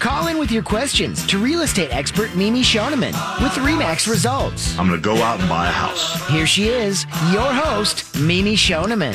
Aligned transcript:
Call 0.00 0.28
in 0.28 0.38
with 0.38 0.50
your 0.50 0.62
questions 0.62 1.26
to 1.26 1.36
real 1.38 1.60
estate 1.60 1.92
expert 1.94 2.34
Mimi 2.34 2.62
Shoneman 2.62 3.12
with 3.42 3.52
Remax 3.52 4.08
Results. 4.10 4.76
I'm 4.78 4.88
going 4.88 4.98
to 4.98 5.04
go 5.04 5.16
out 5.22 5.40
and 5.40 5.48
buy 5.48 5.68
a 5.68 5.70
house. 5.70 6.26
Here 6.28 6.46
she 6.46 6.68
is, 6.68 7.04
your 7.30 7.52
host, 7.52 8.18
Mimi 8.18 8.54
Shoneman. 8.56 9.14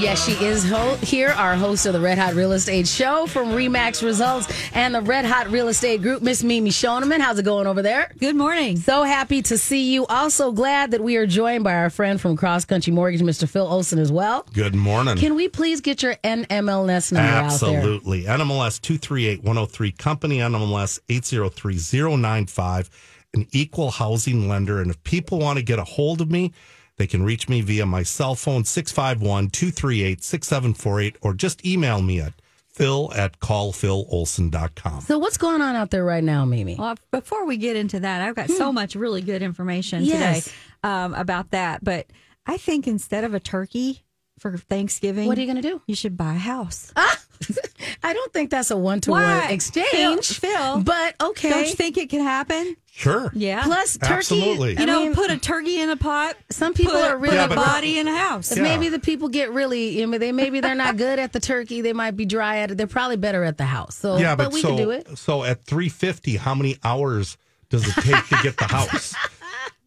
Yes, 0.00 0.24
she 0.24 0.32
is 0.42 0.66
ho- 0.68 0.94
here, 1.02 1.28
our 1.30 1.54
host 1.54 1.84
of 1.84 1.92
the 1.92 2.00
Red 2.00 2.16
Hot 2.18 2.32
Real 2.32 2.52
Estate 2.52 2.88
Show 2.88 3.26
from 3.26 3.48
Remax 3.48 4.02
Results 4.02 4.50
and 4.74 4.94
the 4.94 5.02
Red 5.02 5.26
Hot 5.26 5.50
Real 5.50 5.68
Estate 5.68 6.00
Group, 6.00 6.22
Miss 6.22 6.42
Mimi 6.42 6.70
Shoneman. 6.70 7.20
How's 7.20 7.38
it 7.38 7.44
going 7.44 7.66
over 7.66 7.82
there? 7.82 8.10
Good 8.18 8.36
morning. 8.36 8.78
So 8.78 9.02
happy 9.02 9.42
to 9.42 9.58
see 9.58 9.92
you. 9.92 10.06
Also 10.06 10.50
glad 10.50 10.92
that 10.92 11.02
we 11.02 11.16
are 11.16 11.26
joined 11.26 11.62
by 11.62 11.74
our 11.74 11.90
friend 11.90 12.18
from 12.18 12.38
Cross 12.38 12.64
Country 12.64 12.92
Mortgage, 12.92 13.20
Mr. 13.20 13.46
Phil 13.46 13.66
Olson, 13.66 13.98
as 13.98 14.10
well. 14.10 14.46
Good 14.54 14.74
morning. 14.74 15.16
Can 15.18 15.34
we 15.34 15.48
please 15.48 15.82
get 15.82 16.02
your 16.02 16.14
NMLS 16.16 17.12
number 17.12 17.28
out 17.28 17.34
there? 17.36 17.44
Absolutely. 17.44 18.22
NMLS 18.24 18.80
238103, 18.80 19.92
company 20.06 20.38
NMLS 20.38 21.00
803095, 21.08 22.90
an 23.34 23.48
equal 23.50 23.90
housing 23.90 24.48
lender. 24.48 24.80
And 24.80 24.88
if 24.88 25.02
people 25.02 25.40
want 25.40 25.58
to 25.58 25.64
get 25.64 25.80
a 25.80 25.84
hold 25.84 26.20
of 26.20 26.30
me, 26.30 26.52
they 26.96 27.08
can 27.08 27.24
reach 27.24 27.48
me 27.48 27.60
via 27.60 27.86
my 27.86 28.04
cell 28.04 28.36
phone, 28.36 28.64
651 28.64 29.50
238 29.50 30.22
6748, 30.22 31.16
or 31.22 31.34
just 31.34 31.66
email 31.66 32.00
me 32.02 32.20
at 32.20 32.34
phil 32.68 33.12
at 33.16 33.40
callphilolson.com. 33.40 35.00
So 35.00 35.18
what's 35.18 35.38
going 35.38 35.60
on 35.60 35.74
out 35.74 35.90
there 35.90 36.04
right 36.04 36.22
now, 36.22 36.44
Mimi? 36.44 36.76
Well, 36.76 36.94
before 37.10 37.44
we 37.44 37.56
get 37.56 37.74
into 37.74 37.98
that, 37.98 38.22
I've 38.22 38.36
got 38.36 38.48
so 38.48 38.72
much 38.72 38.94
really 38.94 39.22
good 39.22 39.42
information 39.42 40.04
Yes. 40.04 40.44
today 40.44 40.56
um, 40.84 41.14
about 41.14 41.50
that. 41.50 41.82
But 41.82 42.06
I 42.46 42.58
think 42.58 42.86
instead 42.86 43.24
of 43.24 43.34
a 43.34 43.40
turkey 43.40 44.04
for 44.38 44.56
Thanksgiving, 44.56 45.26
What 45.28 45.38
are 45.38 45.40
you 45.40 45.46
going 45.46 45.62
to 45.62 45.68
do? 45.68 45.80
You 45.86 45.94
should 45.94 46.16
buy 46.16 46.34
a 46.34 46.38
house. 46.38 46.92
Ah! 46.96 47.20
I 48.02 48.12
don't 48.14 48.32
think 48.32 48.50
that's 48.50 48.70
a 48.70 48.76
one 48.76 49.00
to 49.02 49.10
one 49.10 49.50
exchange. 49.50 50.38
Phil, 50.38 50.50
Phil, 50.52 50.82
but 50.82 51.14
okay. 51.22 51.50
Don't 51.50 51.66
you 51.66 51.74
think 51.74 51.98
it 51.98 52.08
can 52.08 52.20
happen? 52.22 52.76
Sure. 52.90 53.30
Yeah. 53.34 53.62
Plus, 53.64 53.98
turkey. 53.98 54.12
Absolutely. 54.14 54.72
you 54.72 54.78
I 54.78 54.84
know, 54.86 55.04
mean, 55.04 55.14
put 55.14 55.30
a 55.30 55.36
turkey 55.36 55.80
in 55.80 55.90
a 55.90 55.96
pot. 55.96 56.34
some 56.50 56.72
people 56.72 56.94
put, 56.94 57.04
are 57.10 57.18
really 57.18 57.36
Yeah, 57.36 57.44
a 57.44 57.48
but- 57.48 57.56
body 57.56 57.98
in 57.98 58.08
a 58.08 58.16
house. 58.16 58.52
If 58.52 58.58
Maybe 58.62 58.88
the 58.88 58.98
people 58.98 59.28
get 59.28 59.52
really, 59.52 60.02
I 60.02 60.06
mean, 60.06 60.18
they 60.20 60.32
maybe 60.32 60.60
they're 60.60 60.74
not 60.74 60.96
good 60.96 61.18
at 61.18 61.32
the 61.34 61.40
turkey. 61.40 61.82
They 61.82 61.92
might 61.92 62.12
be 62.16 62.24
dry 62.24 62.58
at 62.58 62.70
it. 62.70 62.78
They're 62.78 62.86
probably 62.86 63.16
better 63.16 63.44
at 63.44 63.58
the 63.58 63.64
house. 63.66 63.96
So, 63.96 64.16
Yeah, 64.16 64.34
but, 64.34 64.44
but, 64.44 64.52
we 64.54 64.62
so, 64.62 64.68
can 64.68 64.76
do 64.78 64.90
it. 64.92 65.18
so 65.18 65.44
at 65.44 65.62
350, 65.64 66.36
how 66.36 66.54
many 66.54 66.78
hours 66.84 67.36
does 67.68 67.86
it 67.86 67.94
take 68.02 68.26
to 68.28 68.38
get 68.42 68.56
the 68.56 68.64
house? 68.64 69.14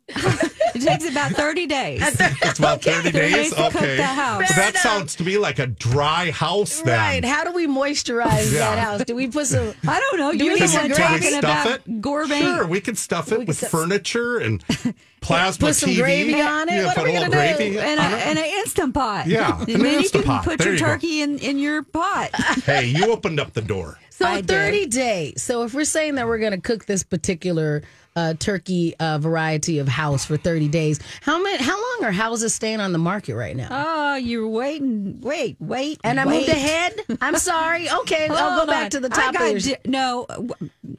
It 0.76 0.82
takes 0.82 1.10
about 1.10 1.32
30 1.32 1.66
days. 1.68 2.02
It's 2.42 2.60
about 2.60 2.82
30 2.82 3.12
days? 3.12 3.34
days 3.34 3.50
to 3.52 3.56
cook 3.56 3.76
okay. 3.78 3.98
the 3.98 4.04
house. 4.04 4.48
Fair 4.52 4.58
that 4.58 4.70
enough. 4.72 4.82
sounds 4.84 5.16
to 5.16 5.24
me 5.24 5.38
like 5.38 5.60
a 5.60 5.68
dry 5.68 6.32
house 6.32 6.82
then. 6.82 6.98
Right? 6.98 7.26
How 7.26 7.44
do 7.44 7.52
we 7.52 7.68
moisturize 7.68 8.52
Yeah. 8.52 8.60
that 8.76 8.80
house? 8.80 9.04
Do 9.06 9.16
we 9.16 9.28
put 9.28 9.48
some? 9.48 9.74
I 9.88 10.00
don't 10.00 10.20
know. 10.20 10.32
Do 10.32 10.44
You're 10.46 10.54
we 10.56 10.60
the 10.62 10.66
need 10.68 10.74
one 10.74 10.90
some 10.90 10.92
talking 10.92 11.20
gravy? 11.20 11.36
about 11.38 11.68
stuff 11.68 11.88
it? 11.88 12.02
gourmet. 12.02 12.40
Sure, 12.42 12.68
we 12.68 12.82
can 12.82 12.96
stuff 12.96 13.32
it 13.32 13.38
can 13.38 13.46
with 13.46 13.58
stuff- 13.58 13.72
furniture 13.72 14.38
and 14.38 14.64
plasma 15.22 15.68
Put 15.68 15.76
some 15.76 15.94
gravy 15.96 16.40
on 16.42 16.70
it? 16.70 16.74
Yeah, 16.76 16.86
What 16.88 16.98
are 16.98 17.04
we 17.04 17.12
gonna 17.14 17.26
do? 17.26 17.32
gravy 17.32 17.78
and, 17.80 18.00
a, 18.00 18.04
on 18.04 18.14
it. 18.14 18.26
and 18.28 18.40
an 18.40 18.46
instant 18.46 18.94
pot. 18.94 19.28
Yeah, 19.28 19.60
and 19.60 19.70
an 19.70 19.82
then 19.82 20.02
you 20.02 20.10
can 20.10 20.24
Pot. 20.24 20.44
put 20.46 20.60
There 20.60 20.68
your 20.68 20.74
you 20.76 20.80
turkey 20.80 21.22
in, 21.22 21.40
in 21.40 21.60
your 21.60 21.84
pot. 21.84 22.30
Hey, 22.66 22.86
you 22.86 23.12
opened 23.12 23.40
up 23.40 23.54
the 23.54 23.62
door. 23.62 23.98
So 24.12 24.26
I 24.26 24.38
did. 24.42 24.48
thirty 24.48 24.86
days. 24.86 25.42
So 25.42 25.64
if 25.64 25.74
we're 25.74 25.86
saying 25.86 26.16
that 26.16 26.28
we're 26.28 26.40
going 26.40 26.52
to 26.52 26.60
cook 26.62 26.86
this 26.86 27.04
particular 27.04 27.84
uh, 28.20 28.34
turkey 28.36 28.96
uh, 29.00 29.18
variety 29.20 29.80
of 29.80 29.88
house 29.88 30.26
for 30.26 30.38
thirty 30.38 30.68
days, 30.68 31.00
how 31.22 31.42
many? 31.42 31.64
How 31.64 31.78
long 31.78 32.00
are 32.10 32.12
houses 32.12 32.54
staying 32.54 32.80
on 32.82 32.92
the 32.92 33.00
market 33.00 33.36
right 33.36 33.56
now? 33.56 33.70
oh, 33.72 34.16
you're 34.16 34.48
waiting. 34.48 35.22
Wait, 35.22 35.56
wait. 35.60 36.00
and 36.04 36.20
I 36.20 36.26
wait. 36.26 36.40
moved 36.40 36.50
ahead. 36.50 37.00
I'm 37.22 37.38
sorry. 37.38 37.90
Okay, 38.02 38.28
I'll 38.30 38.60
go 38.60 38.68
back 38.68 38.86
on. 38.86 38.90
to 38.92 39.00
the 39.00 39.10
I 39.12 39.16
top 39.22 39.34
got 39.34 39.44
of 39.44 39.66
your. 39.66 39.76
di- 39.76 39.90
no, 39.90 40.26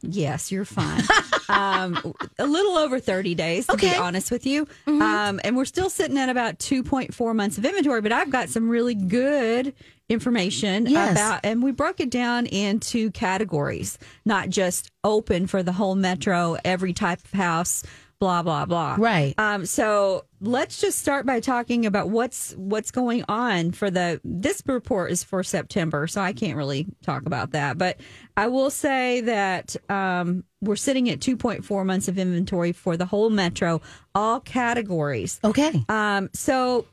yes, 0.03 0.51
you're 0.53 0.65
fine. 0.65 1.03
um, 1.49 2.15
a 2.39 2.47
little 2.47 2.77
over 2.77 3.01
30 3.01 3.35
days, 3.35 3.67
to 3.67 3.73
Okay. 3.75 3.89
Mm-hmm. 3.89 3.97
be 3.97 4.03
honest 4.03 4.31
with 4.31 4.47
you. 4.47 4.67
Um, 4.87 5.41
and 5.45 5.57
we're 5.57 5.65
still 5.65 5.91
sitting 5.91 6.19
at 6.19 6.29
about 6.29 6.59
2.4 6.59 7.35
months 7.35 7.59
of 7.59 7.65
inventory, 7.65 8.01
but 8.01 8.13
I've 8.13 8.31
got 8.31 8.49
some 8.49 8.69
really 8.69 8.95
good 8.95 9.75
information 10.09 10.87
Yes. 10.87 11.13
about, 11.13 11.41
and 11.45 11.63
we 11.63 11.71
broke 11.73 12.01
it 12.01 12.11
down 12.11 12.47
into 12.47 13.11
categories, 13.13 13.99
not 14.25 14.49
just 14.49 14.91
open 15.05 15.47
for 15.47 15.63
the 15.63 15.73
whole 15.73 15.95
metro, 15.95 16.57
every 16.65 16.93
type 16.93 17.21
of 17.25 17.33
house. 17.33 17.85
Blah 18.21 18.43
blah 18.43 18.67
blah. 18.67 18.97
Right. 18.99 19.35
Um, 19.39 19.65
so 19.65 20.27
let's 20.43 20.79
just 20.79 20.99
start 20.99 21.25
by 21.25 21.41
talking 21.41 21.87
about 21.87 22.11
what's 22.11 22.53
what's 22.53 22.91
going 22.91 23.25
on 23.31 23.73
for 23.73 23.91
the 23.91 24.21
this 24.25 24.63
report 24.67 25.11
is 25.11 25.25
for 25.25 25.43
September, 25.43 26.07
so 26.07 26.21
I 26.21 26.35
can't 26.35 26.59
really 26.59 26.87
talk 27.03 27.25
about 27.25 27.53
that. 27.53 27.79
But 27.79 27.99
I 28.37 28.49
will 28.49 28.69
say 28.69 29.23
that 29.23 29.75
um, 29.89 30.45
we're 30.61 30.77
sitting 30.77 31.09
at 31.09 31.21
2.4 31.21 31.87
months 31.87 32.09
of 32.09 32.19
inventory 32.19 32.73
for 32.73 32.99
the 32.99 33.07
whole 33.07 33.31
metro, 33.31 33.81
all 34.15 34.41
categories. 34.41 35.41
okay. 35.43 35.83
Um, 35.89 36.29
so 36.35 36.87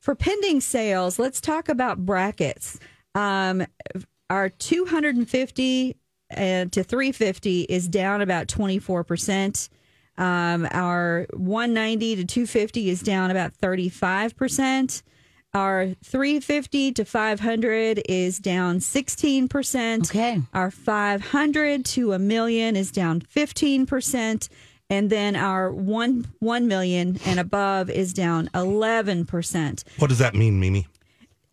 for 0.00 0.16
pending 0.16 0.60
sales, 0.60 1.20
let's 1.20 1.40
talk 1.40 1.68
about 1.68 2.04
brackets. 2.04 2.80
Um, 3.14 3.64
our 4.28 4.48
250 4.48 5.96
uh, 6.30 6.36
to 6.36 6.82
350 6.82 7.62
is 7.62 7.88
down 7.88 8.20
about 8.20 8.48
24%. 8.48 9.68
Um, 10.16 10.68
our 10.70 11.26
190 11.32 12.16
to 12.16 12.24
250 12.24 12.88
is 12.90 13.00
down 13.00 13.30
about 13.30 13.52
35%. 13.60 15.02
Our 15.54 15.94
350 16.02 16.92
to 16.92 17.04
500 17.04 18.02
is 18.08 18.38
down 18.38 18.78
16%. 18.78 20.10
Okay. 20.10 20.40
Our 20.52 20.70
500 20.70 21.84
to 21.84 22.12
a 22.12 22.18
million 22.18 22.74
is 22.76 22.90
down 22.90 23.20
15%. 23.20 24.48
And 24.90 25.10
then 25.10 25.36
our 25.36 25.72
one, 25.72 26.26
1 26.40 26.68
million 26.68 27.18
and 27.24 27.38
above 27.40 27.88
is 27.88 28.12
down 28.12 28.48
11%. 28.48 29.84
What 29.98 30.08
does 30.08 30.18
that 30.18 30.34
mean, 30.34 30.60
Mimi? 30.60 30.86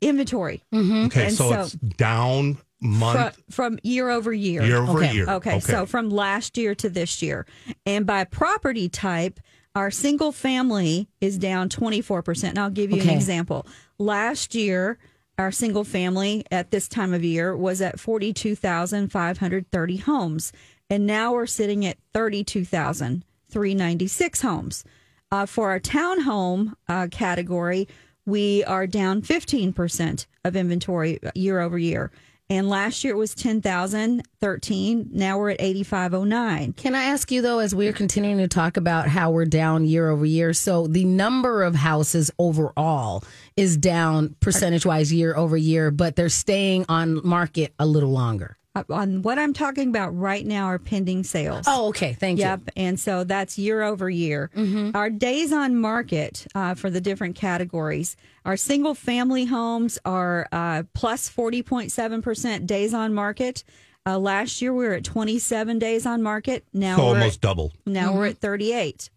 Inventory 0.01 0.63
Okay, 0.73 1.29
so, 1.29 1.49
so- 1.51 1.61
it's 1.61 1.71
down 1.73 2.55
from, 2.55 2.65
month, 2.81 3.41
from 3.49 3.79
year 3.83 4.09
over 4.09 4.33
year. 4.33 4.63
year 4.63 4.77
over 4.77 4.99
Okay. 4.99 5.13
year. 5.13 5.29
Okay, 5.29 5.59
so 5.59 5.85
from 5.85 6.09
last 6.09 6.57
year 6.57 6.73
to 6.75 6.89
this 6.89 7.21
year. 7.21 7.45
And 7.85 8.05
by 8.05 8.23
property 8.23 8.89
type, 8.89 9.39
our 9.75 9.91
single 9.91 10.31
family 10.31 11.07
is 11.21 11.37
down 11.37 11.69
24%. 11.69 12.49
And 12.49 12.59
I'll 12.59 12.69
give 12.69 12.91
you 12.91 12.97
Okay. 12.97 13.09
an 13.11 13.15
example. 13.15 13.65
Last 13.97 14.53
year, 14.55 14.97
our 15.37 15.51
single 15.51 15.83
family 15.85 16.43
at 16.51 16.71
this 16.71 16.87
time 16.87 17.13
of 17.13 17.23
year 17.23 17.55
was 17.55 17.81
at 17.81 17.99
42,530 17.99 19.97
homes. 19.97 20.51
And 20.89 21.07
now 21.07 21.33
we're 21.33 21.45
sitting 21.45 21.85
at 21.85 21.97
32,396 22.13 24.41
homes. 24.41 24.83
Uh, 25.31 25.45
for 25.45 25.69
our 25.69 25.79
townhome 25.79 26.73
uh, 26.89 27.07
category, 27.09 27.87
we 28.25 28.63
are 28.65 28.85
down 28.87 29.21
15% 29.21 30.25
of 30.43 30.55
inventory 30.55 31.19
year 31.33 31.61
over 31.61 31.77
year. 31.77 32.11
And 32.51 32.67
last 32.67 33.05
year 33.05 33.13
it 33.13 33.17
was 33.17 33.33
10,013. 33.33 35.09
Now 35.09 35.37
we're 35.37 35.51
at 35.51 35.61
8,509. 35.61 36.73
Can 36.73 36.95
I 36.95 37.03
ask 37.03 37.31
you 37.31 37.41
though, 37.41 37.59
as 37.59 37.73
we're 37.73 37.93
continuing 37.93 38.39
to 38.39 38.49
talk 38.49 38.75
about 38.75 39.07
how 39.07 39.31
we're 39.31 39.45
down 39.45 39.85
year 39.85 40.09
over 40.09 40.25
year, 40.25 40.51
so 40.51 40.85
the 40.85 41.05
number 41.05 41.63
of 41.63 41.75
houses 41.75 42.29
overall 42.37 43.23
is 43.55 43.77
down 43.77 44.35
percentage 44.41 44.85
wise 44.85 45.13
year 45.13 45.33
over 45.33 45.55
year, 45.55 45.91
but 45.91 46.17
they're 46.17 46.27
staying 46.27 46.85
on 46.89 47.25
market 47.25 47.73
a 47.79 47.85
little 47.85 48.11
longer. 48.11 48.57
Uh, 48.73 48.83
On 48.89 49.21
what 49.21 49.37
I'm 49.37 49.51
talking 49.53 49.89
about 49.89 50.17
right 50.17 50.45
now 50.45 50.65
are 50.67 50.79
pending 50.79 51.23
sales. 51.25 51.65
Oh, 51.67 51.89
okay. 51.89 52.13
Thank 52.13 52.39
Yep. 52.39 52.59
you. 52.67 52.83
And 52.83 52.97
so 52.99 53.25
that's 53.25 53.57
year 53.57 53.81
over 53.81 54.09
year. 54.09 54.49
Our 54.95 55.09
days 55.09 55.51
on 55.51 55.75
market 55.75 56.47
uh, 56.55 56.75
for 56.75 56.89
the 56.89 57.01
different 57.01 57.35
categories. 57.35 58.15
Our 58.45 58.55
single 58.55 58.95
family 58.95 59.43
homes 59.45 59.99
are 60.05 60.47
uh, 60.53 60.83
plus 60.93 61.29
40.7% 61.29 62.65
days 62.65 62.93
on 62.93 63.13
market. 63.13 63.65
Uh, 64.05 64.17
last 64.17 64.61
year 64.61 64.73
we 64.73 64.85
were 64.85 64.93
at 64.93 65.03
27 65.03 65.77
days 65.77 66.05
on 66.05 66.23
market. 66.23 66.63
Now 66.71 66.95
So 66.95 67.03
we're 67.07 67.09
almost 67.15 67.35
at, 67.35 67.41
double. 67.41 67.73
now 67.85 68.13
we're 68.13 68.27
at 68.27 68.37
38. 68.37 69.09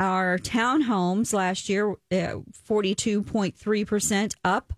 Our 0.00 0.38
townhomes 0.38 1.32
last 1.32 1.68
year, 1.68 1.90
uh, 2.10 2.40
42.3% 2.68 4.34
up. 4.44 4.72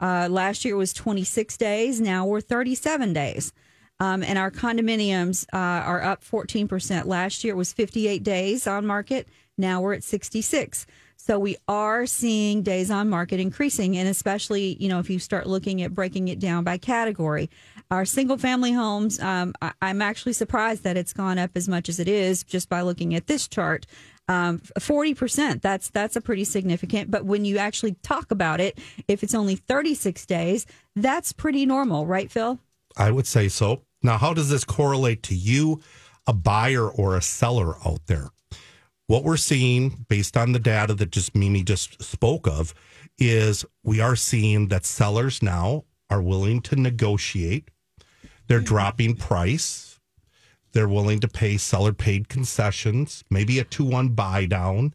Uh, 0.00 0.28
last 0.30 0.64
year 0.64 0.76
was 0.76 0.92
26 0.94 1.56
days. 1.58 2.00
Now 2.00 2.24
we're 2.26 2.40
37 2.40 3.12
days. 3.12 3.52
Um, 3.98 4.22
and 4.22 4.38
our 4.38 4.50
condominiums 4.50 5.46
uh, 5.52 5.56
are 5.56 6.02
up 6.02 6.22
14%. 6.22 7.06
Last 7.06 7.44
year 7.44 7.56
was 7.56 7.72
58 7.72 8.22
days 8.22 8.66
on 8.66 8.86
market. 8.86 9.26
Now 9.56 9.80
we're 9.80 9.94
at 9.94 10.04
66. 10.04 10.86
So 11.16 11.38
we 11.38 11.56
are 11.66 12.06
seeing 12.06 12.62
days 12.62 12.90
on 12.90 13.08
market 13.08 13.40
increasing, 13.40 13.96
and 13.96 14.08
especially 14.08 14.76
you 14.78 14.88
know 14.88 15.00
if 15.00 15.10
you 15.10 15.18
start 15.18 15.46
looking 15.46 15.82
at 15.82 15.94
breaking 15.94 16.28
it 16.28 16.38
down 16.38 16.62
by 16.62 16.78
category, 16.78 17.50
our 17.90 18.04
single 18.04 18.38
family 18.38 18.72
homes. 18.72 19.18
Um, 19.18 19.52
I, 19.60 19.72
I'm 19.82 20.02
actually 20.02 20.34
surprised 20.34 20.84
that 20.84 20.96
it's 20.96 21.12
gone 21.12 21.38
up 21.38 21.50
as 21.56 21.68
much 21.68 21.88
as 21.88 21.98
it 21.98 22.06
is 22.06 22.44
just 22.44 22.68
by 22.68 22.82
looking 22.82 23.14
at 23.14 23.26
this 23.26 23.48
chart. 23.48 23.86
Um, 24.28 24.60
Forty 24.78 25.14
percent. 25.14 25.62
That's 25.62 25.90
that's 25.90 26.14
a 26.16 26.20
pretty 26.20 26.44
significant. 26.44 27.10
But 27.10 27.24
when 27.24 27.44
you 27.44 27.58
actually 27.58 27.96
talk 28.02 28.30
about 28.30 28.60
it, 28.60 28.78
if 29.08 29.24
it's 29.24 29.34
only 29.34 29.56
36 29.56 30.26
days, 30.26 30.66
that's 30.94 31.32
pretty 31.32 31.66
normal, 31.66 32.06
right, 32.06 32.30
Phil? 32.30 32.60
I 32.96 33.10
would 33.10 33.26
say 33.26 33.48
so. 33.48 33.82
Now, 34.06 34.18
how 34.18 34.32
does 34.32 34.48
this 34.48 34.64
correlate 34.64 35.24
to 35.24 35.34
you, 35.34 35.80
a 36.28 36.32
buyer 36.32 36.88
or 36.88 37.16
a 37.16 37.22
seller 37.22 37.74
out 37.84 38.06
there? 38.06 38.30
What 39.08 39.24
we're 39.24 39.36
seeing 39.36 40.06
based 40.08 40.36
on 40.36 40.52
the 40.52 40.60
data 40.60 40.94
that 40.94 41.10
just 41.10 41.34
Mimi 41.34 41.64
just 41.64 42.00
spoke 42.00 42.46
of 42.46 42.72
is 43.18 43.64
we 43.82 44.00
are 44.00 44.14
seeing 44.14 44.68
that 44.68 44.86
sellers 44.86 45.42
now 45.42 45.84
are 46.08 46.22
willing 46.22 46.60
to 46.62 46.76
negotiate. 46.76 47.68
They're 48.46 48.58
mm-hmm. 48.58 48.66
dropping 48.66 49.16
price. 49.16 49.98
They're 50.72 50.88
willing 50.88 51.18
to 51.20 51.28
pay 51.28 51.56
seller 51.56 51.92
paid 51.92 52.28
concessions, 52.28 53.24
maybe 53.28 53.58
a 53.58 53.64
2 53.64 53.84
1 53.84 54.10
buy 54.10 54.46
down. 54.46 54.94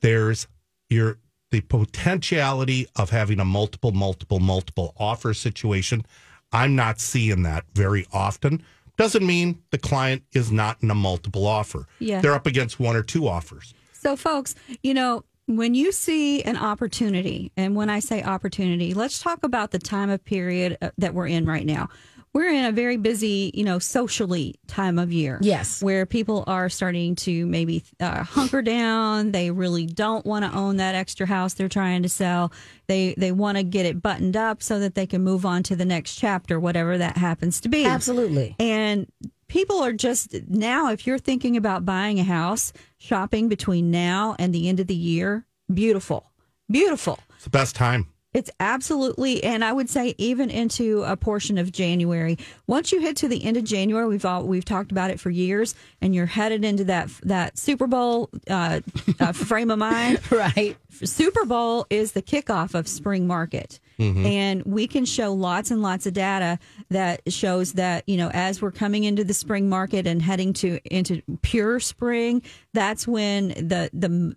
There's 0.00 0.48
your 0.88 1.18
the 1.52 1.60
potentiality 1.60 2.88
of 2.96 3.10
having 3.10 3.38
a 3.38 3.44
multiple, 3.44 3.92
multiple, 3.92 4.40
multiple 4.40 4.94
offer 4.98 5.34
situation. 5.34 6.04
I'm 6.52 6.74
not 6.74 7.00
seeing 7.00 7.42
that 7.44 7.64
very 7.74 8.06
often. 8.12 8.62
Doesn't 8.96 9.26
mean 9.26 9.62
the 9.70 9.78
client 9.78 10.22
is 10.32 10.52
not 10.52 10.76
in 10.82 10.90
a 10.90 10.94
multiple 10.94 11.46
offer. 11.46 11.86
Yeah. 11.98 12.20
They're 12.20 12.34
up 12.34 12.46
against 12.46 12.78
one 12.78 12.96
or 12.96 13.02
two 13.02 13.28
offers. 13.28 13.72
So, 13.92 14.16
folks, 14.16 14.54
you 14.82 14.94
know, 14.94 15.24
when 15.46 15.74
you 15.74 15.90
see 15.90 16.42
an 16.42 16.56
opportunity, 16.56 17.50
and 17.56 17.74
when 17.74 17.90
I 17.90 17.98
say 17.98 18.22
opportunity, 18.22 18.94
let's 18.94 19.20
talk 19.20 19.42
about 19.42 19.72
the 19.72 19.78
time 19.78 20.08
of 20.08 20.24
period 20.24 20.78
uh, 20.80 20.90
that 20.98 21.12
we're 21.12 21.26
in 21.26 21.44
right 21.44 21.66
now. 21.66 21.88
We're 22.32 22.50
in 22.50 22.64
a 22.64 22.70
very 22.72 22.96
busy, 22.96 23.50
you 23.54 23.64
know, 23.64 23.80
socially 23.80 24.54
time 24.68 24.98
of 24.98 25.12
year. 25.12 25.38
Yes. 25.42 25.82
Where 25.82 26.06
people 26.06 26.44
are 26.46 26.68
starting 26.68 27.16
to 27.16 27.44
maybe 27.46 27.82
uh, 27.98 28.22
hunker 28.22 28.62
down. 28.62 29.32
They 29.32 29.50
really 29.50 29.86
don't 29.86 30.24
want 30.24 30.44
to 30.44 30.56
own 30.56 30.76
that 30.76 30.94
extra 30.94 31.26
house 31.26 31.54
they're 31.54 31.68
trying 31.68 32.04
to 32.04 32.08
sell. 32.08 32.52
They 32.86 33.14
they 33.18 33.32
want 33.32 33.58
to 33.58 33.64
get 33.64 33.84
it 33.84 34.00
buttoned 34.00 34.36
up 34.36 34.62
so 34.62 34.78
that 34.78 34.94
they 34.94 35.06
can 35.06 35.22
move 35.22 35.44
on 35.44 35.64
to 35.64 35.76
the 35.76 35.84
next 35.84 36.16
chapter, 36.16 36.60
whatever 36.60 36.98
that 36.98 37.16
happens 37.16 37.60
to 37.62 37.68
be. 37.68 37.84
Absolutely. 37.84 38.54
And 38.60 39.10
people 39.48 39.82
are 39.82 39.92
just 39.92 40.34
now, 40.48 40.90
if 40.90 41.08
you're 41.08 41.18
thinking 41.18 41.56
about 41.56 41.84
buying 41.84 42.20
a 42.20 42.24
house, 42.24 42.72
shopping 42.96 43.48
between 43.48 43.90
now 43.90 44.36
and 44.38 44.54
the 44.54 44.68
end 44.68 44.78
of 44.78 44.86
the 44.86 44.94
year, 44.94 45.46
beautiful, 45.72 46.30
beautiful. 46.70 47.18
It's 47.34 47.44
the 47.44 47.50
best 47.50 47.74
time. 47.74 48.06
It's 48.32 48.50
absolutely, 48.60 49.42
and 49.42 49.64
I 49.64 49.72
would 49.72 49.90
say 49.90 50.14
even 50.16 50.50
into 50.50 51.02
a 51.02 51.16
portion 51.16 51.58
of 51.58 51.72
January. 51.72 52.38
Once 52.68 52.92
you 52.92 53.00
hit 53.00 53.16
to 53.16 53.28
the 53.28 53.44
end 53.44 53.56
of 53.56 53.64
January, 53.64 54.06
we've 54.06 54.24
all 54.24 54.44
we've 54.46 54.64
talked 54.64 54.92
about 54.92 55.10
it 55.10 55.18
for 55.18 55.30
years, 55.30 55.74
and 56.00 56.14
you're 56.14 56.26
headed 56.26 56.64
into 56.64 56.84
that 56.84 57.10
that 57.24 57.58
Super 57.58 57.88
Bowl 57.88 58.30
uh, 58.48 58.80
uh, 59.18 59.32
frame 59.32 59.70
of 59.70 59.78
mind. 59.78 60.20
Right. 60.30 60.76
Super 60.90 61.44
Bowl 61.44 61.86
is 61.90 62.12
the 62.12 62.22
kickoff 62.22 62.74
of 62.74 62.86
spring 62.88 63.26
market. 63.26 63.78
And 64.24 64.62
we 64.64 64.86
can 64.86 65.04
show 65.04 65.34
lots 65.34 65.70
and 65.70 65.82
lots 65.82 66.06
of 66.06 66.14
data 66.14 66.58
that 66.88 67.20
shows 67.30 67.74
that, 67.74 68.08
you 68.08 68.16
know, 68.16 68.30
as 68.32 68.62
we're 68.62 68.70
coming 68.70 69.04
into 69.04 69.22
the 69.24 69.34
spring 69.34 69.68
market 69.68 70.06
and 70.06 70.22
heading 70.22 70.54
to 70.54 70.78
into 70.84 71.20
pure 71.42 71.78
spring, 71.80 72.42
that's 72.72 73.06
when 73.06 73.48
the 73.48 73.90
the 73.92 74.34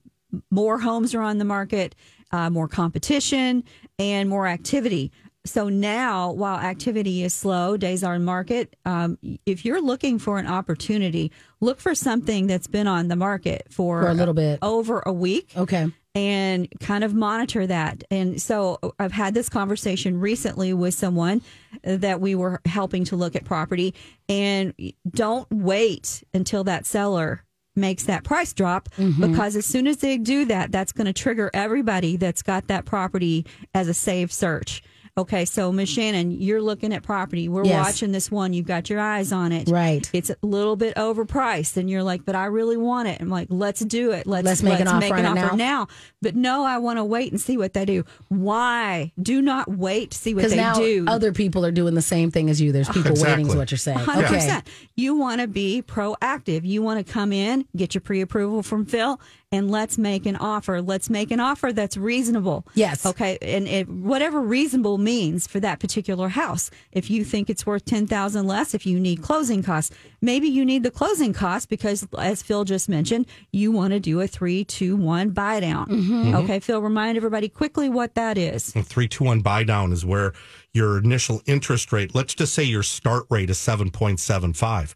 more 0.52 0.80
homes 0.80 1.14
are 1.16 1.22
on 1.22 1.38
the 1.38 1.46
market, 1.46 1.96
uh, 2.34 2.50
more 2.50 2.68
competition 2.68 3.64
and 3.98 4.28
more 4.28 4.48
activity. 4.48 5.12
So 5.46 5.68
now, 5.70 6.32
while 6.32 6.58
activity 6.58 7.22
is 7.24 7.34
slow, 7.34 7.76
days 7.78 8.02
are 8.04 8.16
in 8.16 8.24
market. 8.24 8.76
Um, 8.86 9.18
if 9.46 9.66
you're 9.66 9.82
looking 9.82 10.18
for 10.18 10.38
an 10.40 10.48
opportunity, 10.48 11.32
look 11.62 11.80
for 11.82 11.94
something 11.96 12.48
that's 12.48 12.68
been 12.68 12.88
on 12.88 13.10
the 13.10 13.16
market 13.18 13.68
for, 13.70 14.02
For 14.02 14.08
a 14.10 14.14
little 14.14 14.34
bit. 14.34 14.60
over 14.62 15.02
a 15.06 15.12
week 15.12 15.52
Okay. 15.58 15.92
and 16.16 16.70
kind 16.80 17.04
of 17.04 17.14
monitor 17.14 17.68
that. 17.68 18.06
And 18.10 18.42
so 18.42 18.80
I've 18.98 19.12
had 19.12 19.34
this 19.34 19.50
conversation 19.50 20.18
recently 20.22 20.74
with 20.74 20.94
someone 20.94 21.42
that 21.84 22.22
we 22.22 22.36
were 22.36 22.62
helping 22.66 23.04
to 23.06 23.18
look 23.18 23.36
at 23.36 23.44
property 23.44 23.94
and 24.30 24.74
don't 25.10 25.48
wait 25.52 26.24
until 26.34 26.64
that 26.64 26.86
seller 26.86 27.44
makes 27.76 28.04
that 28.04 28.24
price 28.24 28.54
drop 28.54 28.90
mm-hmm. 28.98 29.32
because 29.32 29.56
as 29.56 29.66
soon 29.66 29.88
as 29.88 29.98
they 29.98 30.18
do 30.18 30.46
that 30.46 30.72
that's 30.72 30.92
going 30.92 31.06
to 31.06 31.14
trigger 31.14 31.50
everybody 31.54 32.18
that's 32.18 32.42
got 32.42 32.68
that 32.68 32.86
property 32.86 33.46
as 33.74 33.88
a 33.88 33.94
saved 33.94 34.32
search. 34.32 34.84
Okay, 35.16 35.46
so 35.46 35.72
Miss 35.72 35.90
Shannon, 35.90 36.32
you're 36.32 36.60
looking 36.62 36.92
at 36.92 37.04
property. 37.04 37.48
We're 37.48 37.66
Yes. 37.66 37.86
watching 37.86 38.12
this 38.12 38.32
one. 38.32 38.52
You've 38.52 38.66
got 38.66 38.90
your 38.90 39.00
eyes 39.00 39.32
on 39.32 39.52
it. 39.52 39.70
Right. 39.70 40.10
It's 40.12 40.32
a 40.32 40.36
little 40.42 40.76
bit 40.76 40.96
overpriced, 40.96 41.78
and 41.78 41.88
you're 41.88 42.02
like, 42.02 42.26
"But 42.26 42.36
I 42.36 42.46
really 42.46 42.78
want 42.78 43.08
it." 43.08 43.22
I'm 43.22 43.30
like, 43.30 43.46
"Let's 43.52 43.82
do 43.82 44.10
it. 44.10 44.26
Let's 44.26 44.44
Let's 44.44 44.64
make 44.64 44.80
an 44.80 44.88
offer 44.88 45.14
on 45.14 45.26
it 45.26 45.36
now." 45.36 45.56
now." 45.56 45.88
But 46.24 46.36
no, 46.36 46.64
I 46.64 46.80
want 46.80 46.98
to 46.98 47.04
wait 47.04 47.32
and 47.32 47.40
see 47.40 47.58
what 47.58 47.74
they 47.74 47.86
do. 47.86 48.06
Why? 48.30 49.12
Do 49.22 49.40
not 49.40 49.70
wait 49.78 50.12
to 50.12 50.18
see 50.18 50.34
what 50.34 50.50
they 50.50 50.56
now 50.56 50.74
do. 50.74 51.06
other 51.08 51.32
people 51.32 51.64
are 51.64 51.72
doing 51.72 51.94
the 51.94 52.02
same 52.02 52.32
thing 52.32 52.50
as 52.50 52.60
you. 52.60 52.72
There's 52.72 52.90
people 52.90 53.14
waiting, 53.22 53.46
is 53.46 53.56
what 53.56 53.70
you're 53.70 53.78
saying. 53.78 54.00
Hundred 54.00 54.26
Okay. 54.26 54.36
percent. 54.36 54.68
You 54.96 55.16
want 55.16 55.42
to 55.42 55.48
be 55.48 55.84
proactive. 55.86 56.62
You 56.66 56.82
want 56.82 57.06
to 57.06 57.14
come 57.14 57.32
in, 57.32 57.66
get 57.76 57.94
your 57.94 58.02
pre-approval 58.02 58.64
from 58.64 58.86
Phil, 58.86 59.20
and 59.52 59.70
let's 59.70 60.00
make 60.00 60.26
an 60.26 60.36
offer. 60.38 60.82
Let's 60.82 61.08
make 61.12 61.30
an 61.30 61.40
offer 61.40 61.72
that's 61.72 61.98
reasonable. 61.98 62.66
Yes. 62.74 63.06
Okay. 63.06 63.38
And 63.44 63.68
it, 63.68 63.88
whatever 63.88 64.42
reasonable 64.42 64.98
means 65.04 65.48
for 65.48 65.60
that 65.60 65.80
particular 65.80 66.30
house. 66.30 66.72
If 66.92 67.10
you 67.10 67.24
think 67.24 67.50
it's 67.50 67.66
worth 67.66 67.86
ten 67.86 68.08
thousand 68.08 68.48
less, 68.48 68.74
if 68.74 68.86
you 68.86 69.00
need 69.00 69.22
closing 69.22 69.64
costs, 69.64 69.96
maybe 70.22 70.48
you 70.48 70.66
need 70.66 70.84
the 70.84 70.92
closing 70.92 71.34
costs 71.34 71.66
because, 71.66 72.08
as 72.18 72.42
Phil 72.42 72.64
just 72.64 72.90
mentioned, 72.90 73.26
you 73.52 73.72
want 73.72 73.92
to 73.94 74.00
do 74.00 74.22
a 74.22 74.28
three, 74.28 74.64
two, 74.64 74.96
one 74.96 75.30
buy 75.32 75.60
down. 75.60 75.88
Mm-hmm. 75.88 76.36
Okay, 76.36 76.60
Phil, 76.60 76.82
remind 76.82 77.18
everybody 77.18 77.50
quickly 77.50 77.90
what 77.90 78.16
that 78.16 78.38
is. 78.38 78.76
A 78.76 78.84
three 78.84 79.08
two 79.08 79.24
one 79.26 79.42
buy 79.42 79.64
down 79.64 79.92
is 79.92 80.06
where 80.06 80.34
your 80.74 80.98
initial 80.98 81.42
interest 81.46 81.92
rate. 81.92 82.16
Let's 82.16 82.34
just 82.34 82.54
say 82.54 82.64
your 82.64 82.84
start 82.84 83.26
rate 83.30 83.50
is 83.50 83.58
seven 83.58 83.92
point 83.92 84.20
seven 84.20 84.54
five. 84.54 84.96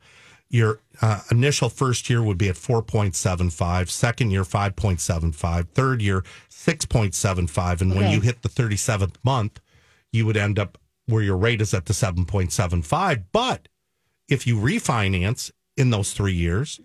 Your 0.50 0.80
uh, 1.02 1.22
initial 1.30 1.70
first 1.70 2.10
year 2.10 2.24
would 2.24 2.38
be 2.38 2.48
at 2.48 2.56
4.75, 2.56 3.90
second 3.90 4.32
year 4.32 4.44
5.75, 4.44 5.68
third 5.70 6.02
year 6.02 6.24
6.75, 6.50 7.82
and 7.82 7.96
when 7.96 8.12
you 8.12 8.22
hit 8.22 8.42
the 8.44 8.50
37th 8.50 9.16
month, 9.24 9.60
you 10.12 10.26
would 10.26 10.38
end 10.38 10.60
up 10.60 10.78
where 11.08 11.24
your 11.24 11.38
rate 11.38 11.62
is 11.62 11.74
at 11.74 11.86
the 11.86 11.94
7.75. 11.94 13.24
But 13.32 13.68
if 14.28 14.46
you 14.46 14.58
refinance 14.58 15.52
in 15.76 15.90
those 15.90 16.14
three 16.14 16.34
years, 16.34 16.80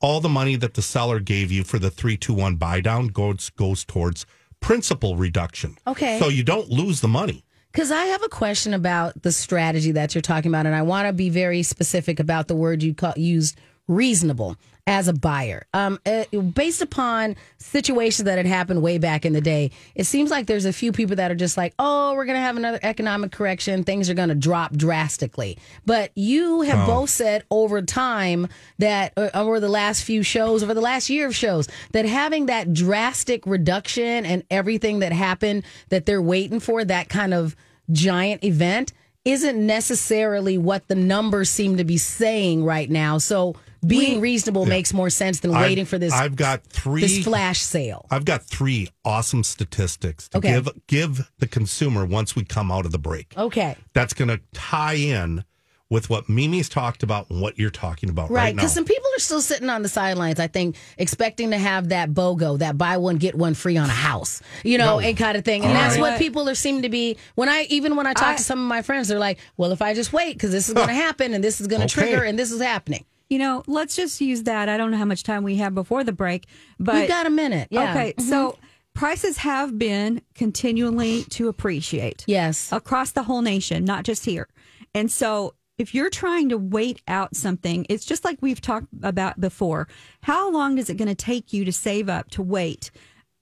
all 0.00 0.20
the 0.20 0.28
money 0.28 0.56
that 0.56 0.74
the 0.74 0.82
seller 0.82 1.20
gave 1.20 1.50
you 1.50 1.64
for 1.64 1.78
the 1.78 1.90
321 1.90 2.56
buy 2.56 2.80
down 2.80 3.08
goes 3.08 3.50
goes 3.50 3.84
towards 3.84 4.26
principal 4.60 5.16
reduction. 5.16 5.76
Okay. 5.86 6.18
So 6.18 6.28
you 6.28 6.42
don't 6.42 6.68
lose 6.70 7.00
the 7.00 7.08
money. 7.08 7.44
Because 7.72 7.90
I 7.90 8.06
have 8.06 8.22
a 8.22 8.28
question 8.28 8.72
about 8.74 9.22
the 9.22 9.30
strategy 9.30 9.92
that 9.92 10.14
you're 10.14 10.22
talking 10.22 10.50
about, 10.50 10.66
and 10.66 10.74
I 10.74 10.82
want 10.82 11.06
to 11.06 11.12
be 11.12 11.28
very 11.28 11.62
specific 11.62 12.18
about 12.18 12.48
the 12.48 12.56
word 12.56 12.82
you 12.82 12.94
ca- 12.94 13.12
used 13.16 13.58
reasonable 13.88 14.56
as 14.88 15.06
a 15.06 15.12
buyer. 15.12 15.66
Um, 15.74 16.00
uh, 16.06 16.24
based 16.54 16.80
upon 16.80 17.36
situations 17.58 18.24
that 18.24 18.38
had 18.38 18.46
happened 18.46 18.80
way 18.80 18.96
back 18.96 19.26
in 19.26 19.34
the 19.34 19.40
day, 19.42 19.70
it 19.94 20.04
seems 20.04 20.30
like 20.30 20.46
there's 20.46 20.64
a 20.64 20.72
few 20.72 20.92
people 20.92 21.16
that 21.16 21.30
are 21.30 21.34
just 21.34 21.58
like, 21.58 21.74
oh, 21.78 22.14
we're 22.14 22.24
going 22.24 22.36
to 22.36 22.40
have 22.40 22.56
another 22.56 22.78
economic 22.82 23.30
correction. 23.30 23.84
Things 23.84 24.08
are 24.08 24.14
going 24.14 24.30
to 24.30 24.34
drop 24.34 24.72
drastically. 24.72 25.58
But 25.84 26.10
you 26.14 26.62
have 26.62 26.86
both 26.86 27.10
said 27.10 27.44
over 27.50 27.82
time 27.82 28.48
that, 28.78 29.12
uh, 29.18 29.28
over 29.34 29.60
the 29.60 29.68
last 29.68 30.04
few 30.04 30.22
shows, 30.22 30.62
over 30.62 30.72
the 30.72 30.80
last 30.80 31.10
year 31.10 31.26
of 31.26 31.36
shows, 31.36 31.68
that 31.92 32.06
having 32.06 32.46
that 32.46 32.72
drastic 32.72 33.46
reduction 33.46 34.24
and 34.24 34.42
everything 34.50 35.00
that 35.00 35.12
happened 35.12 35.64
that 35.90 36.06
they're 36.06 36.22
waiting 36.22 36.60
for, 36.60 36.82
that 36.82 37.10
kind 37.10 37.34
of 37.34 37.54
giant 37.92 38.42
event, 38.42 38.94
isn't 39.26 39.66
necessarily 39.66 40.56
what 40.56 40.88
the 40.88 40.94
numbers 40.94 41.50
seem 41.50 41.76
to 41.76 41.84
be 41.84 41.98
saying 41.98 42.64
right 42.64 42.88
now. 42.88 43.18
So 43.18 43.54
being 43.86 44.20
reasonable 44.20 44.66
makes 44.66 44.92
more 44.92 45.10
sense 45.10 45.40
than 45.40 45.52
waiting 45.52 45.82
I've- 45.82 45.84
for 45.88 45.98
this 45.98 46.12
I've 46.12 46.36
got 46.36 46.64
three 46.66 47.00
this 47.02 47.24
flash 47.24 47.60
sale. 47.60 48.06
I've 48.10 48.24
got 48.24 48.44
three 48.44 48.88
awesome 49.04 49.44
statistics 49.44 50.28
to 50.30 50.38
Okay. 50.38 50.52
give 50.52 50.68
give 50.86 51.30
the 51.38 51.46
consumer 51.46 52.04
once 52.04 52.34
we 52.36 52.44
come 52.44 52.70
out 52.72 52.86
of 52.86 52.92
the 52.92 52.98
break. 52.98 53.32
Okay. 53.36 53.76
That's 53.94 54.12
going 54.14 54.28
to 54.28 54.40
tie 54.52 54.94
in 54.94 55.44
with 55.90 56.10
what 56.10 56.28
Mimi's 56.28 56.68
talked 56.68 57.02
about 57.02 57.30
and 57.30 57.40
what 57.40 57.58
you're 57.58 57.70
talking 57.70 58.10
about 58.10 58.30
Right, 58.30 58.42
right, 58.42 58.54
now. 58.54 58.60
because 58.60 58.74
some 58.74 58.84
people 58.84 59.06
are 59.16 59.20
still 59.20 59.40
sitting 59.40 59.70
on 59.70 59.82
the 59.82 59.88
sidelines. 59.88 60.38
I 60.38 60.46
think 60.46 60.76
expecting 60.98 61.50
to 61.52 61.56
have 61.58 61.88
that 61.88 62.12
BOGO, 62.12 62.58
that 62.58 62.76
buy 62.76 62.98
one 62.98 63.16
get 63.16 63.34
one 63.34 63.54
free 63.54 63.78
on 63.78 63.88
a 63.88 63.92
house, 63.94 64.42
you 64.64 64.76
know, 64.76 64.98
No. 64.98 65.00
and 65.00 65.16
kind 65.16 65.38
of 65.38 65.46
thing. 65.46 65.62
And 65.64 65.72
All 65.72 65.78
that's 65.78 65.94
right. 65.94 66.02
what 66.12 66.18
people 66.18 66.46
are 66.46 66.54
seem 66.54 66.82
to 66.82 66.90
be. 66.90 67.16
When 67.36 67.48
I 67.48 67.66
even 67.70 67.96
when 67.96 68.06
I 68.06 68.12
talk 68.12 68.34
I- 68.34 68.36
to 68.36 68.42
some 68.42 68.58
of 68.60 68.66
my 68.66 68.82
friends, 68.82 69.08
they're 69.08 69.18
like, 69.18 69.38
"Well, 69.56 69.72
if 69.72 69.80
I 69.80 69.94
just 69.94 70.12
wait, 70.12 70.34
because 70.34 70.50
this 70.50 70.68
is 70.68 70.74
going 70.74 70.88
to 70.88 70.94
happen, 70.94 71.32
and 71.32 71.42
this 71.42 71.58
is 71.58 71.66
going 71.66 71.80
to 71.80 71.86
Okay. 71.86 72.08
trigger, 72.10 72.22
and 72.22 72.38
this 72.38 72.52
is 72.52 72.60
happening." 72.60 73.06
You 73.28 73.38
know, 73.38 73.62
let's 73.66 73.94
just 73.96 74.20
use 74.20 74.44
that. 74.44 74.68
I 74.68 74.76
don't 74.76 74.90
know 74.90 74.96
how 74.96 75.04
much 75.04 75.22
time 75.22 75.42
we 75.42 75.56
have 75.56 75.74
before 75.74 76.02
the 76.04 76.12
break, 76.12 76.46
but 76.78 76.94
We've 76.94 77.08
got 77.08 77.26
a 77.26 77.30
minute. 77.30 77.68
Yeah. 77.70 77.88
Mm-hmm. 77.88 77.98
Okay, 77.98 78.14
so 78.22 78.58
prices 78.94 79.38
have 79.38 79.78
been 79.78 80.22
continually 80.34 81.24
to 81.24 81.48
appreciate 81.48 82.24
Yes. 82.26 82.72
across 82.72 83.12
the 83.12 83.22
whole 83.24 83.42
nation, 83.42 83.84
not 83.84 84.04
just 84.04 84.24
here. 84.24 84.48
And 84.94 85.10
so 85.10 85.54
if 85.76 85.94
you're 85.94 86.10
trying 86.10 86.48
to 86.48 86.58
wait 86.58 87.02
out 87.06 87.36
something, 87.36 87.86
it's 87.88 88.04
just 88.04 88.24
like 88.24 88.38
we've 88.40 88.60
talked 88.60 88.88
about 89.02 89.38
before. 89.40 89.86
How 90.22 90.50
long 90.50 90.78
is 90.78 90.88
it 90.90 90.96
going 90.96 91.08
to 91.08 91.14
take 91.14 91.52
you 91.52 91.64
to 91.66 91.72
save 91.72 92.08
up 92.08 92.30
to 92.30 92.42
wait? 92.42 92.90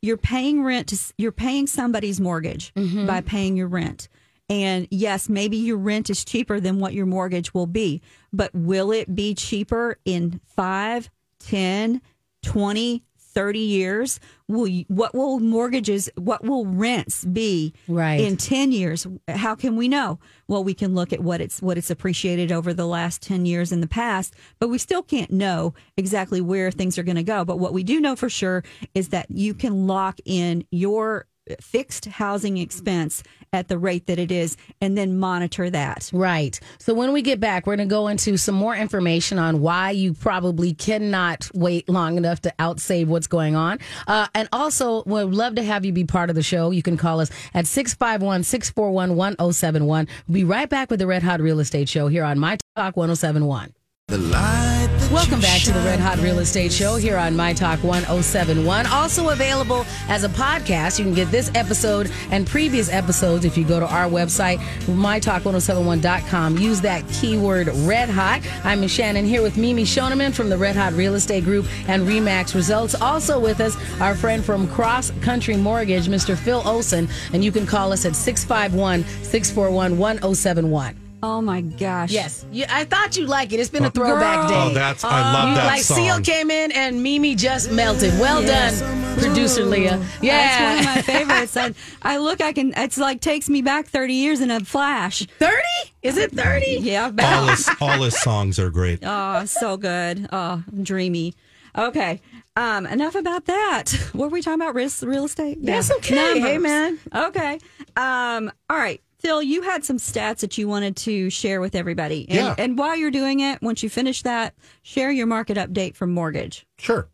You're 0.03 0.19
paying 0.19 0.63
rent 0.63 0.89
to, 0.89 0.99
you're 1.17 1.33
paying 1.33 1.67
somebody's 1.67 2.21
mortgage 2.21 2.73
by 2.75 3.21
paying 3.23 3.57
your 3.57 3.69
rent. 3.69 4.09
And 4.49 4.87
yes, 4.93 5.29
maybe 5.29 5.57
your 5.57 5.79
rent 5.79 6.09
is 6.11 6.25
cheaper 6.25 6.61
than 6.61 6.79
what 6.79 6.93
your 6.93 7.07
mortgage 7.07 7.53
will 7.53 7.67
be, 7.67 8.01
but 8.37 8.55
will 8.55 8.93
it 8.93 9.15
be 9.15 9.35
cheaper 9.35 9.99
in 10.05 10.41
5, 10.55 11.11
10, 11.41 12.03
20, 12.43 13.03
30 13.19 13.59
years? 13.59 14.21
Will 14.49 14.67
you, 14.67 14.85
what 14.89 15.15
will 15.15 15.41
mortgages, 15.41 16.09
what 16.17 16.43
will 16.45 16.65
rents 16.67 17.25
be 17.25 17.75
Right. 17.89 18.21
in 18.21 18.37
10 18.37 18.73
years? 18.73 19.07
How 19.29 19.55
can 19.55 19.77
we 19.77 19.89
know? 19.89 20.19
Well, 20.49 20.65
we 20.65 20.75
can 20.75 20.95
look 20.95 21.13
at 21.13 21.21
what 21.21 21.41
it's 21.41 21.61
what 21.61 21.77
it's 21.77 21.91
appreciated 21.91 22.51
over 22.53 22.73
the 22.73 22.87
last 22.87 23.21
10 23.23 23.45
years 23.45 23.73
in 23.73 23.81
the 23.81 23.87
past, 23.89 24.35
but 24.59 24.69
we 24.69 24.79
still 24.79 25.03
can't 25.03 25.31
know 25.31 25.75
exactly 25.97 26.41
where 26.41 26.71
things 26.71 26.97
are 26.99 27.03
going 27.03 27.17
to 27.17 27.23
go. 27.23 27.45
But 27.45 27.59
what 27.59 27.73
we 27.75 27.83
do 27.83 28.01
know 28.01 28.17
for 28.17 28.31
sure 28.31 28.63
is 28.95 29.09
that 29.11 29.27
you 29.31 29.53
can 29.55 29.87
lock 29.87 30.19
in 30.25 30.65
your 30.71 31.27
fixed 31.61 32.07
housing 32.07 32.59
expense 32.59 33.23
at 33.53 33.69
the 33.69 33.79
rate 33.79 34.07
that 34.07 34.19
it 34.19 34.31
is 34.31 34.57
and 34.81 34.97
then 34.97 35.19
monitor 35.19 35.71
that. 35.71 36.11
Right. 36.13 36.59
So 36.79 36.95
when 36.95 37.13
we 37.13 37.23
get 37.23 37.41
back, 37.41 37.67
we're 37.67 37.77
going 37.77 37.89
to 37.89 37.93
go 37.93 38.09
into 38.09 38.37
some 38.37 38.55
more 38.55 38.77
information 38.77 39.39
on 39.39 39.61
why 39.61 39.91
you 39.91 40.13
probably 40.13 40.75
cannot 40.75 41.51
wait 41.55 41.89
long 41.89 42.17
enough 42.17 42.41
to 42.43 42.55
outsave 42.59 43.07
what's 43.07 43.27
going 43.27 43.57
on. 43.57 43.79
Uh, 44.07 44.27
and 44.35 44.49
also, 44.53 45.03
we'd 45.05 45.25
love 45.25 45.55
to 45.57 45.63
have 45.63 45.85
you 45.85 45.93
be 45.93 46.05
part 46.05 46.31
of 46.31 46.37
the 46.37 46.43
show. 46.43 46.71
You 46.71 46.83
can 46.83 46.97
call 46.97 47.21
us 47.21 47.31
at 47.55 47.67
651 47.67 48.43
641 48.43 49.17
1071. 49.17 50.09
We'll 50.27 50.35
be 50.35 50.45
right 50.45 50.69
back 50.69 50.91
with 50.91 51.01
the 51.01 51.07
Red 51.07 51.23
Hot 51.23 51.41
Real 51.41 51.61
Estate 51.61 51.89
Show 51.89 52.09
here 52.09 52.25
on 52.25 52.39
My 52.39 52.59
Talk 52.77 52.97
1071. 52.97 53.73
Welcome 54.09 55.41
back 55.41 55.63
to 55.63 55.73
the 55.73 55.81
Red 55.81 55.99
Hot 55.99 56.19
Real 56.19 56.39
Estate 56.39 56.73
Show 56.73 56.95
here 56.95 57.17
on 57.17 57.35
My 57.35 57.53
Talk 57.53 57.83
1071. 57.83 58.87
Also 58.87 59.31
available 59.31 59.85
as 60.09 60.23
a 60.23 60.29
podcast. 60.29 61.01
You 61.01 61.05
can 61.05 61.13
get 61.13 61.29
this 61.33 61.51
episode 61.57 62.13
and 62.31 62.47
previous 62.47 62.89
episodes 62.89 63.45
if 63.45 63.59
you 63.59 63.65
go 63.65 63.81
to 63.81 63.87
our 63.87 64.09
website, 64.09 64.59
mytalk1071.com. 64.87 66.57
Use 66.59 66.81
that 66.83 67.03
keyword 67.09 67.67
Red 67.79 68.09
Hot. 68.09 68.43
I'm 68.63 68.87
Shannon 68.87 69.25
here 69.25 69.43
with 69.43 69.57
Mimi 69.57 69.83
Shoneman 69.83 70.33
from 70.33 70.51
the 70.51 70.57
Red 70.57 70.77
Hot 70.77 70.93
Real 70.93 71.17
Estate 71.17 71.43
Group 71.43 71.67
and 71.89 72.07
Remax 72.07 72.55
Results. 72.55 72.95
Also 72.95 73.41
with 73.41 73.61
us, 73.61 73.77
our 74.01 74.15
friend 74.15 74.45
from 74.45 74.69
Cross 74.69 75.11
Country 75.21 75.57
Mortgage, 75.57 76.07
Mr. 76.07 76.37
Phil 76.37 76.63
Olson. 76.65 77.09
And 77.33 77.45
you 77.45 77.51
can 77.51 77.67
call 77.67 77.93
us 77.93 78.05
at 78.05 78.15
651 78.15 79.03
641 79.25 79.99
1071. 79.99 81.06
Oh 81.29 81.41
my 81.43 81.61
gosh. 81.61 82.13
Yes, 82.13 82.47
you, 82.53 82.65
I 82.69 82.85
thought 82.85 83.17
you'd 83.17 83.29
like 83.29 83.53
it. 83.53 83.59
It's 83.59 83.69
been 83.69 83.85
a 83.85 83.91
throwback 83.91 84.49
Girl. 84.49 84.49
day. 84.49 84.71
Oh, 84.71 84.75
that's 84.75 85.03
I 85.03 85.33
love 85.33 85.49
You- 85.49 85.55
that 85.57 85.67
like 85.67 85.83
song. 85.83 85.97
Seal 85.97 86.21
came 86.21 86.53
in 86.53 86.71
and 86.71 87.03
Mimi 87.03 87.35
just 87.35 87.71
melted. 87.73 88.13
Well 88.21 88.43
Yes. 88.45 88.81
done, 88.81 89.19
producer 89.19 89.65
Leah. 89.65 90.01
Yeah, 90.23 90.37
That's 90.37 90.61
one 90.63 90.79
of 90.79 90.95
my 90.97 91.03
favorites. 91.15 91.57
I, 91.57 91.75
I 92.03 92.19
look, 92.19 92.41
I 92.41 92.53
can, 92.53 92.73
it's 92.77 92.97
like 92.97 93.21
takes 93.21 93.49
me 93.49 93.61
back 93.61 93.87
30 93.89 94.15
years 94.15 94.41
in 94.41 94.53
a 94.53 94.61
flash. 94.61 95.27
thirty. 95.41 95.63
Is 96.03 96.17
it 96.17 96.31
thirty? 96.31 96.77
Yeah, 96.81 97.11
all 97.21 97.47
his 97.49 97.69
all 97.81 98.03
his 98.03 98.21
songs 98.21 98.61
are 98.61 98.71
great. 98.71 99.01
Oh, 99.05 99.45
so 99.47 99.77
good. 99.77 100.29
Oh, 100.33 100.63
dreamy. 100.83 101.35
Okay. 101.77 102.21
Um, 102.55 102.87
enough 102.87 103.15
about 103.17 103.47
that. 103.47 103.91
What 104.15 104.31
were 104.31 104.35
we 104.35 104.43
talking 104.43 104.63
about? 104.63 104.75
Real, 104.75 104.89
real 105.03 105.25
estate? 105.27 105.59
That's 105.61 105.91
okay. 105.91 106.41
Hey, 106.41 106.57
man. 106.59 106.99
Okay. 107.15 107.59
Um, 107.97 108.51
all 108.71 108.79
right. 108.79 109.03
Phil, 109.27 109.43
you 109.43 109.63
had 109.63 109.85
some 109.85 109.97
stats 109.97 110.39
that 110.39 110.57
you 110.57 110.69
wanted 110.69 110.95
to 110.99 111.31
share 111.31 111.61
with 111.61 111.75
everybody. 111.75 112.29
And, 112.29 112.37
Yeah. 112.39 112.55
and 112.59 112.79
while 112.79 112.95
you're 112.95 113.11
doing 113.11 113.41
it, 113.41 113.61
once 113.61 113.83
you 113.83 113.91
finish 113.91 114.23
that, 114.23 114.55
share 114.83 115.11
your 115.11 115.27
market 115.27 115.57
update 115.57 115.97
from 115.97 116.13
mortgage. 116.13 116.65
Sure. 116.79 117.09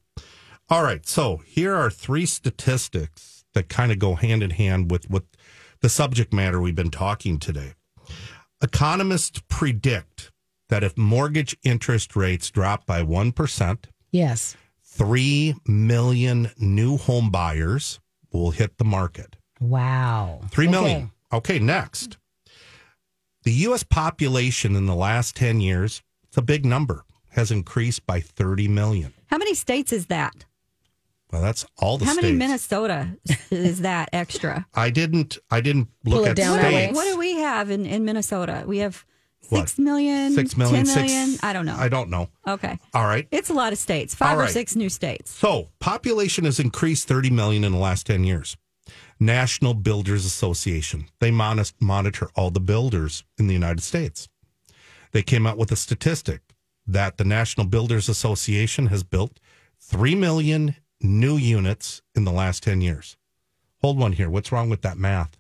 All 0.69 0.83
right. 0.83 1.07
So 1.09 1.39
here 1.47 1.75
are 1.75 1.89
three 1.89 2.27
statistics 2.27 3.47
that 3.55 3.71
kind 3.71 3.91
of 3.91 3.99
go 3.99 4.15
hand 4.17 4.43
in 4.43 4.51
hand 4.51 4.91
with 4.91 5.09
what 5.09 5.25
the 5.81 5.89
subject 5.89 6.35
matter 6.35 6.61
we've 6.61 6.75
been 6.75 6.91
talking 6.91 7.39
today. 7.39 7.73
Economists 8.63 9.41
predict 9.49 10.31
that 10.69 10.85
if 10.85 10.99
mortgage 10.99 11.57
interest 11.65 12.15
rates 12.15 12.51
drop 12.51 12.85
by 12.85 13.03
1%, 13.03 13.87
Yes. 14.11 14.55
3 14.85 15.55
million 15.67 16.51
new 16.59 16.99
home 16.99 17.31
buyers 17.31 18.01
will 18.31 18.51
hit 18.51 18.77
the 18.77 18.85
market. 18.85 19.37
Wow. 19.61 20.43
3 20.51 20.69
million. 20.69 20.97
Okay. 21.05 21.12
Next. 21.61 22.19
The 23.45 23.53
U.S. 23.53 23.83
population 23.83 24.77
in 24.77 24.87
the 24.87 24.95
last 24.95 25.35
10 25.37 25.61
years, 25.61 26.03
it's 26.29 26.37
a 26.37 26.43
big 26.43 26.65
number, 26.65 27.05
has 27.31 27.51
increased 27.51 28.07
by 28.07 28.21
30 28.21 28.69
million. 28.69 29.13
How 29.27 29.39
many 29.39 29.55
states 29.55 29.93
is 29.93 30.07
that? 30.07 30.45
Well, 31.33 31.43
that's 31.43 31.65
all 31.79 31.97
the 31.99 32.05
states. 32.05 32.17
How 32.17 32.21
states. 32.21 32.25
many 32.25 32.39
Minnesota 32.39 33.17
is 33.51 33.81
that 33.81 34.11
extra? 34.13 34.67
I 34.75 34.91
didn't. 34.91 35.39
I 35.51 35.61
didn't 35.63 35.89
look 36.05 36.19
Pull 36.19 36.25
it 36.27 36.31
at 36.31 36.37
down 36.37 36.59
that 36.59 36.73
way. 36.73 36.83
states. 36.85 36.95
What 36.97 37.05
do 37.11 37.19
we 37.19 37.37
have 37.37 37.71
in, 37.71 37.87
in 37.87 38.05
Minnesota? 38.05 38.65
We 38.67 38.79
have 38.79 39.05
What? 39.49 39.61
six 39.61 39.79
million, 39.79 40.35
Six 40.35 40.57
million, 40.59 40.85
10 40.85 40.87
six- 40.87 40.97
million? 41.13 41.39
I 41.43 41.53
don't 41.55 41.65
know. 41.67 41.75
I 41.77 41.89
don't 41.89 42.11
know. 42.11 42.29
okay. 42.47 42.79
All 42.95 43.07
right. 43.07 43.27
It's 43.33 43.49
a 43.49 43.55
lot 43.55 43.73
of 43.73 43.79
states, 43.79 44.15
five 44.15 44.33
All 44.35 44.41
or 44.41 44.43
right. 44.43 44.51
six 44.53 44.77
new 44.77 44.91
states. 44.91 45.31
So 45.33 45.71
population 45.81 46.45
has 46.45 46.61
increased 46.61 47.09
30 47.09 47.31
million 47.31 47.65
in 47.65 47.73
the 47.73 47.79
last 47.79 48.07
10 48.07 48.25
years. 48.25 48.57
National 49.27 49.75
Builders 49.75 50.25
Association. 50.25 51.07
They 51.21 51.31
monitor 51.31 52.29
all 52.35 52.51
the 52.51 52.61
builders 52.61 53.25
in 53.39 53.47
the 53.47 53.55
United 53.55 53.83
States. 53.83 54.29
They 55.13 55.23
came 55.23 55.47
out 55.47 55.59
with 55.59 55.71
a 55.71 55.77
statistic 55.77 56.41
that 56.87 57.17
the 57.17 57.25
National 57.25 57.67
Builders 57.67 58.09
Association 58.09 58.87
has 58.87 59.03
built 59.03 59.39
3 59.81 60.15
million 60.15 60.77
new 61.01 61.37
units 61.37 62.03
in 62.15 62.25
the 62.25 62.33
last 62.33 62.63
10 62.63 62.81
years. 62.81 63.17
Hold 63.81 63.99
one 63.99 64.13
here. 64.13 64.31
What's 64.31 64.53
wrong 64.53 64.69
with 64.71 64.83
that 64.83 64.99
math? 64.99 65.37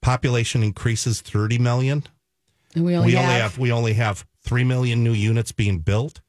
Population 0.00 0.62
increases 0.62 1.20
30 1.20 1.58
million. 1.58 2.04
And 2.74 2.84
we 2.84 2.96
only, 2.96 3.06
we 3.06 3.12
have, 3.14 3.24
only 3.24 3.40
have 3.40 3.58
we 3.58 3.72
only 3.72 3.92
have 3.94 4.26
three 4.42 4.64
million 4.64 5.02
new 5.02 5.12
units 5.12 5.52
being 5.52 5.78
built. 5.78 6.20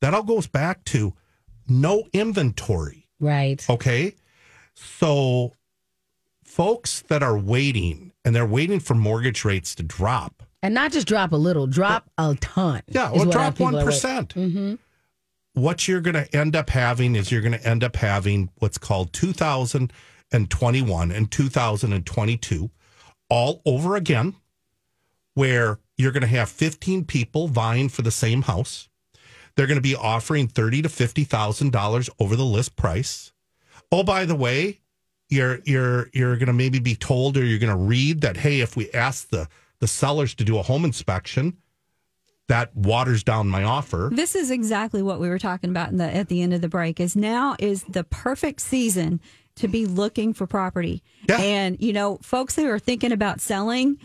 That 0.00 0.14
all 0.14 0.22
goes 0.22 0.46
back 0.46 0.84
to 0.86 1.14
no 1.68 2.04
inventory. 2.12 3.08
right. 3.20 3.64
Okay, 3.70 4.14
so 4.74 5.52
folks 6.50 7.02
that 7.02 7.22
are 7.22 7.38
waiting 7.38 8.12
and 8.24 8.34
they're 8.34 8.44
waiting 8.44 8.80
for 8.80 8.94
mortgage 8.94 9.44
rates 9.44 9.74
to 9.76 9.82
drop. 9.82 10.42
And 10.62 10.74
not 10.74 10.92
just 10.92 11.06
drop 11.06 11.32
a 11.32 11.36
little, 11.36 11.66
drop 11.66 12.10
a 12.18 12.36
ton. 12.40 12.82
Yeah, 12.88 13.12
well, 13.12 13.24
drop 13.24 13.60
one 13.60 13.74
are 13.74 13.78
waiting. 13.78 13.86
percent. 13.86 14.34
Mm-hmm. 14.34 14.74
What 15.54 15.88
you're 15.88 16.00
going 16.00 16.14
to 16.14 16.36
end 16.36 16.54
up 16.56 16.70
having 16.70 17.14
is 17.14 17.32
you're 17.32 17.40
going 17.40 17.58
to 17.58 17.66
end 17.66 17.82
up 17.82 17.96
having 17.96 18.50
what's 18.58 18.78
called 18.78 19.12
2021 19.12 21.10
and 21.10 21.30
2022 21.30 22.70
all 23.28 23.62
over 23.64 23.96
again, 23.96 24.34
where 25.34 25.78
you're 25.96 26.12
going 26.12 26.20
to 26.22 26.26
have 26.26 26.48
15 26.48 27.04
people 27.04 27.48
vying 27.48 27.88
for 27.88 28.02
the 28.02 28.10
same 28.10 28.42
house. 28.42 28.88
They're 29.56 29.66
going 29.66 29.76
to 29.76 29.82
be 29.82 29.96
offering 29.96 30.46
thirty 30.48 30.80
to 30.82 30.88
fifty 30.88 31.24
thousand 31.24 31.72
dollars 31.72 32.08
over 32.18 32.36
the 32.36 32.44
list 32.44 32.76
price. 32.76 33.32
Oh, 33.92 34.02
by 34.02 34.24
the 34.24 34.36
way, 34.36 34.80
you're 35.30 35.60
you're 35.64 36.10
you're 36.12 36.36
going 36.36 36.48
to 36.48 36.52
maybe 36.52 36.78
be 36.78 36.94
told 36.94 37.36
or 37.36 37.44
you're 37.44 37.58
going 37.58 37.76
to 37.76 37.82
read 37.82 38.20
that 38.20 38.36
hey, 38.36 38.60
if 38.60 38.76
we 38.76 38.90
ask 38.90 39.28
the 39.30 39.48
the 39.78 39.86
sellers 39.86 40.34
to 40.34 40.44
do 40.44 40.58
a 40.58 40.62
home 40.62 40.84
inspection, 40.84 41.56
that 42.48 42.74
waters 42.76 43.22
down 43.22 43.48
my 43.48 43.62
offer. 43.62 44.10
This 44.12 44.34
is 44.34 44.50
exactly 44.50 45.02
what 45.02 45.20
we 45.20 45.28
were 45.28 45.38
talking 45.38 45.70
about 45.70 45.90
in 45.90 45.96
the, 45.96 46.14
at 46.14 46.28
the 46.28 46.42
end 46.42 46.52
of 46.52 46.60
the 46.60 46.68
break. 46.68 47.00
Is 47.00 47.16
now 47.16 47.56
is 47.58 47.84
the 47.84 48.04
perfect 48.04 48.60
season 48.60 49.20
to 49.56 49.68
be 49.68 49.86
looking 49.86 50.34
for 50.34 50.46
property. 50.46 51.02
Yeah. 51.28 51.38
And 51.38 51.80
you 51.80 51.92
know, 51.92 52.18
folks 52.22 52.56
who 52.56 52.68
are 52.68 52.78
thinking 52.78 53.12
about 53.12 53.40
selling, 53.40 53.98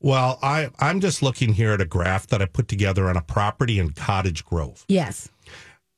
Well, 0.00 0.38
I, 0.42 0.70
I'm 0.78 1.00
just 1.00 1.22
looking 1.22 1.54
here 1.54 1.72
at 1.72 1.80
a 1.80 1.84
graph 1.84 2.28
that 2.28 2.40
I 2.40 2.46
put 2.46 2.68
together 2.68 3.08
on 3.08 3.16
a 3.16 3.22
property 3.22 3.80
in 3.80 3.90
Cottage 3.90 4.44
Grove. 4.44 4.84
Yes. 4.88 5.28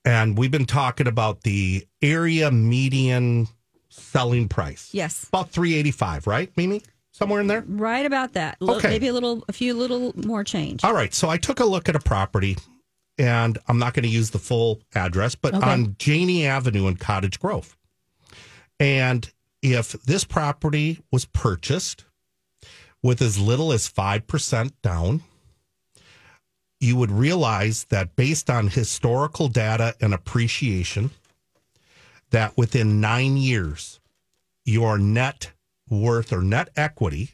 And 0.04 0.38
we've 0.38 0.50
been 0.50 0.64
talking 0.64 1.06
about 1.06 1.42
the 1.42 1.86
area 2.00 2.50
median 2.50 3.48
selling 3.90 4.48
price. 4.48 4.88
Yes. 4.92 5.26
About 5.28 5.50
385, 5.50 6.26
right, 6.26 6.50
Mimi? 6.56 6.80
Somewhere 7.12 7.40
in 7.40 7.48
there? 7.48 7.62
Right 7.66 8.06
about 8.06 8.32
that. 8.32 8.56
Okay. 8.62 8.88
Maybe 8.88 9.08
a 9.08 9.12
little, 9.12 9.44
a 9.48 9.52
few 9.52 9.74
little 9.74 10.12
more 10.16 10.44
change. 10.44 10.82
All 10.82 10.94
right. 10.94 11.12
So 11.12 11.28
I 11.28 11.36
took 11.36 11.60
a 11.60 11.66
look 11.66 11.90
at 11.90 11.96
a 11.96 12.00
property, 12.00 12.56
and 13.20 13.58
I'm 13.68 13.78
not 13.78 13.92
going 13.92 14.04
to 14.04 14.08
use 14.08 14.30
the 14.30 14.38
full 14.38 14.80
address, 14.94 15.34
but 15.34 15.54
Okay. 15.54 15.70
on 15.70 15.94
Janie 15.98 16.46
Avenue 16.46 16.86
in 16.88 16.96
Cottage 16.96 17.38
Grove. 17.38 17.76
And 18.78 19.30
if 19.60 19.92
this 20.04 20.24
property 20.24 21.00
was 21.12 21.26
purchased 21.26 22.06
with 23.02 23.20
as 23.20 23.38
little 23.38 23.72
as 23.72 23.86
5% 23.86 24.72
down, 24.82 25.22
you 26.80 26.96
would 26.96 27.10
realize 27.10 27.84
that 27.90 28.16
based 28.16 28.48
on 28.48 28.68
historical 28.68 29.48
data 29.48 29.94
and 30.00 30.14
appreciation, 30.14 31.10
that 32.30 32.56
within 32.56 33.02
nine 33.02 33.36
years, 33.36 34.00
your 34.64 34.96
net 34.96 35.50
worth 35.90 36.32
or 36.32 36.40
net 36.40 36.70
equity, 36.74 37.32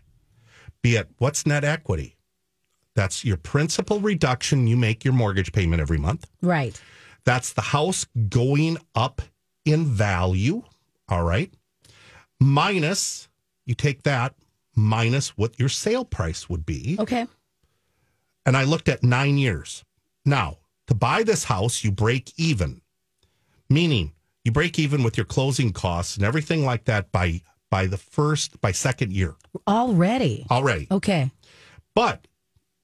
be 0.82 0.96
it 0.96 1.08
what's 1.18 1.46
net 1.46 1.62
equity? 1.62 2.15
That's 2.96 3.24
your 3.24 3.36
principal 3.36 4.00
reduction. 4.00 4.66
You 4.66 4.76
make 4.76 5.04
your 5.04 5.14
mortgage 5.14 5.52
payment 5.52 5.80
every 5.80 5.98
month. 5.98 6.28
Right. 6.42 6.80
That's 7.24 7.52
the 7.52 7.60
house 7.60 8.06
going 8.28 8.78
up 8.94 9.22
in 9.64 9.84
value. 9.84 10.62
All 11.08 11.22
right. 11.22 11.52
Minus, 12.40 13.28
you 13.66 13.74
take 13.74 14.02
that 14.04 14.34
minus 14.74 15.36
what 15.36 15.58
your 15.58 15.68
sale 15.68 16.04
price 16.04 16.48
would 16.48 16.66
be. 16.66 16.96
Okay. 16.98 17.26
And 18.44 18.56
I 18.56 18.64
looked 18.64 18.88
at 18.88 19.02
nine 19.02 19.38
years. 19.38 19.84
Now, 20.24 20.58
to 20.86 20.94
buy 20.94 21.22
this 21.22 21.44
house, 21.44 21.84
you 21.84 21.90
break 21.90 22.32
even, 22.36 22.80
meaning 23.68 24.12
you 24.44 24.52
break 24.52 24.78
even 24.78 25.02
with 25.02 25.16
your 25.16 25.26
closing 25.26 25.72
costs 25.72 26.16
and 26.16 26.24
everything 26.24 26.64
like 26.64 26.84
that 26.84 27.12
by 27.12 27.42
by 27.68 27.86
the 27.86 27.96
first 27.96 28.60
by 28.60 28.70
second 28.70 29.12
year 29.12 29.34
Already. 29.66 30.46
already. 30.50 30.86
Okay. 30.90 31.32
But 31.94 32.26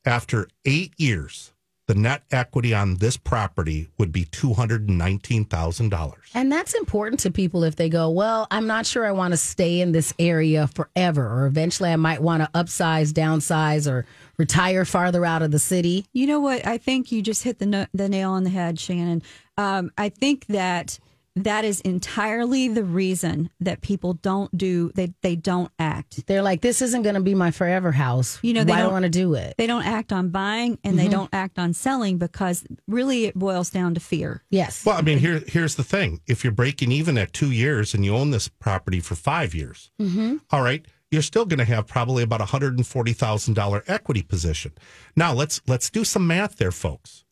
after 0.05 0.49
eight 0.65 0.93
years, 0.97 1.53
the 1.89 1.95
net 1.95 2.23
equity 2.31 2.73
on 2.73 2.97
this 2.97 3.17
property 3.17 3.89
would 3.99 4.13
be 4.13 4.25
two 4.25 4.55
hundred 4.55 4.89
and 4.89 4.97
nineteen 4.97 5.45
thousand 5.45 5.89
dollars. 5.89 6.31
And 6.33 6.51
that's 6.51 6.75
important 6.75 7.21
to 7.21 7.31
people 7.31 7.65
if 7.65 7.77
they 7.77 7.89
go, 7.89 8.09
well, 8.09 8.47
I'm 8.51 8.67
not 8.67 8.87
sure 8.87 9.05
I 9.05 9.13
want 9.13 9.33
to 9.33 9.37
stay 9.37 9.81
in 9.81 9.93
this 9.93 10.15
area 10.19 10.69
forever, 10.69 11.27
or 11.27 11.47
eventually 11.47 11.91
I 11.91 11.97
might 11.97 12.23
want 12.23 12.43
to 12.43 12.51
upsize, 12.55 13.13
downsize, 13.13 13.91
or 13.91 14.07
retire 14.39 14.85
farther 14.85 15.27
out 15.27 15.43
of 15.43 15.51
the 15.51 15.59
city. 15.59 16.07
You 16.13 16.27
know 16.29 16.41
what? 16.41 16.65
I 16.67 16.79
think 16.79 17.13
you 17.13 17.21
just 17.21 17.43
hit 17.43 17.59
the 17.59 17.67
no- 17.67 17.87
the 17.93 18.09
nail 18.09 18.31
on 18.31 18.45
the 18.45 18.51
head, 18.51 18.79
Shannon. 18.79 19.23
Um, 19.59 19.91
I 19.99 20.09
think 20.09 20.47
that 20.47 20.99
that 21.37 21.65
is 21.65 21.81
entirely 21.81 22.69
the 22.69 22.85
reason 22.85 23.51
that 23.61 23.81
people 23.81 24.15
don't 24.15 24.57
do 24.57 24.91
they 24.95 25.15
they 25.23 25.37
don't 25.37 25.71
act. 25.79 26.27
They're 26.27 26.43
like, 26.43 26.61
this 26.61 26.83
isn't 26.83 27.03
going 27.03 27.15
to 27.15 27.21
be 27.21 27.35
my 27.35 27.51
forever 27.51 27.93
house. 27.93 28.39
You 28.43 28.53
know, 28.53 28.65
they 28.65 28.73
Why 28.73 28.77
do 28.77 28.81
I 28.81 28.85
don't- 28.85 28.93
want 28.93 29.03
to 29.05 29.09
do 29.09 29.35
it? 29.35 29.55
They 29.57 29.67
don't 29.67 29.85
act 29.85 30.12
on 30.12 30.29
buying 30.29 30.79
and 30.85 30.99
they 30.99 31.05
mm-hmm. 31.05 31.12
don't 31.12 31.31
act 31.33 31.59
on 31.59 31.73
selling 31.73 32.19
because 32.19 32.65
really 32.87 33.27
it 33.27 33.35
boils 33.35 33.71
down 33.71 33.95
to 33.95 34.01
fear. 34.01 34.43
Yes. 34.51 34.85
Well, 34.85 34.97
I 34.97 35.03
mean, 35.03 35.19
here 35.19 35.43
here's 35.47 35.77
the 35.77 35.85
thing: 35.85 36.21
if 36.27 36.45
you're 36.45 36.53
breaking 36.53 36.93
even 36.93 37.17
at 37.17 37.33
two 37.33 37.51
years 37.51 37.95
and 37.95 38.05
you 38.05 38.15
own 38.15 38.31
this 38.31 38.49
property 38.49 39.01
for 39.01 39.15
five 39.15 39.55
years, 39.55 39.91
mm-hmm. 40.01 40.37
all 40.51 40.62
right, 40.62 40.85
you're 41.11 41.23
still 41.23 41.45
going 41.45 41.59
to 41.59 41.65
have 41.65 41.87
probably 41.87 42.23
about 42.23 42.41
a 42.41 42.47
hundred 42.47 42.77
and 42.77 42.87
forty 42.87 43.12
thousand 43.12 43.55
dollar 43.55 43.85
equity 43.87 44.23
position. 44.23 44.73
Now 45.17 45.33
let's 45.33 45.61
let's 45.67 45.91
do 45.91 46.05
some 46.05 46.27
math 46.27 46.57
there, 46.57 46.73
folks. 46.73 47.25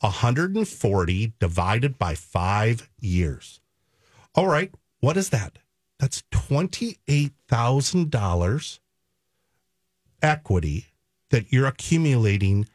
140 0.00 1.32
divided 1.38 1.98
by 1.98 2.14
five 2.14 2.88
years. 3.00 3.60
All 4.34 4.46
right, 4.46 4.72
what 5.00 5.16
is 5.16 5.30
that? 5.30 5.58
That's 5.98 6.22
$28,000 6.32 8.78
equity 10.22 10.86
that 11.30 11.52
you're 11.52 11.66
accumulating 11.66 12.66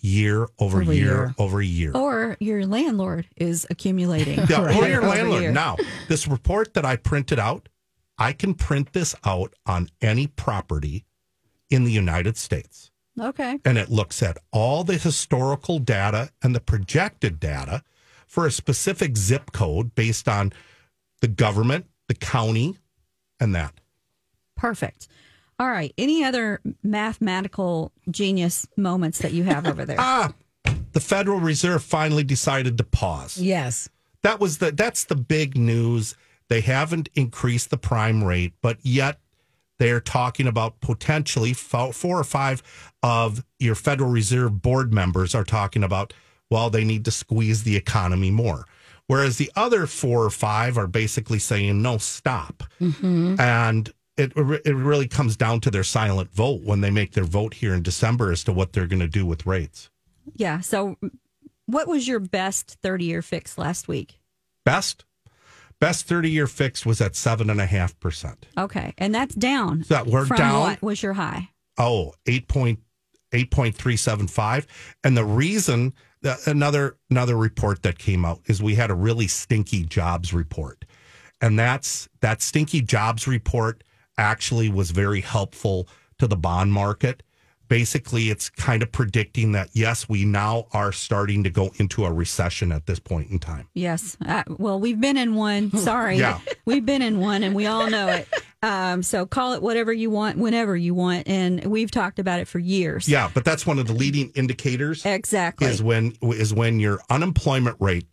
year 0.00 0.48
over, 0.58 0.80
Over 0.82 0.92
year, 0.92 1.04
year. 1.04 1.34
over 1.38 1.62
year. 1.62 1.92
Or 1.94 2.36
your 2.40 2.66
landlord 2.66 3.26
is 3.36 3.66
accumulating. 3.70 4.40
Yeah, 4.48 4.62
or 4.62 4.70
your 4.88 4.98
over 4.98 5.06
landlord. 5.08 5.42
year. 5.42 5.52
Now, 5.52 5.76
this 6.08 6.26
report 6.28 6.74
that 6.74 6.84
I 6.84 6.96
printed 6.96 7.38
out, 7.38 7.68
I 8.18 8.32
can 8.32 8.54
print 8.54 8.92
this 8.92 9.14
out 9.24 9.54
on 9.66 9.88
any 10.00 10.26
property 10.26 11.04
in 11.70 11.84
the 11.84 11.92
United 11.92 12.36
States. 12.36 12.90
Okay. 13.20 13.58
and 13.64 13.78
it 13.78 13.90
looks 13.90 14.22
at 14.22 14.36
all 14.52 14.84
the 14.84 14.98
historical 14.98 15.78
data 15.78 16.30
and 16.42 16.54
the 16.54 16.60
projected 16.60 17.40
data 17.40 17.82
for 18.26 18.46
a 18.46 18.50
specific 18.50 19.16
zip 19.16 19.52
code 19.52 19.94
based 19.94 20.28
on 20.28 20.52
the 21.20 21.28
government, 21.28 21.86
the 22.08 22.14
county, 22.14 22.76
and 23.40 23.54
that. 23.54 23.72
Perfect. 24.56 25.08
All 25.58 25.68
right. 25.70 25.92
Any 25.96 26.22
other 26.24 26.60
mathematical 26.82 27.92
genius 28.10 28.66
moments 28.76 29.20
that 29.20 29.32
you 29.32 29.44
have 29.44 29.66
over 29.66 29.84
there? 29.84 29.96
Ah, 30.00 30.34
the 30.92 31.00
Federal 31.00 31.40
Reserve 31.40 31.82
finally 31.82 32.24
decided 32.24 32.76
to 32.78 32.84
pause. 32.84 33.38
yes. 33.38 33.88
That 34.22 34.40
was 34.40 34.58
the 34.58 34.72
that's 34.72 35.04
the 35.04 35.14
big 35.14 35.56
news. 35.56 36.16
They 36.48 36.60
haven't 36.60 37.08
increased 37.14 37.70
the 37.70 37.76
prime 37.76 38.24
rate, 38.24 38.54
but 38.60 38.78
yet 38.82 39.20
they're 39.78 40.00
talking 40.00 40.46
about 40.46 40.80
potentially 40.80 41.52
four 41.52 41.92
or 42.02 42.24
five 42.24 42.62
of 43.02 43.44
your 43.58 43.74
Federal 43.74 44.10
Reserve 44.10 44.62
board 44.62 44.92
members 44.92 45.34
are 45.34 45.44
talking 45.44 45.84
about, 45.84 46.12
well, 46.50 46.70
they 46.70 46.84
need 46.84 47.04
to 47.04 47.10
squeeze 47.10 47.62
the 47.62 47.76
economy 47.76 48.30
more. 48.30 48.66
Whereas 49.06 49.36
the 49.36 49.50
other 49.54 49.86
four 49.86 50.24
or 50.24 50.30
five 50.30 50.76
are 50.76 50.88
basically 50.88 51.38
saying, 51.38 51.80
no, 51.80 51.98
stop. 51.98 52.64
Mm-hmm. 52.80 53.40
And 53.40 53.92
it, 54.16 54.32
it 54.36 54.74
really 54.74 55.06
comes 55.06 55.36
down 55.36 55.60
to 55.60 55.70
their 55.70 55.84
silent 55.84 56.32
vote 56.32 56.62
when 56.62 56.80
they 56.80 56.90
make 56.90 57.12
their 57.12 57.24
vote 57.24 57.54
here 57.54 57.74
in 57.74 57.82
December 57.82 58.32
as 58.32 58.42
to 58.44 58.52
what 58.52 58.72
they're 58.72 58.86
going 58.86 59.00
to 59.00 59.08
do 59.08 59.26
with 59.26 59.46
rates. 59.46 59.90
yeah. 60.34 60.60
So, 60.60 60.96
what 61.66 61.88
was 61.88 62.06
your 62.06 62.20
best 62.20 62.78
30 62.82 63.04
year 63.04 63.22
fix 63.22 63.58
last 63.58 63.88
week? 63.88 64.18
Best, 64.64 65.04
best 65.80 66.06
30 66.06 66.30
year 66.30 66.46
fix 66.46 66.84
was 66.86 67.00
at 67.00 67.16
seven 67.16 67.50
and 67.50 67.60
a 67.60 67.66
half 67.66 67.98
percent. 68.00 68.46
Okay. 68.56 68.94
And 68.98 69.14
that's 69.14 69.34
down. 69.34 69.84
So 69.84 70.04
we're 70.04 70.26
from 70.26 70.36
down. 70.38 70.60
what 70.60 70.82
was 70.82 71.02
your 71.02 71.14
high? 71.14 71.50
Oh, 71.78 72.14
8 72.26 72.48
point, 72.48 72.80
8.375. 73.32 74.66
And 75.04 75.16
the 75.16 75.24
reason 75.24 75.92
that 76.22 76.46
another 76.46 76.96
another 77.10 77.36
report 77.36 77.82
that 77.82 77.98
came 77.98 78.24
out 78.24 78.40
is 78.46 78.62
we 78.62 78.74
had 78.74 78.90
a 78.90 78.94
really 78.94 79.26
stinky 79.26 79.84
jobs 79.84 80.32
report. 80.32 80.84
And 81.40 81.58
that's 81.58 82.08
that 82.20 82.40
stinky 82.40 82.80
jobs 82.80 83.26
report 83.26 83.84
actually 84.18 84.68
was 84.70 84.90
very 84.90 85.20
helpful 85.20 85.88
to 86.18 86.26
the 86.26 86.36
bond 86.36 86.72
market. 86.72 87.22
Basically, 87.68 88.30
it's 88.30 88.48
kind 88.48 88.82
of 88.82 88.92
predicting 88.92 89.52
that 89.52 89.70
yes, 89.72 90.08
we 90.08 90.24
now 90.24 90.66
are 90.72 90.92
starting 90.92 91.44
to 91.44 91.50
go 91.50 91.72
into 91.76 92.04
a 92.04 92.12
recession 92.12 92.72
at 92.72 92.86
this 92.86 92.98
point 92.98 93.30
in 93.30 93.38
time. 93.38 93.68
Yes. 93.74 94.16
Uh, 94.24 94.44
well, 94.48 94.78
we've 94.78 95.00
been 95.00 95.16
in 95.16 95.34
one. 95.34 95.70
Sorry. 95.76 96.18
Yeah. 96.18 96.38
We've 96.64 96.86
been 96.86 97.02
in 97.02 97.20
one 97.20 97.42
and 97.42 97.54
we 97.54 97.66
all 97.66 97.88
know 97.90 98.08
it. 98.08 98.28
Um, 98.62 99.02
so 99.02 99.26
call 99.26 99.52
it 99.52 99.62
whatever 99.62 99.92
you 99.92 100.10
want, 100.10 100.38
whenever 100.38 100.76
you 100.76 100.94
want. 100.94 101.28
And 101.28 101.64
we've 101.66 101.90
talked 101.90 102.18
about 102.18 102.40
it 102.40 102.48
for 102.48 102.58
years. 102.58 103.08
Yeah, 103.08 103.30
but 103.32 103.44
that's 103.44 103.66
one 103.66 103.78
of 103.78 103.86
the 103.86 103.92
leading 103.92 104.30
indicators. 104.34 105.04
Exactly. 105.04 105.68
is 105.68 105.82
when 105.82 106.16
is 106.22 106.52
when 106.52 106.80
your 106.80 107.00
unemployment 107.10 107.76
rate 107.80 108.08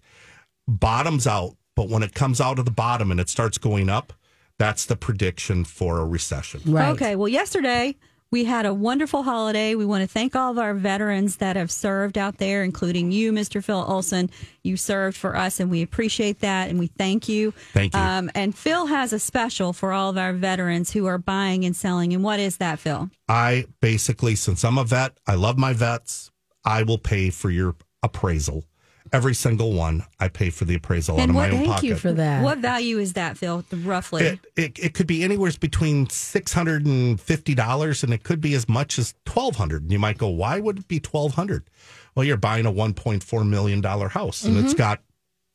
bottoms 0.68 1.28
out, 1.28 1.56
but 1.76 1.90
when 1.90 2.04
it 2.04 2.14
comes 2.14 2.40
out 2.40 2.60
of 2.60 2.66
the 2.66 2.72
bottom 2.72 3.10
and 3.12 3.20
it 3.20 3.30
starts 3.30 3.58
going 3.58 3.90
up, 3.90 4.14
that's 4.58 4.86
the 4.86 4.96
prediction 4.96 5.64
for 5.64 6.00
a 6.00 6.06
recession. 6.06 6.62
Right. 6.66 6.90
Okay. 6.90 7.16
Well, 7.16 7.28
yesterday 7.28 7.96
We 8.34 8.46
had 8.46 8.66
a 8.66 8.74
wonderful 8.74 9.22
holiday. 9.22 9.76
We 9.76 9.86
want 9.86 10.02
to 10.02 10.08
thank 10.08 10.36
all 10.36 10.50
of 10.50 10.58
our 10.58 10.74
veterans 10.74 11.36
that 11.36 11.56
have 11.56 11.70
served 11.70 12.18
out 12.18 12.40
there, 12.40 12.64
including 12.64 13.12
you, 13.12 13.32
Mr. 13.32 13.64
Phil 13.64 13.86
Olson. 13.88 14.32
You 14.64 14.76
served 14.76 15.16
for 15.16 15.36
us, 15.36 15.60
and 15.60 15.70
we 15.70 15.84
appreciate 15.84 16.40
that, 16.40 16.72
and 16.72 16.80
we 16.80 16.88
thank 16.88 17.30
you. 17.30 17.52
Thank 17.74 17.94
you. 17.94 18.00
Um, 18.00 18.32
and 18.34 18.58
Phil 18.58 18.88
has 18.88 19.14
a 19.14 19.20
special 19.20 19.72
for 19.72 19.94
all 19.94 20.10
of 20.10 20.18
our 20.18 20.34
veterans 20.34 20.90
who 20.90 21.06
are 21.06 21.20
buying 21.20 21.64
and 21.64 21.76
selling. 21.76 22.12
And 22.12 22.24
what 22.24 22.40
is 22.40 22.58
that, 22.58 22.80
Phil? 22.80 23.12
I 23.30 23.68
basically, 23.82 24.34
since 24.34 24.66
I'm 24.66 24.80
a 24.80 24.84
vet, 24.84 25.16
I 25.28 25.36
love 25.36 25.60
my 25.60 25.74
vets. 25.74 26.32
I 26.66 26.82
will 26.82 26.98
pay 26.98 27.30
for 27.30 27.52
your 27.52 27.76
appraisal. 28.02 28.64
Every 29.14 29.36
single 29.36 29.74
one, 29.74 30.04
I 30.20 30.28
pay 30.28 30.50
for 30.50 30.66
the 30.66 30.74
appraisal 30.76 31.16
out 31.18 31.22
And 31.22 31.30
of 31.30 31.36
my 31.36 31.42
what- 31.42 31.52
own 31.52 31.58
Thank 31.60 31.70
pocket. 31.72 31.86
you 31.86 31.96
for 31.96 32.12
that. 32.14 32.44
What 32.44 32.58
value 32.58 32.98
is 32.98 33.14
that, 33.14 33.38
Phil? 33.38 33.64
Roughly. 33.72 34.24
It, 34.26 34.40
it 34.58 34.80
it 34.80 34.94
could 34.96 35.06
be 35.08 35.24
anywhere 35.24 35.52
between 35.60 36.10
six 36.10 36.52
hundred 36.52 36.86
and 36.88 37.22
fifty 37.22 37.54
dollars, 37.54 38.04
and 38.04 38.12
it 38.12 38.24
could 38.24 38.42
be 38.42 38.56
as 38.56 38.68
much 38.68 38.98
as 38.98 39.14
twelve 39.26 39.56
hundred. 39.56 39.84
And 39.84 39.92
you 39.92 40.00
might 40.00 40.18
go, 40.18 40.28
why 40.30 40.60
would 40.60 40.80
it 40.80 40.88
be 40.88 41.00
twelve 41.00 41.36
hundred? 41.36 41.64
Well, 42.16 42.26
you're 42.26 42.38
buying 42.38 42.66
a 42.66 42.72
one 42.72 42.94
point 42.94 43.24
four 43.24 43.44
million 43.46 43.82
dollar 43.82 44.10
house, 44.10 44.44
and 44.44 44.56
Mm-hmm. 44.58 44.66
it's 44.66 44.74
got 44.74 45.00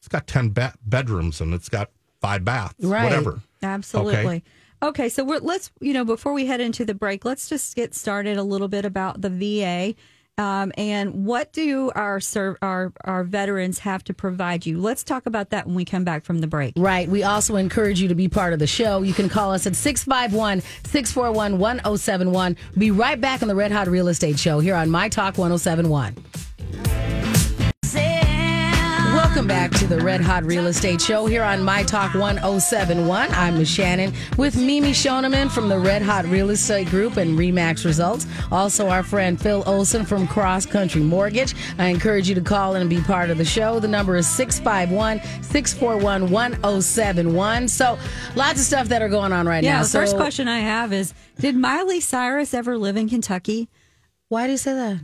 it's 0.00 0.08
got 0.08 0.28
ten 0.28 0.50
ba- 0.50 0.74
bedrooms, 0.86 1.40
and 1.40 1.52
it's 1.52 1.68
got 1.68 1.90
five 2.20 2.44
baths, 2.44 2.74
Right. 2.80 3.02
whatever. 3.04 3.42
Absolutely. 3.62 4.44
Okay, 4.80 5.08
so 5.08 5.24
we're, 5.24 5.40
let's 5.40 5.72
you 5.80 5.92
know 5.92 6.04
before 6.04 6.32
we 6.32 6.46
head 6.46 6.60
into 6.60 6.84
the 6.84 6.94
break, 6.94 7.24
let's 7.24 7.48
just 7.48 7.74
get 7.74 7.92
started 7.94 8.36
a 8.36 8.44
little 8.44 8.68
bit 8.68 8.84
about 8.84 9.20
the 9.20 9.28
VA. 9.30 9.96
Um, 10.38 10.72
and 10.78 11.26
what 11.26 11.52
do 11.52 11.90
our 11.94 12.20
serv- 12.20 12.58
our 12.62 12.92
our 13.04 13.24
veterans 13.24 13.80
have 13.80 14.04
to 14.04 14.14
provide 14.14 14.64
you? 14.64 14.80
Let's 14.80 15.02
talk 15.02 15.26
about 15.26 15.50
that 15.50 15.66
when 15.66 15.74
we 15.74 15.84
come 15.84 16.04
back 16.04 16.24
from 16.24 16.38
the 16.38 16.46
break. 16.46 16.74
Right. 16.76 17.08
We 17.08 17.24
also 17.24 17.56
encourage 17.56 18.00
you 18.00 18.08
to 18.08 18.14
be 18.14 18.28
part 18.28 18.52
of 18.52 18.60
the 18.60 18.66
show. 18.66 19.02
You 19.02 19.12
can 19.12 19.28
call 19.28 19.52
us 19.52 19.66
at 19.66 19.74
651 19.76 20.60
641 20.84 21.58
1071. 21.58 22.56
Be 22.78 22.90
right 22.90 23.20
back 23.20 23.42
on 23.42 23.48
the 23.48 23.56
Red 23.56 23.72
Hot 23.72 23.88
Real 23.88 24.08
Estate 24.08 24.38
Show 24.38 24.60
here 24.60 24.76
on 24.76 24.88
My 24.90 25.08
Talk 25.08 25.36
1071. 25.36 26.14
Welcome 29.38 29.56
back 29.56 29.70
to 29.78 29.86
the 29.86 30.00
Red 30.00 30.20
Hot 30.20 30.42
Real 30.42 30.66
Estate 30.66 31.00
Show 31.00 31.26
here 31.26 31.44
on 31.44 31.62
My 31.62 31.84
Talk 31.84 32.12
1071. 32.14 33.28
I'm 33.30 33.56
Miss 33.58 33.68
Shannon 33.72 34.12
with 34.36 34.56
Mimi 34.56 34.90
Shoneman 34.90 35.48
from 35.48 35.68
the 35.68 35.78
Red 35.78 36.02
Hot 36.02 36.24
Real 36.24 36.50
Estate 36.50 36.88
Group 36.88 37.18
and 37.18 37.38
Remax 37.38 37.84
Results. 37.84 38.26
Also, 38.50 38.88
our 38.88 39.04
friend 39.04 39.40
Phil 39.40 39.62
Olson 39.64 40.04
from 40.04 40.26
Cross 40.26 40.66
Country 40.66 41.02
Mortgage. 41.02 41.54
I 41.78 41.86
encourage 41.86 42.28
you 42.28 42.34
to 42.34 42.40
call 42.40 42.74
in 42.74 42.80
and 42.80 42.90
be 42.90 43.00
part 43.00 43.30
of 43.30 43.38
the 43.38 43.44
show. 43.44 43.78
The 43.78 43.86
number 43.86 44.16
is 44.16 44.26
651 44.28 45.22
641 45.44 46.32
1071. 46.32 47.68
So, 47.68 47.96
lots 48.34 48.58
of 48.58 48.64
stuff 48.66 48.88
that 48.88 49.02
are 49.02 49.08
going 49.08 49.32
on 49.32 49.46
right 49.46 49.62
Yeah. 49.62 49.76
now. 49.76 49.82
the 49.84 49.88
first 49.88 50.12
So- 50.12 50.18
question 50.18 50.48
I 50.48 50.58
have 50.58 50.92
is: 50.92 51.14
Did 51.38 51.54
Miley 51.54 52.00
Cyrus 52.00 52.54
ever 52.54 52.76
live 52.76 52.96
in 52.96 53.08
Kentucky? 53.08 53.68
Why 54.30 54.46
do 54.46 54.50
you 54.50 54.58
say 54.58 54.72
that? 54.74 54.98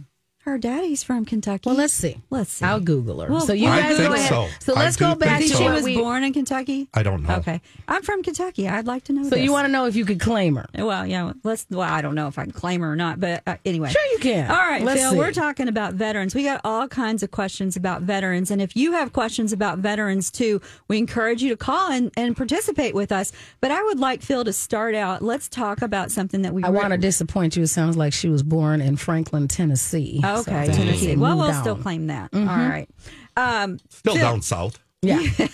Her 0.45 0.59
daddy's 0.59 1.03
from 1.03 1.25
Kentucky. 1.25 1.63
Well, 1.71 1.75
let's 1.77 1.95
see. 1.95 2.19
Let's 2.29 2.53
see. 2.53 2.67
I'll 2.67 2.79
Google 2.79 3.21
her. 3.23 3.31
Well, 3.31 3.41
so 3.41 3.55
you 3.55 3.67
I 3.67 3.81
guys 3.81 3.97
go 3.97 4.13
ahead. 4.13 4.29
so. 4.29 4.49
So 4.61 4.75
let's 4.75 4.97
go 4.99 5.15
back 5.15 5.39
think 5.39 5.53
to 5.53 5.57
Think 5.57 5.69
so. 5.69 5.71
she 5.71 5.71
was 5.75 5.85
we- 5.85 5.97
born 5.97 6.23
in 6.23 6.35
Kentucky. 6.35 6.87
I 6.93 7.03
don't 7.03 7.23
know. 7.23 7.37
Okay, 7.37 7.63
I'm 7.89 8.03
from 8.03 8.23
Kentucky. 8.23 8.69
I'd 8.69 8.87
like 8.87 9.05
to 9.05 9.15
know. 9.15 9.23
So 9.25 9.31
this. 9.31 9.41
you 9.41 9.53
want 9.53 9.65
to 9.67 9.73
know 9.73 9.87
if 9.87 9.97
you 9.97 10.05
could 10.05 10.21
claim 10.21 10.57
her? 10.57 10.67
Well, 10.77 11.07
yeah. 11.07 11.33
Let's. 11.45 11.65
Well, 11.71 11.81
I 11.81 12.03
don't 12.03 12.15
know 12.15 12.29
if 12.29 12.39
I 12.39 12.43
can 12.43 12.53
claim 12.53 12.83
her 12.83 12.93
or 12.93 12.97
not, 12.97 13.21
but 13.21 13.43
uh, 13.47 13.57
anyway. 13.65 13.89
Sure, 13.89 14.05
you 14.13 14.19
can. 14.19 14.51
All 14.51 14.57
right, 14.59 14.83
Let's 14.83 15.01
Phil. 15.01 15.13
see. 15.13 15.17
We're 15.17 15.33
talking 15.33 15.69
about 15.69 15.95
veterans. 15.95 16.35
We 16.35 16.45
got 16.45 16.61
all 16.63 16.89
kinds 16.89 17.23
of 17.23 17.31
questions 17.31 17.75
about 17.75 18.03
veterans, 18.03 18.51
and 18.51 18.61
if 18.61 18.77
you 18.77 18.93
have 18.93 19.15
questions 19.15 19.51
about 19.51 19.79
veterans 19.79 20.31
too, 20.31 20.61
we 20.89 20.99
encourage 20.99 21.43
you 21.43 21.49
to 21.49 21.57
call 21.57 21.91
and, 21.91 22.11
and 22.19 22.37
participate 22.37 22.95
with 22.95 23.13
us. 23.13 23.33
But 23.63 23.71
I 23.71 23.83
would 23.83 23.99
like 23.99 24.21
Phil 24.21 24.45
to 24.45 24.53
start 24.53 24.95
out. 24.95 25.23
Let's 25.23 25.49
talk 25.49 25.81
about 25.81 26.11
something 26.11 26.43
that 26.43 26.53
we. 26.53 26.63
I 26.65 26.69
want 26.69 26.91
to 26.91 26.99
disappoint 26.99 27.57
you. 27.57 27.63
It 27.63 27.69
sounds 27.69 27.97
like 27.97 28.13
she 28.13 28.29
was 28.29 28.43
born 28.43 28.83
in 28.83 28.97
Franklin, 28.97 29.49
Tennessee. 29.49 30.21
So 30.37 30.41
Okay, 30.53 30.67
then 30.67 30.77
Tennessee. 30.77 31.11
it 31.13 31.19
Well, 31.19 31.37
we'll 31.39 31.53
still 31.55 31.77
claim 31.77 32.07
that. 32.09 32.31
Mm-hmm. 32.33 32.49
All 32.49 32.57
right. 32.69 32.89
Um, 33.37 33.79
Still 33.91 34.15
Phil- 34.15 34.23
down 34.23 34.43
south. 34.43 34.79
Yeah. 35.03 35.23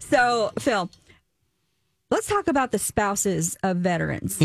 So, 0.00 0.52
Phil, 0.58 0.90
let's 2.10 2.26
talk 2.26 2.46
about 2.48 2.70
the 2.72 2.78
spouses 2.78 3.56
of 3.62 3.78
veterans 3.78 4.38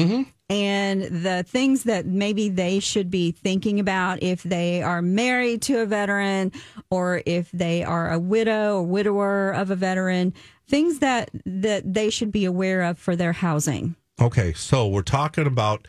and 0.49 1.01
the 1.03 1.43
things 1.45 1.83
that 1.83 2.05
maybe 2.05 2.47
they 2.47 2.79
should 2.79 3.11
be 3.11 3.31
thinking 3.31 3.79
about 3.81 4.23
if 4.23 4.43
they 4.43 4.81
are 4.81 5.01
married 5.01 5.61
to 5.63 5.79
a 5.81 5.85
veteran 5.85 6.53
or 6.89 7.21
if 7.25 7.51
they 7.51 7.83
are 7.83 8.11
a 8.13 8.19
widow 8.19 8.77
or 8.77 8.83
widower 8.83 9.51
of 9.51 9.71
a 9.71 9.75
veteran. 9.75 10.33
Things 10.69 10.99
that 10.99 11.31
that 11.45 11.93
they 11.93 12.09
should 12.09 12.31
be 12.31 12.45
aware 12.45 12.83
of 12.83 12.97
for 12.97 13.15
their 13.17 13.33
housing. 13.33 13.95
Okay, 14.21 14.53
so 14.53 14.87
we're 14.87 15.01
talking 15.01 15.47
about 15.47 15.85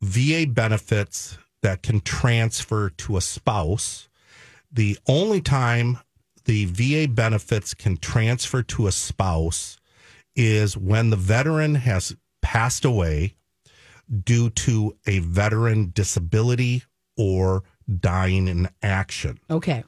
VA 0.00 0.46
benefits 0.48 1.36
that 1.62 1.82
can 1.82 2.00
transfer 2.00 2.90
to 2.90 3.16
a 3.16 3.20
spouse. 3.20 4.08
The 4.70 4.98
only 5.06 5.40
time 5.40 5.98
the 6.44 6.66
VA 6.66 7.10
benefits 7.10 7.74
can 7.74 7.96
transfer 7.96 8.62
to 8.62 8.86
a 8.86 8.92
spouse 8.92 9.78
is 10.36 10.76
when 10.76 11.10
the 11.10 11.16
veteran 11.16 11.74
has 11.74 12.16
passed 12.42 12.84
away 12.84 13.34
due 14.24 14.50
to 14.50 14.96
a 15.06 15.18
veteran 15.18 15.90
disability 15.94 16.84
or 17.16 17.64
dying 18.00 18.48
in 18.48 18.68
action. 18.82 19.38
Okay. 19.50 19.84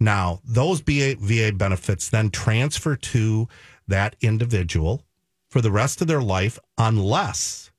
Now, 0.00 0.40
those 0.44 0.80
VA, 0.80 1.14
VA 1.18 1.52
benefits 1.52 2.08
then 2.08 2.30
transfer 2.30 2.96
to 2.96 3.48
that 3.86 4.16
individual 4.20 5.04
for 5.48 5.60
the 5.60 5.70
rest 5.70 6.00
of 6.00 6.08
their 6.08 6.22
life 6.22 6.58
unless 6.76 7.70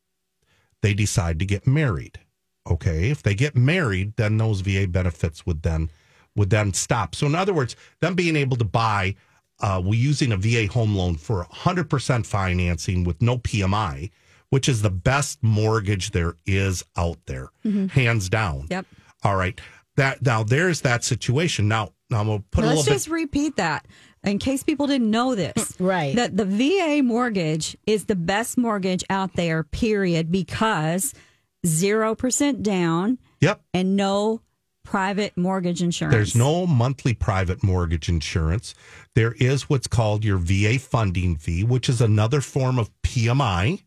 they 0.81 0.93
decide 0.93 1.39
to 1.39 1.45
get 1.45 1.67
married. 1.67 2.19
Okay, 2.69 3.09
if 3.09 3.21
they 3.23 3.35
get 3.35 3.55
married, 3.55 4.15
then 4.15 4.37
those 4.37 4.61
VA 4.61 4.87
benefits 4.87 5.45
would 5.45 5.63
then 5.63 5.89
would 6.35 6.49
then 6.49 6.73
stop. 6.73 7.13
So, 7.15 7.25
in 7.27 7.35
other 7.35 7.53
words, 7.53 7.75
them 7.99 8.15
being 8.15 8.35
able 8.35 8.57
to 8.57 8.63
buy, 8.63 9.15
uh, 9.59 9.81
we 9.83 9.97
using 9.97 10.31
a 10.31 10.37
VA 10.37 10.67
home 10.67 10.95
loan 10.95 11.15
for 11.15 11.45
100% 11.45 12.25
financing 12.25 13.03
with 13.03 13.21
no 13.21 13.37
PMI, 13.37 14.09
which 14.49 14.67
is 14.67 14.81
the 14.81 14.89
best 14.89 15.39
mortgage 15.43 16.11
there 16.11 16.35
is 16.45 16.83
out 16.97 17.17
there, 17.27 17.49
hands 17.91 18.29
down. 18.29 18.67
Yep. 18.71 18.85
All 19.23 19.35
right. 19.35 19.59
That 19.95 20.23
now 20.23 20.43
there's 20.43 20.81
that 20.81 21.03
situation. 21.03 21.67
Now, 21.67 21.91
now 22.09 22.21
I'm 22.21 22.27
gonna 22.27 22.43
put 22.49 22.63
a 22.63 22.67
little. 22.67 22.77
Let's 22.77 22.87
little 22.87 22.95
just 22.95 23.07
bit. 23.07 23.13
repeat 23.13 23.55
that 23.57 23.85
in 24.23 24.39
case 24.39 24.63
people 24.63 24.87
didn't 24.87 25.11
know 25.11 25.35
this. 25.35 25.75
Right. 25.79 26.15
That 26.15 26.37
the 26.37 26.45
VA 26.45 27.01
mortgage 27.03 27.77
is 27.85 28.05
the 28.05 28.15
best 28.15 28.57
mortgage 28.57 29.03
out 29.09 29.35
there, 29.35 29.63
period, 29.63 30.31
because 30.31 31.13
0% 31.65 32.61
down 32.61 33.17
Yep. 33.41 33.61
and 33.73 33.95
no 33.95 34.41
private 34.83 35.35
mortgage 35.37 35.81
insurance. 35.81 36.13
There's 36.13 36.35
no 36.35 36.67
monthly 36.67 37.13
private 37.13 37.63
mortgage 37.63 38.09
insurance. 38.09 38.75
There 39.15 39.33
is 39.33 39.69
what's 39.69 39.87
called 39.87 40.25
your 40.25 40.37
VA 40.37 40.77
funding 40.77 41.37
fee, 41.37 41.63
which 41.63 41.87
is 41.87 42.01
another 42.01 42.41
form 42.41 42.77
of 42.77 42.91
PMI. 43.01 43.83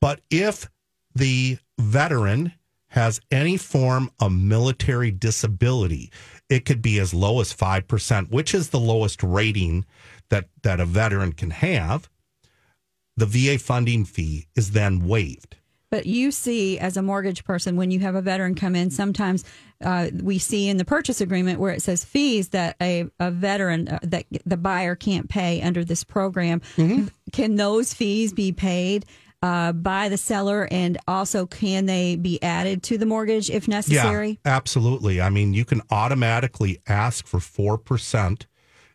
But 0.00 0.20
if 0.30 0.68
the 1.14 1.58
veteran 1.78 2.52
has 2.88 3.20
any 3.30 3.56
form 3.56 4.10
of 4.20 4.32
military 4.32 5.10
disability, 5.10 6.10
it 6.48 6.64
could 6.64 6.82
be 6.82 6.98
as 6.98 7.14
low 7.14 7.40
as 7.40 7.52
5%, 7.52 8.30
which 8.30 8.54
is 8.54 8.68
the 8.70 8.80
lowest 8.80 9.22
rating 9.22 9.84
that, 10.30 10.48
that 10.62 10.80
a 10.80 10.84
veteran 10.84 11.32
can 11.32 11.50
have. 11.50 12.08
The 13.16 13.26
VA 13.26 13.58
funding 13.58 14.04
fee 14.04 14.46
is 14.56 14.72
then 14.72 15.06
waived. 15.06 15.56
But 15.94 16.06
you 16.06 16.32
see, 16.32 16.76
as 16.76 16.96
a 16.96 17.02
mortgage 17.02 17.44
person, 17.44 17.76
when 17.76 17.92
you 17.92 18.00
have 18.00 18.16
a 18.16 18.20
veteran 18.20 18.56
come 18.56 18.74
in, 18.74 18.90
sometimes 18.90 19.44
uh, 19.80 20.08
we 20.24 20.40
see 20.40 20.68
in 20.68 20.76
the 20.76 20.84
purchase 20.84 21.20
agreement 21.20 21.60
where 21.60 21.72
it 21.72 21.82
says 21.82 22.04
fees 22.04 22.48
that 22.48 22.74
a, 22.82 23.04
a 23.20 23.30
veteran 23.30 23.86
uh, 23.86 24.00
that 24.02 24.24
the 24.44 24.56
buyer 24.56 24.96
can't 24.96 25.28
pay 25.28 25.62
under 25.62 25.84
this 25.84 26.02
program. 26.02 26.62
Mm-hmm. 26.76 27.06
Can 27.30 27.54
those 27.54 27.94
fees 27.94 28.32
be 28.32 28.50
paid? 28.50 29.06
Uh, 29.40 29.72
by 29.72 30.08
the 30.08 30.16
seller, 30.16 30.66
and 30.70 30.98
also 31.06 31.44
can 31.46 31.84
they 31.84 32.16
be 32.16 32.42
added 32.42 32.82
to 32.82 32.96
the 32.96 33.04
mortgage 33.04 33.50
if 33.50 33.68
necessary? 33.68 34.40
Yeah, 34.44 34.56
absolutely. 34.56 35.20
I 35.20 35.28
mean, 35.28 35.52
you 35.52 35.66
can 35.66 35.82
automatically 35.90 36.80
ask 36.88 37.26
for 37.26 37.38
4% 37.38 38.46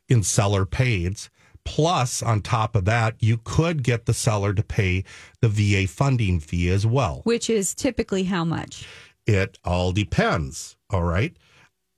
in 0.10 0.24
seller 0.24 0.66
pays. 0.66 1.30
Plus, 1.70 2.24
on 2.24 2.42
top 2.42 2.76
of 2.76 2.86
that, 2.86 3.14
you 3.20 3.40
could 3.44 3.84
get 3.84 4.08
the 4.08 4.14
seller 4.14 4.56
to 4.56 4.64
pay 4.64 5.04
the 5.40 5.48
VA 5.48 5.88
funding 5.88 6.40
fee 6.40 6.68
as 6.68 6.84
well. 6.84 7.22
Which 7.26 7.48
is 7.48 7.76
typically 7.76 8.24
how 8.24 8.44
much? 8.44 8.88
It 9.28 9.60
all 9.64 9.92
depends. 9.92 10.78
All 10.90 11.04
right. 11.04 11.38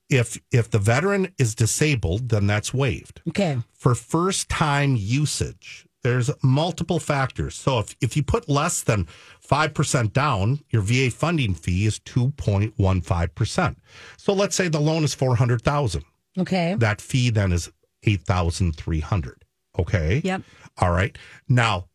If 0.10 0.38
if 0.52 0.70
the 0.70 0.78
veteran 0.78 1.34
is 1.38 1.56
disabled, 1.56 2.28
then 2.28 2.48
that's 2.48 2.74
waived. 2.74 3.22
Okay. 3.30 3.60
For 3.72 3.96
first 3.96 4.50
time 4.50 4.98
usage, 4.98 5.88
there's 6.04 6.30
multiple 6.44 7.00
factors. 7.00 7.56
So 7.56 7.80
if, 7.80 7.96
if 8.02 8.18
you 8.18 8.24
put 8.24 8.50
less 8.50 8.82
than 8.82 9.08
5% 9.48 10.12
down, 10.12 10.60
your 10.70 10.82
VA 10.82 11.10
funding 11.10 11.54
fee 11.54 11.86
is 11.86 11.98
2.15%. 12.00 13.76
So 14.18 14.34
let's 14.34 14.56
say 14.58 14.68
the 14.68 14.82
loan 14.82 15.06
is 15.06 15.14
400,000. 15.14 16.04
Okay. 16.38 16.76
That 16.78 17.00
fee 17.00 17.30
then 17.30 17.54
is 17.54 17.72
8,300. 18.04 19.41
Okay? 19.78 20.22
Yep. 20.24 20.42
All 20.78 20.92
right. 20.92 21.18
Now, 21.48 21.88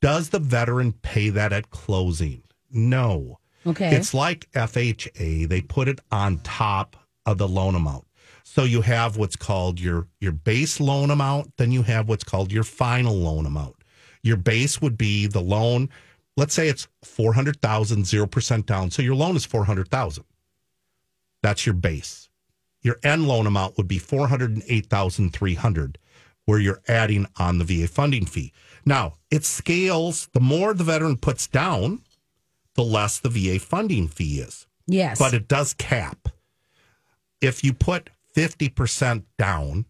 does 0.00 0.30
the 0.30 0.38
veteran 0.38 0.92
pay 0.92 1.30
that 1.30 1.52
at 1.52 1.70
closing? 1.70 2.42
No. 2.70 3.38
Okay. 3.66 3.94
It's 3.94 4.14
like 4.14 4.50
FHA. 4.52 5.48
They 5.48 5.60
put 5.60 5.88
it 5.88 6.00
on 6.10 6.38
top 6.38 6.96
of 7.26 7.38
the 7.38 7.48
loan 7.48 7.74
amount. 7.74 8.06
So 8.44 8.64
you 8.64 8.80
have 8.80 9.16
what's 9.16 9.36
called 9.36 9.78
your 9.78 10.06
your 10.20 10.32
base 10.32 10.80
loan 10.80 11.10
amount, 11.10 11.56
then 11.58 11.70
you 11.70 11.82
have 11.82 12.08
what's 12.08 12.24
called 12.24 12.50
your 12.50 12.64
final 12.64 13.14
loan 13.14 13.44
amount. 13.44 13.76
Your 14.22 14.36
base 14.36 14.80
would 14.80 14.96
be 14.96 15.26
the 15.26 15.40
loan, 15.40 15.90
let's 16.36 16.54
say 16.54 16.68
it's 16.68 16.88
400,000 17.04 18.04
0% 18.04 18.66
down. 18.66 18.90
So 18.90 19.02
your 19.02 19.14
loan 19.14 19.36
is 19.36 19.44
400,000. 19.44 20.24
That's 21.42 21.66
your 21.66 21.74
base. 21.74 22.30
Your 22.80 22.98
end 23.02 23.28
loan 23.28 23.46
amount 23.46 23.76
would 23.76 23.88
be 23.88 23.98
408,300 23.98 25.98
where 26.48 26.58
you're 26.58 26.80
adding 26.88 27.26
on 27.38 27.58
the 27.58 27.64
VA 27.64 27.86
funding 27.86 28.24
fee. 28.24 28.54
Now, 28.86 29.16
it 29.30 29.44
scales 29.44 30.30
the 30.32 30.40
more 30.40 30.72
the 30.72 30.82
veteran 30.82 31.18
puts 31.18 31.46
down, 31.46 32.00
the 32.74 32.82
less 32.82 33.18
the 33.18 33.28
VA 33.28 33.58
funding 33.58 34.08
fee 34.08 34.40
is. 34.40 34.66
Yes. 34.86 35.18
But 35.18 35.34
it 35.34 35.46
does 35.46 35.74
cap. 35.74 36.30
If 37.42 37.62
you 37.62 37.74
put 37.74 38.08
50% 38.34 39.24
down, 39.36 39.84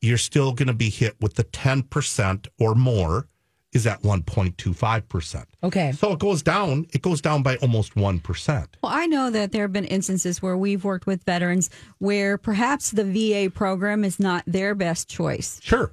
you're 0.00 0.16
still 0.16 0.54
going 0.54 0.68
to 0.68 0.72
be 0.72 0.88
hit 0.88 1.20
with 1.20 1.34
the 1.34 1.44
10% 1.44 2.46
or 2.58 2.74
more 2.74 3.28
is 3.72 3.86
at 3.86 4.02
1.25%. 4.02 5.44
okay. 5.62 5.92
So 5.92 6.12
it 6.12 6.18
goes 6.18 6.42
down, 6.42 6.86
it 6.92 7.02
goes 7.02 7.20
down 7.20 7.42
by 7.42 7.56
almost 7.56 7.94
1%. 7.94 8.66
Well, 8.82 8.92
I 8.92 9.06
know 9.06 9.30
that 9.30 9.52
there 9.52 9.62
have 9.62 9.72
been 9.72 9.84
instances 9.84 10.40
where 10.40 10.56
we've 10.56 10.84
worked 10.84 11.06
with 11.06 11.22
veterans 11.24 11.68
where 11.98 12.38
perhaps 12.38 12.90
the 12.90 13.04
VA 13.04 13.50
program 13.50 14.04
is 14.04 14.18
not 14.18 14.42
their 14.46 14.74
best 14.74 15.08
choice. 15.08 15.60
Sure. 15.62 15.92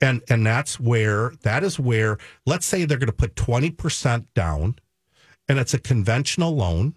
And 0.00 0.22
and 0.28 0.44
that's 0.44 0.80
where 0.80 1.32
that 1.42 1.62
is 1.62 1.78
where 1.78 2.18
let's 2.46 2.66
say 2.66 2.84
they're 2.84 2.98
going 2.98 3.06
to 3.06 3.12
put 3.12 3.36
20% 3.36 4.26
down 4.34 4.76
and 5.48 5.58
it's 5.60 5.74
a 5.74 5.78
conventional 5.78 6.56
loan. 6.56 6.94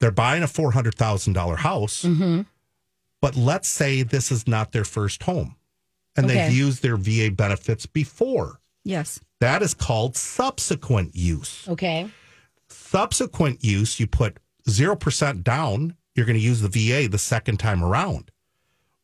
They're 0.00 0.10
buying 0.10 0.42
a 0.42 0.46
$400,000 0.46 1.56
house. 1.58 2.02
Mm-hmm. 2.04 2.42
But 3.22 3.36
let's 3.36 3.68
say 3.68 4.02
this 4.02 4.30
is 4.30 4.46
not 4.46 4.72
their 4.72 4.84
first 4.84 5.22
home 5.22 5.54
and 6.16 6.26
Okay. 6.26 6.34
they've 6.34 6.52
used 6.52 6.82
their 6.82 6.96
VA 6.96 7.30
benefits 7.30 7.86
before. 7.86 8.60
Yes. 8.84 9.20
That 9.40 9.62
is 9.62 9.74
called 9.74 10.16
subsequent 10.16 11.14
use. 11.14 11.66
Okay. 11.68 12.10
Subsequent 12.68 13.64
use, 13.64 13.98
you 13.98 14.06
put 14.06 14.38
0% 14.68 15.42
down, 15.42 15.96
you're 16.14 16.26
going 16.26 16.38
to 16.38 16.42
use 16.42 16.60
the 16.60 16.68
VA 16.68 17.08
the 17.08 17.18
second 17.18 17.58
time 17.58 17.82
around. 17.82 18.30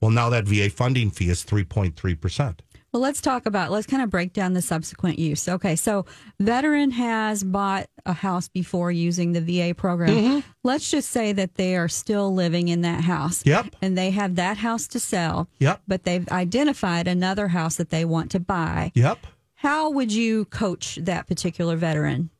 Well, 0.00 0.10
now 0.10 0.30
that 0.30 0.44
VA 0.44 0.70
funding 0.70 1.10
fee 1.10 1.28
is 1.28 1.44
3.3%. 1.44 2.60
Well, 2.92 3.02
let's 3.02 3.20
talk 3.20 3.46
about, 3.46 3.70
let's 3.70 3.86
kind 3.86 4.02
of 4.02 4.10
break 4.10 4.32
down 4.32 4.54
the 4.54 4.62
subsequent 4.62 5.18
use. 5.18 5.48
Okay. 5.48 5.76
So, 5.76 6.06
veteran 6.40 6.90
has 6.90 7.44
bought 7.44 7.86
a 8.04 8.12
house 8.12 8.48
before 8.48 8.90
using 8.90 9.32
the 9.32 9.40
VA 9.40 9.74
program. 9.74 10.10
Mm-hmm. 10.10 10.50
Let's 10.64 10.90
just 10.90 11.10
say 11.10 11.32
that 11.32 11.54
they 11.54 11.76
are 11.76 11.88
still 11.88 12.34
living 12.34 12.66
in 12.66 12.80
that 12.80 13.04
house. 13.04 13.46
Yep. 13.46 13.76
And 13.80 13.96
they 13.96 14.10
have 14.10 14.34
that 14.36 14.56
house 14.56 14.88
to 14.88 14.98
sell. 14.98 15.48
Yep. 15.60 15.82
But 15.86 16.02
they've 16.02 16.28
identified 16.30 17.06
another 17.06 17.48
house 17.48 17.76
that 17.76 17.90
they 17.90 18.04
want 18.04 18.32
to 18.32 18.40
buy. 18.40 18.90
Yep. 18.96 19.18
How 19.60 19.90
would 19.90 20.10
you 20.10 20.46
coach 20.46 20.98
that 21.02 21.26
particular 21.26 21.76
veteran? 21.76 22.30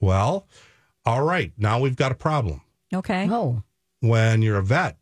Well, 0.00 0.46
all 1.06 1.22
right. 1.22 1.50
Now 1.56 1.80
we've 1.80 1.96
got 1.96 2.12
a 2.12 2.14
problem. 2.14 2.60
Okay. 2.92 3.26
Oh. 3.30 3.62
When 4.00 4.42
you're 4.42 4.58
a 4.58 4.62
vet, 4.62 4.98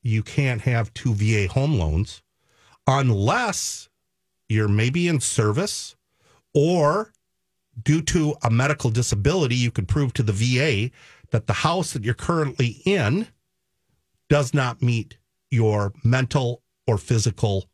you 0.00 0.22
can't 0.22 0.62
have 0.62 0.94
two 0.94 1.12
VA 1.12 1.46
home 1.46 1.78
loans 1.78 2.22
unless 2.86 3.90
you're 4.48 4.66
maybe 4.66 5.08
in 5.08 5.20
service 5.20 5.94
or 6.54 7.12
due 7.82 8.00
to 8.00 8.36
a 8.42 8.48
medical 8.48 8.88
disability, 8.88 9.56
you 9.56 9.70
could 9.70 9.88
prove 9.88 10.14
to 10.14 10.22
the 10.22 10.32
VA 10.32 10.90
that 11.32 11.46
the 11.46 11.52
house 11.52 11.92
that 11.92 12.02
you're 12.02 12.14
currently 12.14 12.80
in 12.86 13.26
does 14.30 14.54
not 14.54 14.80
meet 14.80 15.18
your 15.50 15.92
mental 16.02 16.62
or 16.86 16.96
physical 16.96 17.66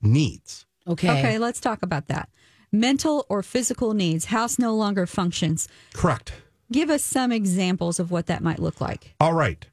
needs. 0.00 0.64
Okay. 0.88 1.10
Okay, 1.10 1.38
let's 1.38 1.60
talk 1.60 1.82
about 1.82 2.08
that. 2.08 2.30
Mental 2.72 3.26
or 3.28 3.42
physical 3.42 3.92
needs, 3.92 4.26
house 4.26 4.58
no 4.58 4.74
longer 4.74 5.06
functions. 5.06 5.68
Correct. 5.92 6.32
Give 6.72 6.88
us 6.88 7.04
some 7.04 7.30
examples 7.30 8.00
of 8.00 8.10
what 8.10 8.26
that 8.26 8.42
might 8.42 8.58
look 8.58 8.80
like. 8.80 9.14
All 9.20 9.34
right. 9.34 9.66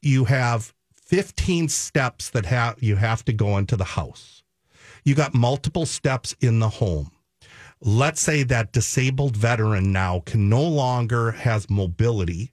You 0.00 0.26
have 0.26 0.72
15 0.94 1.68
steps 1.68 2.30
that 2.30 2.46
have 2.46 2.80
you 2.80 2.96
have 2.96 3.24
to 3.24 3.32
go 3.32 3.56
into 3.58 3.76
the 3.76 3.84
house. 3.84 4.44
You 5.04 5.14
got 5.14 5.34
multiple 5.34 5.86
steps 5.86 6.36
in 6.40 6.60
the 6.60 6.68
home. 6.68 7.10
Let's 7.80 8.20
say 8.20 8.42
that 8.44 8.72
disabled 8.72 9.36
veteran 9.36 9.90
now 9.92 10.22
can 10.24 10.48
no 10.48 10.62
longer 10.62 11.32
has 11.32 11.70
mobility 11.70 12.52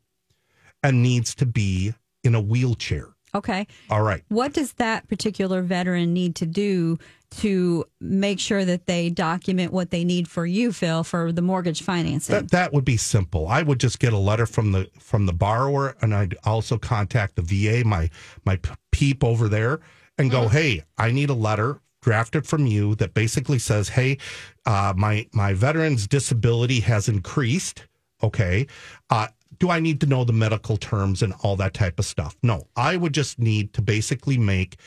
and 0.81 1.03
needs 1.03 1.36
to 1.36 1.45
be 1.45 1.93
in 2.23 2.34
a 2.34 2.41
wheelchair. 2.41 3.14
Okay. 3.36 3.67
All 3.89 4.02
right. 4.02 4.24
What 4.30 4.54
does 4.54 4.74
that 4.74 5.08
particular 5.10 5.62
veteran 5.62 6.13
need 6.13 6.36
to 6.38 6.45
do 6.45 6.98
to 7.41 7.84
make 8.00 8.39
sure 8.39 8.63
that 8.63 8.86
they 8.86 9.10
document 9.10 9.74
what 9.74 9.91
they 9.91 10.06
need 10.06 10.30
for 10.30 10.45
you, 10.45 10.71
Phil, 10.71 11.04
for 11.04 11.34
the 11.34 11.41
mortgage 11.41 11.84
financing? 11.84 12.34
That 12.34 12.52
that 12.52 12.71
would 12.74 12.86
be 12.86 12.95
simple. 12.95 13.48
I 13.50 13.62
would 13.62 13.80
just 13.80 14.00
get 14.00 14.13
a 14.13 14.17
letter 14.17 14.45
from 14.45 14.71
the 14.71 14.89
from 15.00 15.26
the 15.26 15.34
borrower, 15.34 15.98
and 16.02 16.15
I'd 16.15 16.36
also 16.45 16.78
contact 16.78 17.36
the 17.36 17.41
VA, 17.41 17.86
my 17.86 18.10
my 18.45 18.58
peep 18.91 19.21
over 19.21 19.50
there, 19.50 19.82
and 20.17 20.32
go, 20.32 20.48
"Hey, 20.48 20.84
I 20.98 21.12
need 21.12 21.30
a 21.30 21.34
letter 21.34 21.82
drafted 22.02 22.48
from 22.48 22.67
you 22.67 22.95
that 22.95 23.13
basically 23.13 23.60
says, 23.60 23.89
"Hey, 23.89 24.17
uh, 24.65 24.93
my 24.95 25.28
my 25.34 25.54
veteran's 25.54 26.08
disability 26.08 26.80
has 26.82 27.10
increased. 27.10 27.84
Okay, 28.24 28.67
uh, 29.10 29.28
do 29.60 29.70
I 29.70 29.80
need 29.80 30.00
to 30.02 30.06
know 30.08 30.24
the 30.24 30.34
medical 30.34 30.78
terms 30.78 31.22
and 31.22 31.34
all 31.41 31.56
that 31.58 31.74
type 31.74 32.00
of 32.00 32.06
stuff? 32.06 32.36
No, 32.44 32.68
I 32.76 32.96
would 32.98 33.13
just 33.13 33.39
need 33.39 33.74
to 33.74 33.82
basically 33.82 34.38
make 34.38 34.78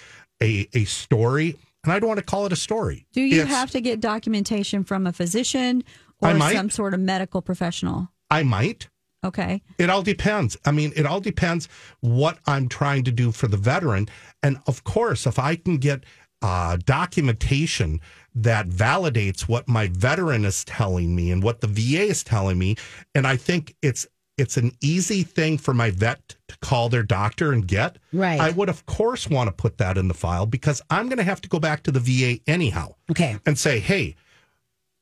a 0.42 0.68
a 0.74 0.84
story." 0.84 1.56
And 1.84 1.92
I 1.92 2.00
don't 2.00 2.08
want 2.08 2.18
to 2.18 2.24
call 2.26 2.44
it 2.46 2.52
a 2.52 2.56
story. 2.56 3.06
do 3.12 3.20
you 3.22 3.40
It's- 3.42 3.48
have 3.56 3.70
to 3.70 3.80
get 3.80 4.00
documentation 4.00 4.82
from 4.84 5.06
a 5.06 5.12
physician 5.12 5.84
or 6.20 6.34
might. 6.34 6.54
some 6.54 6.70
sort 6.70 6.92
of 6.92 7.00
medical 7.00 7.40
professional? 7.40 8.10
I 8.30 8.42
might. 8.42 8.88
Okay. 9.24 9.62
It 9.78 9.88
all 9.90 10.02
depends. 10.02 10.56
I 10.64 10.70
mean, 10.72 10.92
it 10.96 11.06
all 11.06 11.20
depends 11.20 11.68
what 12.00 12.38
I'm 12.46 12.68
trying 12.68 13.04
to 13.04 13.12
do 13.12 13.32
for 13.32 13.46
the 13.48 13.56
veteran. 13.56 14.08
And 14.42 14.58
of 14.66 14.84
course, 14.84 15.26
if 15.26 15.38
I 15.38 15.56
can 15.56 15.78
get 15.78 16.04
uh, 16.40 16.76
documentation 16.84 18.00
that 18.34 18.68
validates 18.68 19.42
what 19.42 19.68
my 19.68 19.88
veteran 19.88 20.44
is 20.44 20.64
telling 20.64 21.16
me 21.16 21.30
and 21.32 21.42
what 21.42 21.60
the 21.60 21.66
VA 21.66 22.02
is 22.04 22.22
telling 22.22 22.58
me, 22.58 22.76
and 23.14 23.26
I 23.26 23.36
think 23.36 23.74
it's 23.82 24.06
it's 24.38 24.56
an 24.56 24.72
easy 24.80 25.22
thing 25.24 25.58
for 25.58 25.74
my 25.74 25.90
vet 25.90 26.36
to 26.48 26.56
call 26.58 26.88
their 26.88 27.02
doctor 27.02 27.52
and 27.52 27.66
get. 27.66 27.98
Right. 28.12 28.40
I 28.40 28.50
would 28.50 28.68
of 28.68 28.86
course 28.86 29.28
want 29.28 29.48
to 29.48 29.52
put 29.52 29.78
that 29.78 29.98
in 29.98 30.08
the 30.08 30.14
file 30.14 30.46
because 30.46 30.80
I'm 30.88 31.08
going 31.08 31.18
to 31.18 31.24
have 31.24 31.40
to 31.42 31.48
go 31.48 31.58
back 31.58 31.82
to 31.82 31.90
the 31.90 32.00
VA 32.00 32.40
anyhow 32.46 32.94
Okay. 33.10 33.36
and 33.44 33.58
say, 33.58 33.80
hey, 33.80 34.14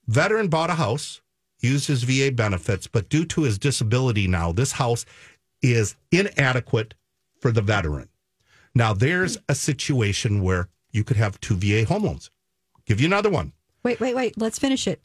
veteran 0.09 0.49
bought 0.49 0.71
a 0.71 0.75
house, 0.75 1.21
used 1.61 1.87
his 1.89 2.03
VA 2.05 2.33
benefits, 2.33 2.87
but 2.87 3.09
due 3.09 3.25
to 3.27 3.43
his 3.43 3.59
disability 3.59 4.27
now, 4.27 4.53
this 4.53 4.73
house 4.73 5.05
is 5.63 5.97
inadequate 6.11 6.95
for 7.41 7.53
the 7.53 7.63
veteran. 7.63 8.09
Now, 8.75 8.93
there's 8.93 9.39
a 9.49 9.55
situation 9.55 10.43
where 10.43 10.69
you 10.93 11.03
could 11.05 11.17
have 11.17 11.41
two 11.41 11.57
VA 11.57 11.85
home 11.85 12.05
loans. 12.05 12.31
Give 12.85 13.01
you 13.01 13.07
another 13.07 13.31
one. 13.31 13.53
Wait, 13.83 14.01
wait, 14.01 14.15
wait. 14.15 14.39
Let's 14.39 14.59
finish 14.59 14.87
it. 14.87 15.01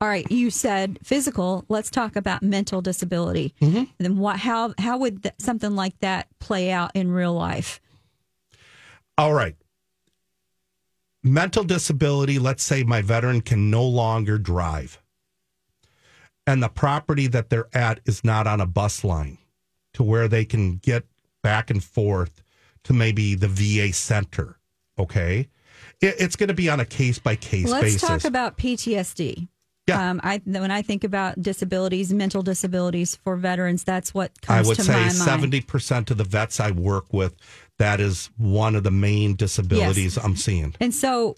All 0.00 0.08
right, 0.08 0.30
you 0.30 0.50
said 0.50 0.98
physical. 1.02 1.64
Let's 1.68 1.90
talk 1.90 2.14
about 2.14 2.42
mental 2.42 2.80
disability. 2.80 3.54
Mm-hmm. 3.60 3.84
Then 3.98 4.18
what? 4.18 4.38
How 4.38 4.72
how 4.78 4.98
would 4.98 5.24
th- 5.24 5.34
something 5.38 5.74
like 5.74 5.98
that 6.00 6.28
play 6.38 6.70
out 6.70 6.92
in 6.94 7.10
real 7.10 7.34
life? 7.34 7.80
All 9.16 9.34
right. 9.34 9.56
Mental 11.24 11.64
disability, 11.64 12.38
let's 12.38 12.62
say 12.62 12.84
my 12.84 13.02
veteran 13.02 13.40
can 13.40 13.70
no 13.70 13.84
longer 13.84 14.38
drive. 14.38 15.02
And 16.46 16.62
the 16.62 16.68
property 16.68 17.26
that 17.26 17.50
they're 17.50 17.68
at 17.74 18.00
is 18.06 18.22
not 18.24 18.46
on 18.46 18.60
a 18.60 18.66
bus 18.66 19.02
line 19.02 19.38
to 19.94 20.04
where 20.04 20.28
they 20.28 20.44
can 20.44 20.76
get 20.76 21.04
back 21.42 21.70
and 21.70 21.82
forth 21.82 22.40
to 22.84 22.92
maybe 22.92 23.34
the 23.34 23.48
VA 23.48 23.92
center. 23.92 24.58
Okay. 24.96 25.48
It, 26.00 26.14
it's 26.18 26.36
going 26.36 26.48
to 26.48 26.54
be 26.54 26.70
on 26.70 26.78
a 26.78 26.84
case 26.84 27.18
by 27.18 27.34
case 27.34 27.64
basis. 27.64 27.72
Let's 27.72 27.84
basis. 27.84 28.08
talk 28.08 28.24
about 28.24 28.56
PTSD. 28.56 29.48
Yeah. 29.88 30.10
Um, 30.10 30.20
I 30.22 30.40
when 30.44 30.70
I 30.70 30.82
think 30.82 31.02
about 31.04 31.40
disabilities, 31.42 32.12
mental 32.12 32.42
disabilities 32.42 33.16
for 33.16 33.36
veterans, 33.36 33.82
that's 33.84 34.14
what 34.14 34.30
I 34.44 34.46
comes 34.46 34.68
would 34.68 34.76
to 34.76 34.84
say 34.84 34.92
my 34.92 35.00
mind. 35.00 35.12
70% 35.12 36.10
of 36.10 36.16
the 36.18 36.24
vets 36.24 36.60
I 36.60 36.70
work 36.70 37.12
with, 37.12 37.34
that 37.78 37.98
is 38.00 38.30
one 38.36 38.76
of 38.76 38.84
the 38.84 38.90
main 38.90 39.34
disabilities 39.34 40.16
I'm 40.18 40.36
seeing. 40.36 40.74
And 40.80 40.94
so 40.94 41.36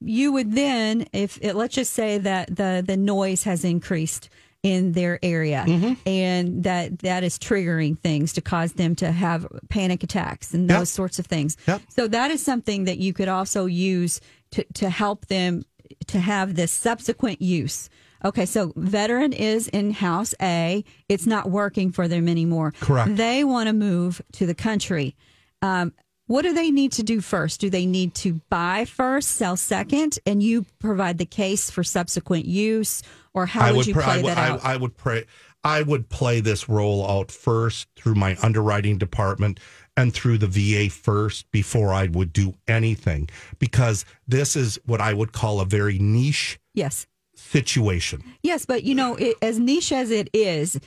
you 0.00 0.30
would 0.32 0.52
then, 0.52 1.06
if 1.12 1.38
it, 1.40 1.54
let's 1.56 1.74
just 1.74 1.94
say 1.94 2.18
that 2.18 2.54
the 2.54 2.84
the 2.86 2.96
noise 2.96 3.44
has 3.44 3.64
increased 3.64 4.28
in 4.62 4.92
their 4.92 5.18
area, 5.22 5.64
Mm-hmm. 5.66 5.92
and 6.08 6.64
that 6.64 6.98
that 7.00 7.22
is 7.22 7.38
triggering 7.38 7.96
things 8.00 8.32
to 8.32 8.40
cause 8.40 8.72
them 8.72 8.96
to 8.96 9.12
have 9.12 9.46
panic 9.68 10.02
attacks 10.02 10.52
and 10.54 10.68
Yep. 10.68 10.78
those 10.80 10.90
sorts 10.90 11.18
of 11.20 11.26
things. 11.26 11.56
Yep. 11.68 11.82
So 11.88 12.08
that 12.08 12.30
is 12.30 12.42
something 12.44 12.84
that 12.84 12.98
you 12.98 13.12
could 13.12 13.28
also 13.28 13.66
use 13.66 14.20
to 14.52 14.64
to 14.74 14.90
help 14.90 15.26
them 15.26 15.64
to 16.06 16.20
have 16.20 16.54
this 16.54 16.72
subsequent 16.72 17.40
use 17.42 17.88
Okay, 18.24 18.46
so 18.46 18.72
veteran 18.76 19.32
is 19.32 19.68
in 19.68 19.92
house 19.92 20.34
A. 20.40 20.84
It's 21.08 21.26
not 21.26 21.50
working 21.50 21.92
for 21.92 22.08
them 22.08 22.28
anymore. 22.28 22.72
Correct. 22.80 23.16
They 23.16 23.44
want 23.44 23.68
to 23.68 23.72
move 23.72 24.22
to 24.32 24.46
the 24.46 24.54
country. 24.54 25.14
Um, 25.62 25.92
what 26.26 26.42
do 26.42 26.52
they 26.52 26.72
need 26.72 26.92
to 26.92 27.04
do 27.04 27.20
first? 27.20 27.60
Do 27.60 27.70
they 27.70 27.86
need 27.86 28.14
to 28.16 28.40
buy 28.50 28.84
first, 28.84 29.32
sell 29.32 29.56
second, 29.56 30.18
and 30.26 30.42
you 30.42 30.66
provide 30.80 31.18
the 31.18 31.26
case 31.26 31.70
for 31.70 31.84
subsequent 31.84 32.46
use, 32.46 33.02
or 33.32 33.46
how 33.46 33.64
I 33.64 33.70
would, 33.70 33.76
would 33.76 33.86
you 33.86 33.94
play 33.94 34.04
I 34.04 34.16
would, 34.16 34.26
that 34.26 34.38
I, 34.38 34.48
out? 34.48 34.64
I 34.64 34.76
would 34.76 34.96
pray. 34.96 35.24
I 35.62 35.82
would 35.82 36.08
play 36.08 36.40
this 36.40 36.68
role 36.68 37.08
out 37.08 37.30
first 37.30 37.88
through 37.96 38.14
my 38.14 38.36
underwriting 38.42 38.98
department 38.98 39.60
and 39.96 40.12
through 40.12 40.38
the 40.38 40.46
VA 40.46 40.90
first 40.90 41.50
before 41.50 41.92
I 41.92 42.06
would 42.08 42.32
do 42.32 42.54
anything 42.68 43.28
because 43.58 44.04
this 44.28 44.56
is 44.56 44.78
what 44.86 45.00
I 45.00 45.14
would 45.14 45.32
call 45.32 45.60
a 45.60 45.64
very 45.64 45.98
niche 45.98 46.58
yes, 46.74 47.06
situation. 47.34 48.22
yes, 48.42 48.66
but 48.66 48.84
you 48.84 48.94
know, 48.94 49.16
it, 49.16 49.36
as 49.42 49.58
niche 49.58 49.92
as 49.92 50.10
it 50.10 50.28
is. 50.32 50.78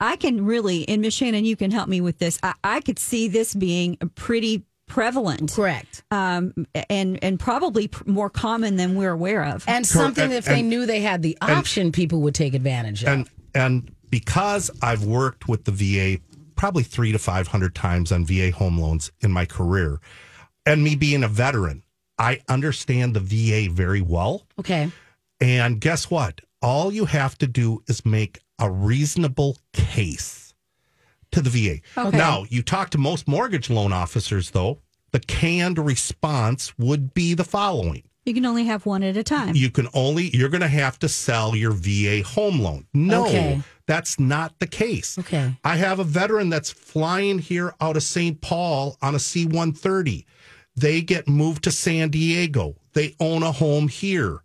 I 0.00 0.16
can 0.16 0.44
really, 0.44 0.86
and 0.88 1.00
Miss 1.00 1.14
Shannon, 1.14 1.44
you 1.44 1.56
can 1.56 1.70
help 1.70 1.88
me 1.88 2.00
with 2.00 2.18
this. 2.18 2.38
I, 2.42 2.52
I 2.64 2.80
could 2.80 2.98
see 2.98 3.28
this 3.28 3.54
being 3.54 3.96
pretty 4.16 4.64
prevalent. 4.86 5.52
Correct. 5.52 6.02
um, 6.10 6.52
and 6.90 7.18
and 7.22 7.38
probably 7.38 7.88
pr- 7.88 8.02
more 8.10 8.28
common 8.28 8.76
than 8.76 8.96
we're 8.96 9.12
aware 9.12 9.44
of. 9.44 9.64
And 9.68 9.86
something 9.86 10.24
and- 10.24 10.32
if 10.32 10.44
they 10.46 10.60
and- 10.60 10.68
knew 10.68 10.84
they 10.84 11.00
had 11.00 11.22
the 11.22 11.38
option, 11.40 11.92
people 11.92 12.20
would 12.22 12.34
take 12.34 12.54
advantage 12.54 13.02
of. 13.02 13.08
And 13.08 13.30
and 13.54 13.94
because 14.10 14.70
I've 14.82 15.04
worked 15.04 15.48
with 15.48 15.64
the 15.64 15.70
VA 15.72 16.20
probably 16.56 16.82
three 16.82 17.12
to 17.12 17.18
five 17.18 17.48
hundred 17.48 17.74
times 17.74 18.12
on 18.12 18.24
VA 18.24 18.50
home 18.50 18.78
loans 18.78 19.10
in 19.20 19.32
my 19.32 19.44
career, 19.44 20.00
and 20.66 20.82
me 20.82 20.96
being 20.96 21.22
a 21.24 21.28
veteran, 21.28 21.82
I 22.18 22.40
understand 22.48 23.14
the 23.14 23.20
VA 23.20 23.70
very 23.72 24.00
well. 24.00 24.46
okay. 24.58 24.90
And 25.40 25.80
guess 25.80 26.10
what? 26.10 26.40
All 26.62 26.92
you 26.92 27.04
have 27.06 27.36
to 27.38 27.46
do 27.46 27.82
is 27.88 28.06
make 28.06 28.38
a 28.58 28.70
reasonable 28.70 29.58
case 29.72 30.54
to 31.32 31.42
the 31.42 31.50
VA. 31.50 31.80
Okay. 32.00 32.16
Now, 32.16 32.44
you 32.48 32.62
talk 32.62 32.90
to 32.90 32.98
most 32.98 33.26
mortgage 33.26 33.68
loan 33.68 33.92
officers, 33.92 34.52
though, 34.52 34.80
the 35.10 35.18
canned 35.20 35.78
response 35.78 36.72
would 36.78 37.12
be 37.12 37.34
the 37.34 37.44
following. 37.44 38.04
You 38.24 38.34
can 38.34 38.46
only 38.46 38.64
have 38.64 38.86
one 38.86 39.02
at 39.02 39.16
a 39.16 39.22
time. 39.22 39.54
You 39.54 39.70
can 39.70 39.88
only, 39.94 40.34
you're 40.36 40.48
going 40.48 40.60
to 40.62 40.68
have 40.68 40.98
to 41.00 41.08
sell 41.08 41.54
your 41.54 41.72
VA 41.72 42.22
home 42.22 42.58
loan. 42.60 42.86
No, 42.94 43.26
Okay. 43.26 43.62
that's 43.86 44.18
not 44.18 44.58
the 44.58 44.66
case. 44.66 45.18
Okay. 45.18 45.54
I 45.64 45.76
have 45.76 45.98
a 45.98 46.04
veteran 46.04 46.48
that's 46.50 46.70
flying 46.70 47.38
here 47.38 47.74
out 47.80 47.96
of 47.96 48.02
St. 48.02 48.40
Paul 48.40 48.96
on 49.02 49.14
a 49.14 49.18
C 49.18 49.44
130. 49.44 50.26
They 50.76 51.02
get 51.02 51.28
moved 51.28 51.64
to 51.64 51.70
San 51.70 52.08
Diego. 52.10 52.76
They 52.94 53.14
own 53.20 53.42
a 53.42 53.52
home 53.52 53.88
here. 53.88 54.42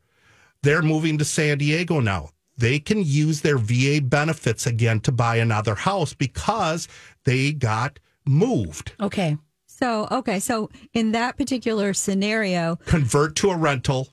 They're 0.62 0.82
moving 0.82 1.18
to 1.18 1.26
San 1.26 1.58
Diego 1.60 2.00
now. 2.02 2.30
They 2.58 2.80
can 2.80 3.02
use 3.02 3.40
their 3.42 3.58
VA 3.58 4.02
benefits 4.04 4.68
again 4.68 5.00
to 5.02 5.14
buy 5.14 5.38
another 5.38 5.76
house 5.76 6.14
because 6.14 6.90
they 7.24 7.54
got 7.54 8.00
moved. 8.28 8.92
Okay. 9.00 9.38
So 9.80 10.08
okay, 10.12 10.40
so 10.40 10.70
in 10.94 11.14
that 11.14 11.38
particular 11.38 11.94
scenario, 11.94 12.76
Convert 12.86 13.36
to 13.38 13.50
a 13.50 13.58
rental. 13.58 14.10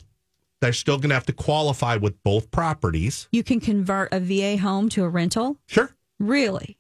They're 0.60 0.72
still 0.72 0.96
going 0.96 1.10
to 1.10 1.14
have 1.14 1.26
to 1.26 1.32
qualify 1.34 1.96
with 1.96 2.22
both 2.22 2.50
properties. 2.50 3.28
you 3.30 3.42
can 3.42 3.60
convert 3.60 4.08
a 4.12 4.20
VA 4.20 4.56
home 4.56 4.88
to 4.90 5.04
a 5.04 5.08
rental. 5.08 5.58
Sure. 5.66 5.90
Really? 6.18 6.78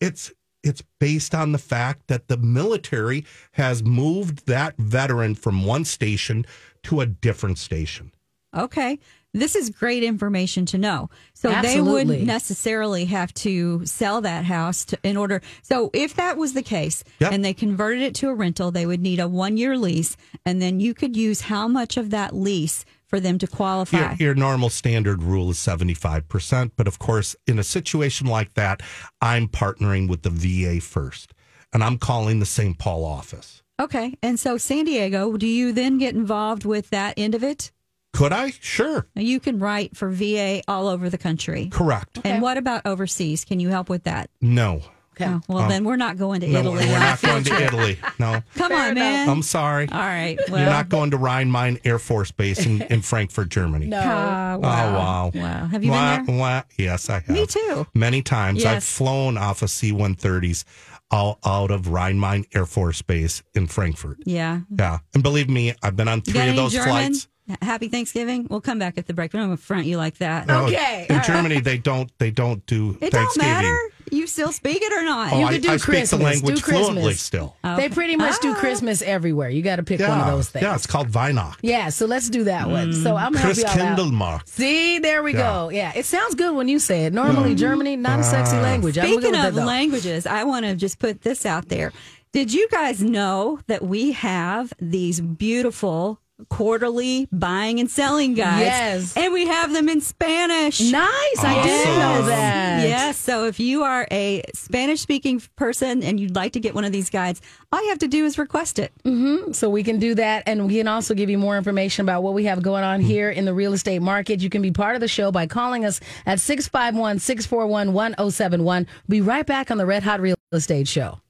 it's 0.00 0.32
it's 0.62 0.82
based 0.98 1.34
on 1.34 1.52
the 1.52 1.58
fact 1.58 2.06
that 2.06 2.28
the 2.28 2.38
military 2.38 3.24
has 3.52 3.82
moved 3.82 4.46
that 4.46 4.74
veteran 4.78 5.34
from 5.34 5.64
one 5.66 5.84
station 5.84 6.46
to 6.84 7.00
a 7.02 7.06
different 7.06 7.58
station. 7.58 8.12
Okay. 8.56 8.98
This 9.34 9.56
is 9.56 9.68
great 9.68 10.04
information 10.04 10.64
to 10.66 10.78
know. 10.78 11.10
So 11.34 11.50
they 11.60 11.80
wouldn't 11.80 12.22
necessarily 12.22 13.04
have 13.06 13.34
to 13.34 13.84
sell 13.84 14.20
that 14.20 14.44
house 14.44 14.84
to, 14.86 14.98
in 15.02 15.16
order. 15.16 15.42
So 15.62 15.90
if 15.92 16.14
that 16.14 16.38
was 16.38 16.54
the 16.54 16.62
case 16.62 17.04
Yep. 17.18 17.32
and 17.32 17.44
they 17.44 17.52
converted 17.52 18.02
it 18.02 18.14
to 18.16 18.28
a 18.28 18.34
rental, 18.34 18.70
they 18.70 18.86
would 18.86 19.00
need 19.00 19.18
a 19.20 19.28
one 19.28 19.56
year 19.56 19.76
lease. 19.76 20.16
And 20.46 20.62
then 20.62 20.80
you 20.80 20.94
could 20.94 21.16
use 21.16 21.42
how 21.42 21.66
much 21.68 21.96
of 21.96 22.10
that 22.10 22.34
lease 22.34 22.84
for 23.06 23.20
them 23.20 23.38
to 23.38 23.46
qualify? 23.46 24.14
Your, 24.14 24.28
your 24.28 24.34
normal 24.34 24.70
standard 24.70 25.22
rule 25.22 25.50
is 25.50 25.56
75%, 25.58 26.72
but 26.76 26.88
of 26.88 26.98
course, 26.98 27.36
in 27.46 27.58
a 27.58 27.64
situation 27.64 28.26
like 28.26 28.54
that, 28.54 28.82
I'm 29.20 29.46
partnering 29.48 30.08
with 30.08 30.22
the 30.22 30.30
VA 30.30 30.80
first, 30.80 31.32
and 31.72 31.84
I'm 31.84 31.98
calling 31.98 32.40
the 32.40 32.46
St. 32.46 32.78
Paul 32.78 33.04
office. 33.04 33.62
Okay. 33.80 34.16
And 34.22 34.38
so 34.38 34.56
San 34.56 34.84
Diego, 34.84 35.36
do 35.36 35.46
you 35.46 35.72
then 35.72 35.98
get 35.98 36.14
involved 36.14 36.64
with 36.64 36.90
that 36.90 37.14
end 37.16 37.34
of 37.34 37.42
it? 37.42 37.72
Could 38.14 38.32
I? 38.32 38.50
Sure. 38.60 39.06
You 39.14 39.40
can 39.40 39.58
write 39.58 39.96
for 39.96 40.08
VA 40.08 40.62
all 40.68 40.88
over 40.88 41.10
the 41.10 41.18
country. 41.18 41.68
Correct. 41.70 42.20
And 42.24 42.40
what 42.40 42.56
about 42.56 42.86
overseas? 42.86 43.44
Can 43.44 43.60
you 43.60 43.68
help 43.68 43.88
with 43.88 44.04
that? 44.04 44.30
No. 44.40 44.80
Okay. 45.16 45.26
Oh, 45.30 45.40
well, 45.48 45.68
then 45.68 45.84
we're 45.84 45.94
not 45.94 46.16
going 46.16 46.40
to 46.40 46.48
No, 46.48 46.58
Italy. 46.58 46.86
we're 46.86 46.98
not 46.98 47.22
going 47.22 47.44
to. 47.44 47.54
Italy. 47.64 47.98
No. 48.18 48.42
Come 48.56 48.72
on, 48.72 48.94
man. 48.94 49.28
I'm 49.28 49.42
sorry. 49.42 49.88
all 49.88 49.98
right. 50.00 50.36
Well, 50.48 50.60
You're 50.60 50.70
not 50.70 50.88
going 50.88 51.12
to 51.12 51.16
Rhein-Main 51.16 51.78
Air 51.84 52.00
Force 52.00 52.32
Base 52.32 52.66
in, 52.66 52.82
in 52.82 53.00
Frankfurt, 53.02 53.48
Germany. 53.48 53.86
No. 53.86 54.00
Ah, 54.02 54.54
Oh, 54.54 54.58
wow. 54.58 54.92
wow. 54.92 55.30
Wow. 55.34 55.66
Have 55.66 55.84
you 55.84 55.92
Wah, 55.92 56.16
been 56.16 56.26
there? 56.26 56.36
wah. 56.38 56.62
Yes, 56.76 57.08
I 57.10 57.14
have. 57.20 57.28
Me 57.28 57.46
too. 57.46 57.86
Many 57.94 58.22
times. 58.22 58.64
Yes. 58.64 58.74
I've 58.76 58.84
flown 58.84 59.36
off 59.38 59.62
of 59.62 59.70
C 59.70 59.92
130s 59.92 60.64
out, 61.12 61.38
out 61.44 61.70
of 61.70 61.86
Rhein 61.88 62.18
Main 62.18 62.44
Air 62.52 62.66
Force 62.66 63.00
Base 63.02 63.44
in 63.54 63.68
Frankfurt. 63.68 64.18
Yeah. 64.24 64.62
Yeah. 64.76 64.98
And 65.14 65.22
believe 65.22 65.48
me, 65.48 65.74
I've 65.80 65.94
been 65.94 66.08
on 66.08 66.22
three 66.22 66.48
of 66.48 66.56
those 66.56 66.72
German? 66.72 66.88
flights. 66.90 67.28
Happy 67.60 67.88
Thanksgiving. 67.88 68.46
We'll 68.48 68.62
come 68.62 68.78
back 68.78 68.96
at 68.96 69.06
the 69.06 69.12
break. 69.12 69.32
We 69.34 69.38
don't 69.38 69.48
want 69.50 69.60
to 69.60 69.66
front 69.66 69.84
you 69.86 69.98
like 69.98 70.16
that. 70.18 70.46
Oh, 70.48 70.64
Okay, 70.64 71.06
In 71.08 71.12
all 71.14 71.18
right. 71.18 71.26
Germany, 71.26 71.60
they 71.60 71.76
don't 71.76 72.10
they 72.18 72.30
don't 72.30 72.64
do 72.66 72.96
It 73.02 73.12
don't 73.12 73.36
matter. 73.36 73.76
You 74.10 74.26
still 74.26 74.52
speak 74.52 74.78
it 74.80 74.92
or 74.92 75.02
not? 75.04 75.32
Oh, 75.32 75.40
You 75.40 75.46
I, 75.46 75.52
could 75.52 75.62
do 75.62 75.70
I 75.70 75.76
speak 75.76 75.84
Christmas. 75.90 76.10
the 76.10 76.16
language 76.18 76.56
Do 76.56 76.62
Christmas. 76.62 76.86
fluently 76.86 77.14
still. 77.14 77.56
They 77.62 77.88
pretty 77.90 78.16
much 78.16 78.38
do 78.40 78.52
Ah. 78.52 78.60
Christmas 78.60 79.02
everywhere. 79.02 79.48
You 79.50 79.60
got 79.62 79.76
to 79.76 79.82
pick 79.82 80.00
Yeah. 80.00 80.08
one 80.10 80.20
of 80.20 80.26
those 80.26 80.48
things. 80.48 80.62
Yeah, 80.62 80.74
it's 80.74 80.86
called 80.86 81.08
Weihnacht. 81.10 81.56
Yeah, 81.62 81.88
so 81.90 82.06
let's 82.06 82.30
do 82.30 82.44
that 82.44 82.68
one. 82.70 82.92
So 82.94 83.16
I'm 83.16 83.32
gonna 83.32 83.38
help 83.40 83.54
Chris 83.54 83.58
you 83.58 83.64
all 83.82 83.88
out. 83.88 83.98
Kindelmark. 83.98 84.48
See, 84.48 84.98
there 85.00 85.22
we 85.22 85.32
Yeah. 85.34 85.38
go. 85.38 85.68
Yeah, 85.70 85.92
it 85.94 86.06
sounds 86.06 86.34
good 86.34 86.54
when 86.54 86.68
you 86.68 86.78
say 86.78 87.04
it. 87.06 87.12
Normally, 87.12 87.54
Germany, 87.54 87.96
not 87.96 88.20
a 88.20 88.22
Ah. 88.22 88.30
sexy 88.30 88.56
language. 88.56 88.96
I'm 88.96 89.06
Speaking 89.06 89.34
of 89.36 89.54
that, 89.54 89.66
languages, 89.66 90.26
I 90.26 90.44
want 90.44 90.64
to 90.64 90.76
just 90.76 90.98
put 90.98 91.22
this 91.22 91.44
out 91.44 91.68
there. 91.68 91.92
Did 92.32 92.52
you 92.54 92.68
guys 92.70 93.02
know 93.02 93.58
that 93.68 93.82
we 93.84 94.12
have 94.12 94.72
these 94.80 95.20
beautiful 95.20 96.20
quarterly 96.48 97.28
buying 97.32 97.80
and 97.80 97.90
selling 97.90 98.34
guides? 98.34 98.60
Yes. 98.60 99.16
And 99.16 99.32
we 99.32 99.46
have 99.46 99.72
them 99.72 99.88
in 99.88 100.00
Spanish. 100.00 100.80
Nice. 100.80 101.38
I 101.38 101.62
didn't 101.62 101.98
know 101.98 102.26
that. 102.26 102.82
Yes. 102.86 103.18
So 103.18 103.46
if 103.46 103.60
you 103.60 103.82
are 103.82 104.06
a 104.10 104.42
Spanish 104.54 105.00
speaking 105.00 105.40
person 105.56 106.02
and 106.02 106.18
you'd 106.18 106.34
like 106.34 106.52
to 106.52 106.60
get 106.60 106.74
one 106.74 106.84
of 106.84 106.92
these 106.92 107.10
guides, 107.10 107.40
all 107.72 107.82
you 107.82 107.88
have 107.88 107.98
to 108.00 108.08
do 108.08 108.24
is 108.24 108.38
request 108.38 108.78
it. 108.78 108.92
Mm-hmm. 109.04 109.52
So 109.52 109.70
we 109.70 109.82
can 109.82 109.98
do 109.98 110.14
that. 110.16 110.44
And 110.46 110.66
we 110.66 110.78
can 110.78 110.88
also 110.88 111.14
give 111.14 111.30
you 111.30 111.38
more 111.38 111.56
information 111.56 112.04
about 112.04 112.22
what 112.22 112.34
we 112.34 112.44
have 112.44 112.62
going 112.62 112.84
on 112.84 113.00
here 113.00 113.30
in 113.30 113.44
the 113.44 113.54
real 113.54 113.72
estate 113.72 114.02
market. 114.02 114.42
You 114.42 114.50
can 114.50 114.62
be 114.62 114.70
part 114.70 114.94
of 114.94 115.00
the 115.00 115.08
show 115.08 115.30
by 115.30 115.46
calling 115.46 115.84
us 115.84 116.00
at 116.26 116.40
651 116.40 117.18
641 117.18 117.92
1071. 117.92 118.86
Be 119.08 119.20
right 119.20 119.46
back 119.46 119.70
on 119.70 119.78
the 119.78 119.86
Red 119.86 120.02
Hot 120.02 120.20
Real 120.20 120.36
Estate 120.52 120.88
Show. 120.88 121.20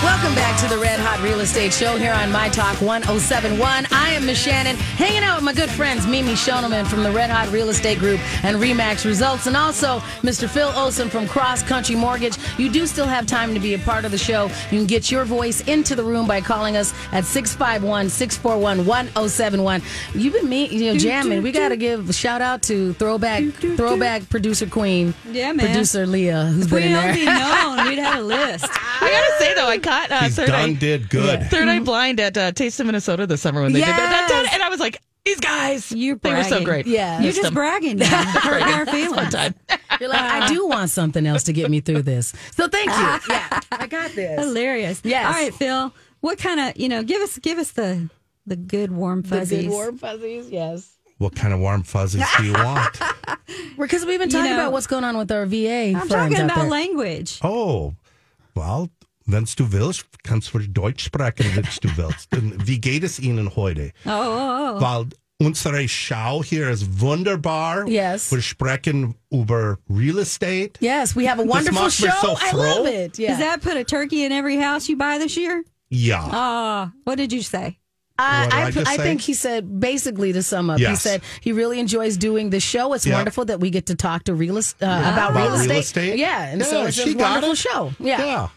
Welcome 0.00 0.36
back 0.36 0.56
to 0.60 0.68
the 0.68 0.78
Red 0.80 1.00
Hot 1.00 1.20
Real 1.24 1.40
Estate 1.40 1.72
Show 1.74 1.96
here 1.96 2.12
on 2.12 2.30
My 2.30 2.48
Talk 2.50 2.80
1071. 2.80 3.86
I 3.90 4.10
am 4.10 4.26
Miss 4.26 4.40
Shannon, 4.40 4.76
hanging 4.76 5.24
out 5.24 5.34
with 5.38 5.44
my 5.44 5.52
good 5.52 5.68
friends 5.70 6.06
Mimi 6.06 6.34
Shoneman 6.34 6.86
from 6.86 7.02
the 7.02 7.10
Red 7.10 7.30
Hot 7.30 7.48
Real 7.52 7.68
Estate 7.68 7.98
Group 7.98 8.20
and 8.44 8.58
Remax 8.58 9.04
Results, 9.04 9.46
and 9.48 9.56
also 9.56 9.98
Mr. 10.22 10.48
Phil 10.48 10.68
Olson 10.76 11.08
from 11.10 11.26
Cross 11.26 11.64
Country 11.64 11.96
Mortgage. 11.96 12.36
You 12.58 12.70
do 12.70 12.86
still 12.86 13.06
have 13.06 13.26
time 13.26 13.54
to 13.54 13.60
be 13.60 13.74
a 13.74 13.78
part 13.80 14.04
of 14.04 14.12
the 14.12 14.18
show. 14.18 14.44
You 14.70 14.78
can 14.78 14.86
get 14.86 15.10
your 15.10 15.24
voice 15.24 15.62
into 15.62 15.96
the 15.96 16.04
room 16.04 16.28
by 16.28 16.42
calling 16.42 16.76
us 16.76 16.94
at 17.10 17.24
651 17.24 18.08
641 18.08 18.86
1071. 18.86 19.82
You've 20.14 20.32
been 20.32 20.48
me, 20.48 20.66
you 20.68 20.92
know, 20.92 20.96
jamming. 20.98 21.42
We 21.42 21.50
got 21.50 21.70
to 21.70 21.76
give 21.76 22.08
a 22.08 22.12
shout 22.12 22.40
out 22.40 22.62
to 22.62 22.92
throwback, 22.94 23.42
throwback 23.76 24.28
producer 24.28 24.66
queen, 24.66 25.12
Yeah, 25.28 25.52
man. 25.52 25.66
producer 25.66 26.06
Leah, 26.06 26.44
who's 26.44 26.68
been 26.68 26.74
we'd 26.76 26.84
in 26.84 26.94
only 26.94 27.24
there. 27.24 27.34
known, 27.76 27.88
we'd 27.88 27.98
have 27.98 28.20
a 28.20 28.22
list. 28.22 28.64
I 29.00 29.10
gotta 29.10 29.44
say 29.44 29.54
though, 29.54 29.68
I 29.68 29.78
caught 29.88 30.10
uh, 30.10 30.20
He's 30.24 30.36
third 30.36 30.46
done 30.48 30.70
eye, 30.70 30.72
did 30.74 31.08
good. 31.10 31.44
third 31.50 31.68
eye 31.68 31.80
blind 31.80 32.20
at 32.20 32.36
uh, 32.36 32.52
Taste 32.52 32.78
of 32.80 32.86
Minnesota 32.86 33.26
this 33.26 33.40
summer 33.40 33.62
when 33.62 33.72
they 33.72 33.80
did 33.80 33.88
that, 33.88 34.26
Yes. 34.30 34.54
and 34.54 34.62
I 34.62 34.68
was 34.68 34.80
like, 34.80 35.00
these 35.24 35.40
guys, 35.40 35.92
You're 35.92 36.16
they 36.16 36.32
were 36.32 36.44
so 36.44 36.64
great. 36.64 36.86
Yeah. 36.86 37.14
You're 37.18 37.22
Missed 37.26 37.36
just 37.36 37.44
them. 37.48 37.54
bragging 37.54 37.98
now. 37.98 38.06
Hurting 38.40 38.68
our 38.68 38.86
Fun 38.86 38.94
feelings. 38.94 39.34
time. 39.34 39.54
You're 40.00 40.08
like, 40.08 40.20
I 40.20 40.48
do 40.48 40.66
want 40.66 40.88
something 40.90 41.26
else 41.26 41.42
to 41.44 41.52
get 41.52 41.70
me 41.70 41.80
through 41.80 42.02
this. 42.02 42.32
So 42.52 42.66
thank 42.68 42.88
you. 42.90 43.18
Yeah, 43.34 43.60
I 43.72 43.86
got 43.88 44.12
this. 44.12 44.38
Hilarious. 44.40 45.00
Yes. 45.04 45.26
All 45.26 45.32
right, 45.32 45.52
Phil. 45.54 45.92
What 46.20 46.38
kind 46.38 46.60
of 46.60 46.76
you 46.78 46.88
know? 46.88 47.02
Give 47.02 47.20
us 47.20 47.38
give 47.38 47.58
us 47.58 47.72
the 47.72 48.08
the 48.46 48.56
good 48.56 48.90
warm 48.90 49.20
The 49.22 49.28
fuzzies. 49.28 49.64
good 49.64 49.70
warm 49.70 49.98
fuzzies, 49.98 50.48
yes. 50.50 50.94
What 51.18 51.34
kind 51.34 51.52
of 51.52 51.60
warm 51.60 51.82
fuzzies 51.82 52.24
do 52.38 52.44
you 52.44 52.52
want? 52.54 52.96
Because 53.76 54.06
we've 54.06 54.18
been 54.20 54.28
You 54.30 54.36
talking 54.38 54.50
know, 54.52 54.60
about 54.60 54.72
what's 54.72 54.86
going 54.86 55.04
on 55.04 55.18
with 55.18 55.30
our 55.32 55.44
VA 55.46 55.88
I'm 55.88 55.92
friends 55.94 56.10
talking 56.10 56.36
out 56.38 56.44
about 56.44 56.56
there. 56.62 56.70
language. 56.70 57.40
Oh, 57.42 57.94
well, 58.54 58.88
wenn's 59.28 59.54
du 59.54 59.70
willst, 59.72 60.04
kannst 60.24 60.52
du 60.52 60.58
Deutsch 60.58 61.04
sprechen, 61.04 61.46
wenn 61.54 61.64
du 61.80 61.96
willst. 61.96 62.28
Wie 62.66 62.80
geht 62.80 63.04
es 63.04 63.18
Ihnen 63.20 63.54
heute? 63.54 63.92
Oh, 64.04 64.10
oh, 64.10 64.74
oh. 64.76 64.80
Weil 64.80 65.06
Unsere 65.40 65.86
Schau 65.88 66.42
hier 66.42 66.68
ist 66.68 67.00
wunderbar. 67.00 67.86
Yes. 67.86 68.32
Wir 68.32 68.42
sprechen 68.42 69.14
über 69.30 69.78
Real 69.88 70.18
Estate. 70.18 70.72
Yes, 70.80 71.14
we 71.14 71.28
have 71.30 71.38
a 71.40 71.44
wonderful 71.46 71.88
show. 71.90 72.10
so 72.20 72.34
I 72.40 72.50
love 72.56 72.88
it. 72.88 73.20
Yeah. 73.20 73.28
Does 73.30 73.38
that 73.38 73.60
put 73.62 73.76
a 73.76 73.84
turkey 73.84 74.24
in 74.24 74.32
every 74.32 74.56
house 74.56 74.88
you 74.88 74.96
buy 74.96 75.16
this 75.18 75.36
year? 75.36 75.62
Yeah. 75.90 76.24
Ah, 76.32 76.90
what 77.04 77.18
did 77.18 77.32
you 77.32 77.42
say? 77.42 77.78
I, 78.18 78.48
I, 78.50 78.80
I 78.80 78.94
I 78.94 78.96
think 78.96 79.20
he 79.20 79.32
said 79.32 79.78
basically 79.78 80.32
to 80.32 80.42
sum 80.42 80.70
up, 80.70 80.80
he 80.80 80.96
said 80.96 81.22
he 81.40 81.52
really 81.52 81.78
enjoys 81.78 82.16
doing 82.16 82.50
the 82.50 82.58
show. 82.58 82.92
It's 82.94 83.06
Yeah. 83.06 83.14
wonderful 83.14 83.44
that 83.44 83.60
we 83.60 83.70
get 83.70 83.86
to 83.86 83.94
talk 83.94 84.24
to 84.24 84.34
real 84.34 84.58
est- 84.58 84.82
uh, 84.82 84.86
about, 84.86 85.30
About 85.30 85.34
real, 85.36 85.44
real 85.52 85.54
estate. 85.60 85.78
estate? 85.84 86.18
Yeah, 86.18 86.46
and 86.52 86.64
so 86.64 86.86
it's 86.86 86.96
she 87.00 87.12
a 87.12 87.16
wonderful 87.16 87.52
it. 87.52 87.58
show. 87.58 87.92
Yeah. 88.00 88.24
yeah. 88.24 88.48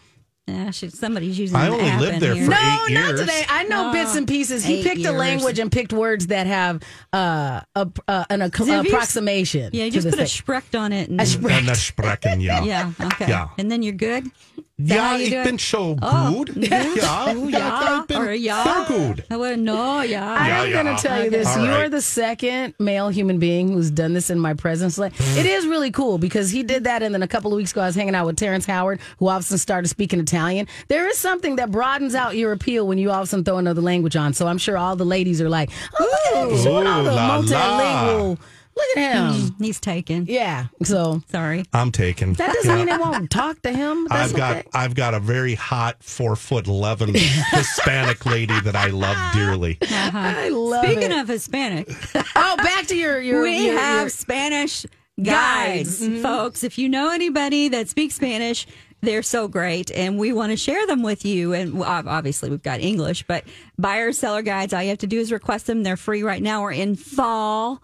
Yeah, 0.48 0.72
should, 0.72 0.92
somebody's 0.92 1.38
using 1.38 1.56
I 1.56 1.66
an 1.66 1.72
only 1.72 1.84
app 1.88 2.00
lived 2.00 2.14
in 2.14 2.20
there 2.20 2.34
here. 2.34 2.44
for 2.46 2.50
No, 2.50 2.84
eight 2.88 2.94
not 2.94 3.16
today. 3.16 3.44
I 3.48 3.62
know 3.64 3.92
bits 3.92 4.16
and 4.16 4.26
pieces. 4.26 4.64
He 4.64 4.80
eight 4.80 4.84
picked 4.84 5.06
a 5.06 5.12
language 5.12 5.60
and 5.60 5.70
picked 5.70 5.92
words 5.92 6.26
that 6.28 6.48
have 6.48 6.82
uh, 7.12 7.60
a, 7.76 7.88
uh, 8.08 8.24
an 8.28 8.42
ac- 8.42 8.62
if 8.64 8.68
you- 8.68 8.78
approximation. 8.90 9.70
Yeah, 9.72 9.84
you 9.84 9.92
just 9.92 10.04
the 10.04 10.10
put 10.10 10.18
a 10.18 10.22
thing. 10.24 10.30
sprecht 10.44 10.74
on 10.74 10.92
it. 10.92 11.08
And, 11.08 11.20
A 11.20 11.24
sprecht. 11.26 11.60
En 11.60 11.66
dat 11.66 11.76
sprechen, 11.76 12.40
ja. 12.40 12.60
yeah, 12.64 12.90
okay. 13.00 13.28
Ja. 13.28 13.52
And 13.56 13.70
then 13.70 13.82
you're 13.82 13.96
good? 13.96 14.30
Ja, 14.76 14.96
how 15.08 15.16
you 15.16 15.24
ik 15.26 15.30
do 15.32 15.38
it? 15.38 15.44
ben 15.44 15.58
zo 15.58 15.94
Oh. 16.00 16.26
goed. 16.26 16.50
Ja, 16.68 16.76
ja, 16.94 17.34
ja, 17.48 18.00
ik 18.00 18.06
ben 18.06 18.16
or 18.16 18.32
ja. 18.34 18.62
zeer 18.62 18.96
goed. 18.96 19.18
I 19.30 19.36
wouldn't 19.36 19.62
know, 19.64 20.02
yeah. 20.02 20.40
I'm 20.40 20.46
yeah. 20.46 20.82
going 20.82 20.96
to 20.96 21.02
tell 21.08 21.20
you 21.20 21.30
this. 21.30 21.46
All 21.46 21.64
You're 21.64 21.88
the 21.90 22.00
second 22.00 22.74
male 22.78 23.08
human 23.10 23.38
being 23.38 23.68
who's 23.72 23.90
done 23.90 24.12
this 24.14 24.30
in 24.30 24.38
my 24.40 24.54
presence. 24.54 24.98
Like, 25.02 25.12
it 25.36 25.46
is 25.46 25.66
really 25.66 25.90
cool 25.90 26.18
because 26.18 26.50
he 26.50 26.62
did 26.64 26.84
that. 26.84 27.02
And 27.02 27.12
then 27.14 27.22
a 27.22 27.28
couple 27.28 27.52
of 27.52 27.56
weeks 27.56 27.70
ago, 27.72 27.82
I 27.82 27.86
was 27.86 27.94
hanging 27.94 28.14
out 28.14 28.26
with 28.26 28.36
Terrence 28.36 28.66
Howard, 28.66 28.98
who 29.18 29.28
all 29.28 29.36
of 29.36 29.40
a 29.42 29.44
sudden 29.44 29.58
started 29.58 29.88
speaking 29.88 30.20
Italian. 30.20 30.66
There 30.88 31.06
is 31.08 31.18
something 31.18 31.56
that 31.56 31.70
broadens 31.70 32.14
out 32.14 32.34
your 32.36 32.52
appeal 32.52 32.86
when 32.86 32.98
you 32.98 33.10
all 33.10 33.18
of 33.20 33.24
a 33.24 33.26
sudden 33.26 33.44
throw 33.44 33.58
another 33.58 33.82
language 33.82 34.16
on. 34.16 34.32
So 34.32 34.46
I'm 34.46 34.58
sure 34.58 34.76
all 34.78 34.96
the 34.96 35.04
ladies 35.04 35.40
are 35.40 35.50
like, 35.50 35.70
oh, 36.00 36.04
look 36.04 36.36
at 36.36 36.42
him. 36.48 36.56
He's 36.56 36.66
all 36.66 36.82
the 36.82 37.10
Ooh, 37.10 37.14
la, 37.14 37.36
la. 37.36 37.42
multilingual. 37.42 38.38
Look 38.74 38.96
at 38.96 39.14
him. 39.14 39.32
Mm, 39.50 39.64
he's 39.64 39.80
taken. 39.80 40.26
Yeah. 40.26 40.66
So 40.82 41.22
Sorry. 41.28 41.64
I'm 41.72 41.92
taken. 41.92 42.32
that 42.34 42.54
doesn't 42.54 42.74
mean 42.74 42.88
I 42.88 42.96
won't 42.96 43.30
talk 43.30 43.60
to 43.62 43.72
him. 43.72 44.06
That's 44.08 44.30
I've 44.30 44.36
got 44.36 44.56
okay. 44.56 44.68
I've 44.74 44.94
got 44.94 45.14
a 45.14 45.20
very 45.20 45.54
hot 45.54 46.02
four 46.02 46.36
foot 46.36 46.66
eleven 46.66 47.14
Hispanic 47.14 48.24
lady 48.24 48.58
that 48.60 48.74
I 48.76 48.88
love 48.88 49.16
dearly. 49.34 49.78
I 49.82 50.08
uh-huh. 50.08 50.56
love 50.56 50.84
Speaking 50.84 51.12
it. 51.12 51.20
of 51.20 51.28
Hispanic, 51.28 51.90
oh, 52.36 52.56
back 52.56 52.86
to 52.86 52.96
your 52.96 53.20
your. 53.20 53.42
we 53.42 53.66
your, 53.66 53.78
have 53.78 54.00
your- 54.02 54.08
Spanish 54.08 54.86
Guides. 55.22 56.00
guides, 56.00 56.00
mm-hmm. 56.00 56.22
folks. 56.22 56.64
If 56.64 56.78
you 56.78 56.88
know 56.88 57.10
anybody 57.10 57.68
that 57.68 57.88
speaks 57.88 58.14
Spanish, 58.14 58.66
they're 59.02 59.22
so 59.22 59.48
great, 59.48 59.90
and 59.90 60.18
we 60.18 60.32
want 60.32 60.52
to 60.52 60.56
share 60.56 60.86
them 60.86 61.02
with 61.02 61.24
you. 61.26 61.52
And 61.52 61.82
obviously, 61.82 62.48
we've 62.48 62.62
got 62.62 62.80
English, 62.80 63.24
but 63.26 63.44
buyer 63.78 64.12
seller 64.12 64.42
guides. 64.42 64.72
All 64.72 64.82
you 64.82 64.88
have 64.88 64.98
to 64.98 65.06
do 65.06 65.18
is 65.18 65.30
request 65.30 65.66
them. 65.66 65.82
They're 65.82 65.96
free 65.96 66.22
right 66.22 66.42
now. 66.42 66.62
We're 66.62 66.72
in 66.72 66.96
fall. 66.96 67.82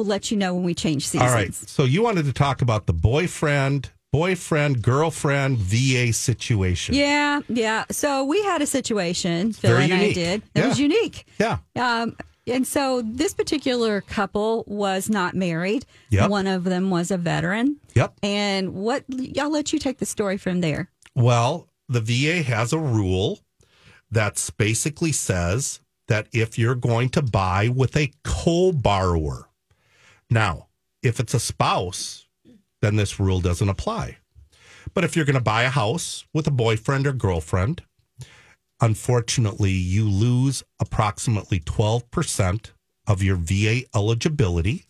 We'll 0.00 0.08
let 0.08 0.30
you 0.30 0.38
know 0.38 0.54
when 0.54 0.64
we 0.64 0.72
change 0.74 1.06
seasons. 1.06 1.30
All 1.30 1.36
right. 1.36 1.52
So 1.52 1.84
you 1.84 2.02
wanted 2.02 2.24
to 2.24 2.32
talk 2.32 2.62
about 2.62 2.86
the 2.86 2.94
boyfriend, 2.94 3.90
boyfriend, 4.12 4.80
girlfriend 4.80 5.58
VA 5.58 6.10
situation. 6.14 6.94
Yeah, 6.94 7.40
yeah. 7.50 7.84
So 7.90 8.24
we 8.24 8.42
had 8.44 8.62
a 8.62 8.66
situation, 8.66 9.52
Phil 9.52 9.72
Very 9.72 9.84
and 9.84 9.92
I 9.92 10.12
did. 10.14 10.42
That 10.54 10.60
Yeah. 10.62 10.68
was 10.68 10.80
unique. 10.80 11.26
Yeah. 11.38 11.58
Um, 11.76 12.16
and 12.46 12.66
so 12.66 13.02
this 13.04 13.34
particular 13.34 14.00
couple 14.00 14.64
was 14.66 15.10
not 15.10 15.34
married. 15.34 15.84
Yep. 16.08 16.30
One 16.30 16.46
of 16.46 16.64
them 16.64 16.88
was 16.88 17.10
a 17.10 17.18
veteran. 17.18 17.76
Yep. 17.94 18.14
And 18.22 18.72
what 18.72 19.04
I'll 19.38 19.50
let 19.50 19.74
you 19.74 19.78
take 19.78 19.98
the 19.98 20.06
story 20.06 20.38
from 20.38 20.62
there. 20.62 20.88
Well, 21.14 21.68
the 21.90 22.00
VA 22.00 22.42
has 22.42 22.72
a 22.72 22.78
rule 22.78 23.40
that 24.10 24.48
basically 24.56 25.12
says 25.12 25.80
that 26.08 26.26
if 26.32 26.58
you're 26.58 26.74
going 26.74 27.10
to 27.10 27.20
buy 27.20 27.68
with 27.68 27.96
a 27.98 28.10
co-borrower, 28.24 29.48
now 30.30 30.68
if 31.02 31.18
it's 31.20 31.34
a 31.34 31.40
spouse, 31.40 32.26
then 32.82 32.96
this 32.96 33.18
rule 33.18 33.40
doesn't 33.40 33.68
apply. 33.68 34.18
But 34.94 35.04
if 35.04 35.14
you're 35.14 35.24
going 35.24 35.34
to 35.34 35.40
buy 35.40 35.62
a 35.62 35.70
house 35.70 36.24
with 36.34 36.46
a 36.46 36.52
boyfriend 36.52 37.06
or 37.06 37.12
girlfriend, 37.12 37.82
unfortunately, 38.80 39.72
you 39.72 40.08
lose 40.08 40.62
approximately 40.80 41.60
12% 41.60 42.72
of 43.06 43.22
your 43.22 43.36
VA 43.36 43.82
eligibility. 43.94 44.86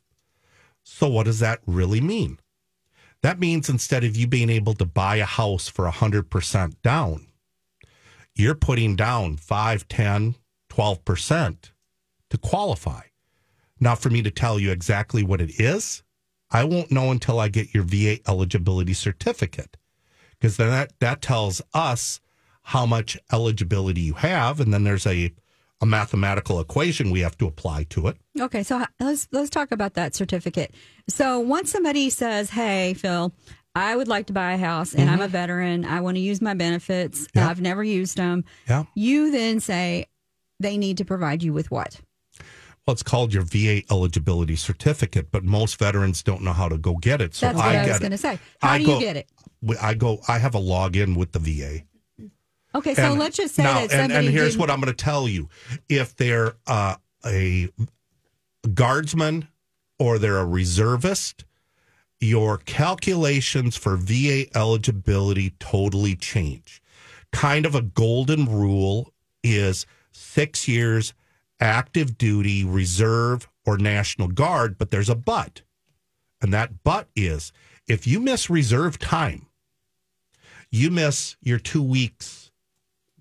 So, 0.82 1.09
what 1.09 1.26
does 1.26 1.41
that 1.41 1.61
really 1.66 2.01
mean? 2.01 2.38
That 3.22 3.38
means 3.38 3.68
instead 3.68 4.03
of 4.03 4.16
you 4.16 4.26
being 4.26 4.51
able 4.51 4.74
to 4.74 4.86
buy 4.86 5.16
a 5.16 5.26
house 5.26 5.68
for 5.68 5.86
100% 5.86 6.74
down, 6.82 7.26
you're 8.34 8.55
putting 8.55 8.97
down 8.97 9.36
5, 9.36 9.88
10, 9.88 10.36
12% 10.70 11.70
to 12.30 12.38
qualify. 12.38 13.09
Now, 13.81 13.95
for 13.95 14.11
me 14.11 14.22
to 14.22 14.31
tell 14.31 14.59
you 14.59 14.70
exactly 14.70 15.22
what 15.22 15.41
it 15.41 15.59
is, 15.59 16.03
I 16.51 16.64
won't 16.64 16.91
know 16.91 17.11
until 17.11 17.41
I 17.41 17.49
get 17.49 17.74
your 17.74 17.85
VA 17.85 18.18
eligibility 18.28 18.93
certificate 18.93 19.76
because 20.39 20.57
then 20.57 20.70
that, 20.70 20.93
that 21.01 21.22
tells 21.22 21.62
us 21.74 22.20
how 22.62 22.87
much 22.87 23.18
eligibility 23.33 24.01
you 24.01 24.14
have. 24.14 24.61
And 24.61 24.72
then 24.72 24.85
there's 24.85 25.07
a, 25.07 25.33
a 25.81 25.87
mathematical 25.87 26.61
equation 26.61 27.11
we 27.11 27.20
have 27.20 27.39
to 27.39 27.47
apply 27.47 27.85
to 27.91 28.09
it. 28.09 28.16
Okay, 28.39 28.62
so 28.62 28.85
let's 28.99 29.28
let's 29.33 29.51
talk 29.51 29.72
about 29.72 29.95
that 29.95 30.14
certificate. 30.14 30.74
So 31.09 31.41
once 31.41 31.70
somebody 31.70 32.11
says, 32.11 32.51
"Hey, 32.51 32.95
Phil, 32.95 33.33
I 33.74 33.97
would 33.97 34.09
like 34.09 34.26
to 34.26 34.33
buy 34.33 34.53
a 34.53 34.59
house, 34.59 34.95
and 34.95 35.09
I'm 35.09 35.20
a 35.20 35.24
mm-hmm. 35.24 35.33
veteran. 35.33 35.85
I 35.85 36.01
want 36.01 36.16
to 36.16 36.20
use 36.20 36.41
my 36.41 36.55
benefits. 36.55 37.26
Yeah. 37.35 37.49
I've 37.49 37.61
never 37.61 37.83
used 37.83 38.16
them." 38.16 38.45
Yeah. 38.68 38.85
You 38.95 39.31
then 39.31 39.61
say 39.61 40.07
they 40.59 40.76
need 40.76 40.99
to 40.99 41.05
provide 41.05 41.43
you 41.43 41.53
with 41.53 41.70
what? 41.70 42.01
Well, 42.91 42.95
it's 42.95 43.05
called 43.05 43.32
your 43.32 43.45
VA 43.45 43.82
eligibility 43.88 44.57
certificate, 44.57 45.30
but 45.30 45.45
most 45.45 45.78
veterans 45.78 46.24
don't 46.24 46.43
know 46.43 46.53
how 46.53 46.68
to 46.68 46.76
go 46.76 46.97
get 46.97 47.20
it. 47.20 47.36
So 47.36 47.47
That's 47.47 47.57
what 47.59 47.66
I 47.66 47.84
I, 47.84 47.86
was 47.88 48.01
going 48.01 48.11
to 48.11 48.18
say. 48.18 48.41
How 48.61 48.70
I 48.70 48.78
do 48.78 48.86
go- 48.86 48.95
you 48.99 49.01
get 49.05 49.16
it? 49.16 49.28
I 49.80 49.95
go. 49.95 50.18
I 50.26 50.38
have 50.38 50.57
a 50.57 50.59
login 50.59 51.16
with 51.16 51.30
the 51.30 51.38
VA. 51.38 51.84
Okay, 52.74 52.95
so 52.95 53.03
And 53.12 53.20
let's 53.20 53.36
just 53.36 53.55
say 53.55 53.62
now, 53.62 53.74
that 53.86 53.93
and, 53.93 54.11
and 54.11 54.26
here's 54.28 54.55
didn't- 54.55 54.61
what 54.62 54.70
I'm 54.72 54.80
going 54.80 54.93
to 54.93 55.05
tell 55.05 55.28
you: 55.28 55.49
if 55.88 56.16
they're 56.16 56.55
uh, 56.66 56.97
a 57.24 57.68
guardsman 58.74 59.47
or 60.01 60.18
they're 60.18 60.38
a 60.38 60.45
reservist, 60.45 61.45
your 62.18 62.59
calculations 62.59 63.76
for 63.76 63.97
VA 63.97 64.47
eligibility 64.57 65.51
totally 65.61 66.16
change. 66.16 66.82
Kind 67.30 67.66
of 67.66 67.76
a 67.76 67.82
golden 67.82 68.47
rule 68.47 69.12
is 69.45 69.86
six 70.11 70.66
years 70.66 71.14
active 71.61 72.18
duty, 72.18 72.64
reserve, 72.64 73.48
or 73.66 73.78
National 73.78 74.28
Guard, 74.28 74.78
but 74.78 74.90
there's 74.90 75.08
a 75.08 75.14
but. 75.14 75.62
And 76.40 76.52
that 76.52 76.82
but 76.82 77.08
is 77.14 77.52
if 77.86 78.06
you 78.06 78.20
miss 78.20 78.48
reserve 78.48 78.98
time, 78.98 79.46
you 80.70 80.90
miss 80.90 81.36
your 81.42 81.58
two 81.58 81.82
weeks 81.82 82.50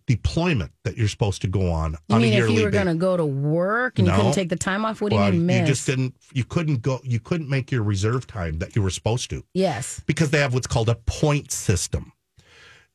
deployment 0.10 0.72
that 0.84 0.98
you're 0.98 1.08
supposed 1.08 1.40
to 1.40 1.48
go 1.48 1.72
on 1.72 1.92
You 2.08 2.16
on 2.16 2.22
mean 2.22 2.34
if 2.34 2.50
you 2.50 2.64
were 2.64 2.72
going 2.72 2.88
to 2.88 2.96
go 2.96 3.16
to 3.16 3.26
work 3.26 4.00
and 4.00 4.08
you 4.08 4.14
couldn't 4.14 4.32
take 4.32 4.50
the 4.50 4.56
time 4.56 4.84
off? 4.84 5.02
What 5.02 5.12
do 5.12 5.18
well, 5.18 5.32
you 5.32 5.40
mean 5.40 5.60
you 5.62 5.68
just 5.68 5.86
didn't. 5.86 6.16
You 6.34 6.44
couldn't 6.44 6.82
go. 6.82 7.00
You 7.04 7.20
couldn't 7.20 7.48
make 7.48 7.72
your 7.72 7.84
reserve 7.84 8.26
time 8.26 8.58
that 8.58 8.76
you 8.76 8.82
were 8.82 8.90
supposed 8.90 9.30
to 9.30 9.44
yes. 9.54 10.02
because 10.08 10.32
they 10.32 10.40
have 10.40 10.54
what's 10.54 10.66
called 10.66 10.90
a 10.90 10.96
point 10.96 11.52
system. 11.52 12.12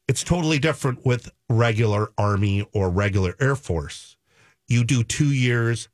It's 0.09 0.25
totally 0.25 0.59
different 0.59 1.07
with 1.07 1.31
regular 1.49 2.11
Army 2.19 2.67
or 2.73 2.91
regular 2.91 3.37
Air 3.41 3.55
Force. 3.55 4.17
You 4.69 4.85
do 4.85 5.03
two 5.03 5.33
years 5.33 5.89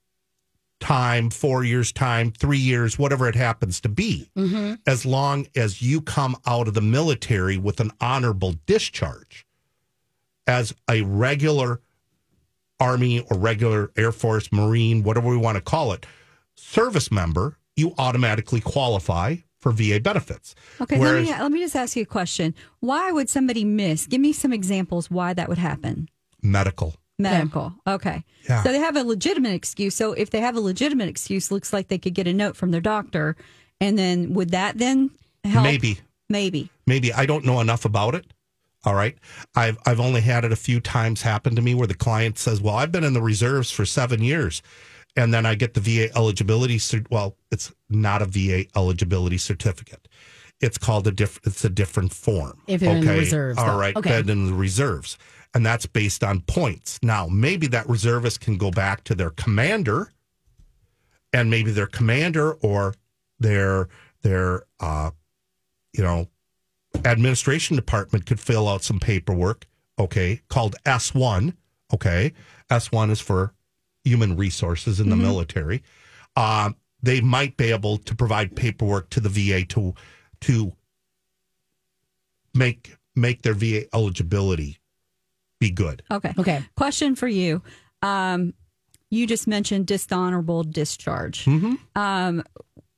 time, 0.81 1.31
four 1.31 1.63
years 1.63 1.93
time, 1.93 2.33
three 2.33 2.59
years, 2.59 2.99
whatever 2.99 3.29
it 3.29 3.35
happens 3.35 3.81
to 3.83 3.89
be, 3.89 4.31
mm-hmm. 4.37 4.75
as 4.87 5.05
long 5.05 5.47
as 5.55 5.83
you 5.83 6.01
come 6.01 6.37
out 6.47 6.67
of 6.67 6.75
the 6.75 6.81
military 6.81 7.59
with 7.59 7.81
an 7.81 7.91
honorable 8.01 8.55
discharge 8.67 9.47
as 10.47 10.75
a 10.91 11.03
regular 11.03 11.81
Army 12.81 13.21
or 13.21 13.37
regular 13.37 13.93
Air 13.97 14.11
Force, 14.11 14.51
Marine, 14.51 15.03
whatever 15.03 15.29
we 15.29 15.37
want 15.37 15.57
to 15.57 15.61
call 15.61 15.93
it, 15.93 16.07
service 16.55 17.13
member, 17.13 17.59
you 17.77 17.95
automatically 17.99 18.61
qualify 18.61 19.37
for 19.59 19.71
VA 19.73 20.01
benefits. 20.01 20.55
Okay, 20.81 20.99
Whereas- 20.99 21.29
let 21.29 21.37
me 21.37 21.43
let 21.43 21.53
me 21.53 21.61
just 21.61 21.77
ask 21.77 21.95
you 21.95 22.03
a 22.03 22.07
question. 22.07 22.55
Why 22.81 23.13
would 23.13 23.29
somebody 23.29 23.65
miss? 23.65 24.07
Give 24.07 24.21
me 24.21 24.33
some 24.33 24.53
examples 24.53 25.11
why 25.11 25.35
that 25.35 25.49
would 25.49 25.59
happen. 25.59 26.09
medical. 26.43 26.97
Medical. 27.23 27.75
Okay. 27.87 28.25
Yeah. 28.49 28.63
So 28.63 28.73
they 28.73 28.79
have 28.79 28.97
a 28.97 29.05
legitimate 29.05 29.53
excuse. 29.55 29.95
So 29.95 30.13
if 30.13 30.31
they 30.31 30.41
have 30.41 30.57
a 30.57 30.61
legitimate 30.61 31.09
excuse, 31.09 31.51
looks 31.51 31.73
like 31.73 31.89
they 31.89 31.99
could 31.99 32.15
get 32.15 32.27
a 32.27 32.33
note 32.33 32.57
from 32.57 32.71
their 32.71 32.81
doctor, 32.81 33.37
and 33.81 33.99
then 33.99 34.35
would 34.35 34.51
that 34.51 34.79
then 34.79 35.11
help? 35.45 35.65
Maybe. 35.65 35.99
Maybe. 36.29 36.71
Maybe 36.87 37.13
I 37.13 37.27
don't 37.27 37.45
know 37.45 37.61
enough 37.61 37.85
about 37.85 38.15
it. 38.15 38.27
All 38.85 38.95
right. 38.95 39.17
I've 39.55 39.77
I've 39.85 40.01
only 40.01 40.21
had 40.23 40.45
it 40.45 40.53
a 40.53 40.57
few 40.57 40.81
times 40.81 41.23
happen 41.23 41.55
to 41.57 41.63
me 41.63 41.75
where 41.75 41.87
the 41.87 41.95
client 41.95 42.39
says, 42.39 42.61
"Well, 42.61 42.77
I've 42.77 42.93
been 42.93 43.05
in 43.05 43.13
the 43.13 43.23
reserves 43.23 43.71
for 43.71 43.85
7 43.85 44.23
years." 44.23 44.63
And 45.17 45.35
then 45.35 45.45
I 45.45 45.57
get 45.57 45.75
the 45.75 45.81
VA 45.81 46.09
eligibility 46.17 46.79
cer- 46.79 47.05
well, 47.11 47.37
it's 47.51 47.73
not 47.91 48.23
a 48.23 48.27
VA 48.27 48.67
eligibility 48.77 49.39
certificate. 49.39 50.07
It's 50.61 50.79
called 50.79 51.07
a 51.09 51.11
different 51.11 51.47
it's 51.49 51.65
a 51.65 51.69
different 51.71 52.13
form. 52.15 52.63
If 52.69 52.81
you're 52.81 52.93
in 52.93 53.05
the 53.05 53.13
reserves, 53.15 53.59
All 53.59 53.67
though. 53.67 53.77
right, 53.79 53.97
Okay. 53.97 54.23
than 54.23 54.31
in 54.31 54.47
the 54.47 54.55
reserves. 54.55 55.19
And 55.53 55.67
that's 55.67 55.87
based 55.87 56.23
on 56.23 56.43
points. 56.43 56.99
Now, 57.03 57.27
maybe 57.27 57.67
that 57.69 57.89
reservist 57.89 58.41
can 58.41 58.57
go 58.57 58.71
back 58.71 59.03
to 59.05 59.15
their 59.15 59.31
commander 59.31 60.13
and 61.33 61.51
maybe 61.51 61.71
their 61.71 61.87
commander 61.87 62.53
or 62.55 62.95
their 63.39 63.89
their 64.23 64.65
uh, 64.81 65.11
you 65.93 66.03
know 66.03 66.29
administration 67.05 67.77
department 67.77 68.27
could 68.27 68.41
fill 68.41 68.69
out 68.69 68.83
some 68.83 69.01
paperwork. 69.01 69.67
Okay, 69.99 70.41
called 70.49 70.77
S 70.87 71.15
one. 71.15 71.57
Okay, 71.93 72.33
S 72.71 72.93
one 72.93 73.11
is 73.11 73.21
for 73.21 73.55
human 74.05 74.37
resources 74.37 75.01
in 75.01 75.11
the 75.11 75.17
military. 75.17 75.83
Uh, 76.37 76.71
they 77.03 77.21
might 77.21 77.57
be 77.57 77.71
able 77.71 77.99
to 77.99 78.15
provide 78.15 78.57
paperwork 78.57 79.11
to 79.11 79.21
the 79.21 79.29
VA 79.29 79.65
to 79.67 79.95
to 80.43 80.73
make 82.55 82.97
make 83.15 83.43
their 83.43 83.55
VA 83.55 83.85
eligibility 83.95 84.79
be 85.61 85.71
good. 85.71 86.03
Okay. 86.11 86.33
Okay. 86.39 86.65
Question 86.77 87.15
for 87.15 87.29
you. 87.29 87.63
Um, 88.03 88.55
you 89.11 89.27
just 89.27 89.47
mentioned 89.47 89.87
dishonorable 89.87 90.65
discharge. 90.65 91.45
Mm-hmm. 91.45 91.75
Um, 92.01 92.43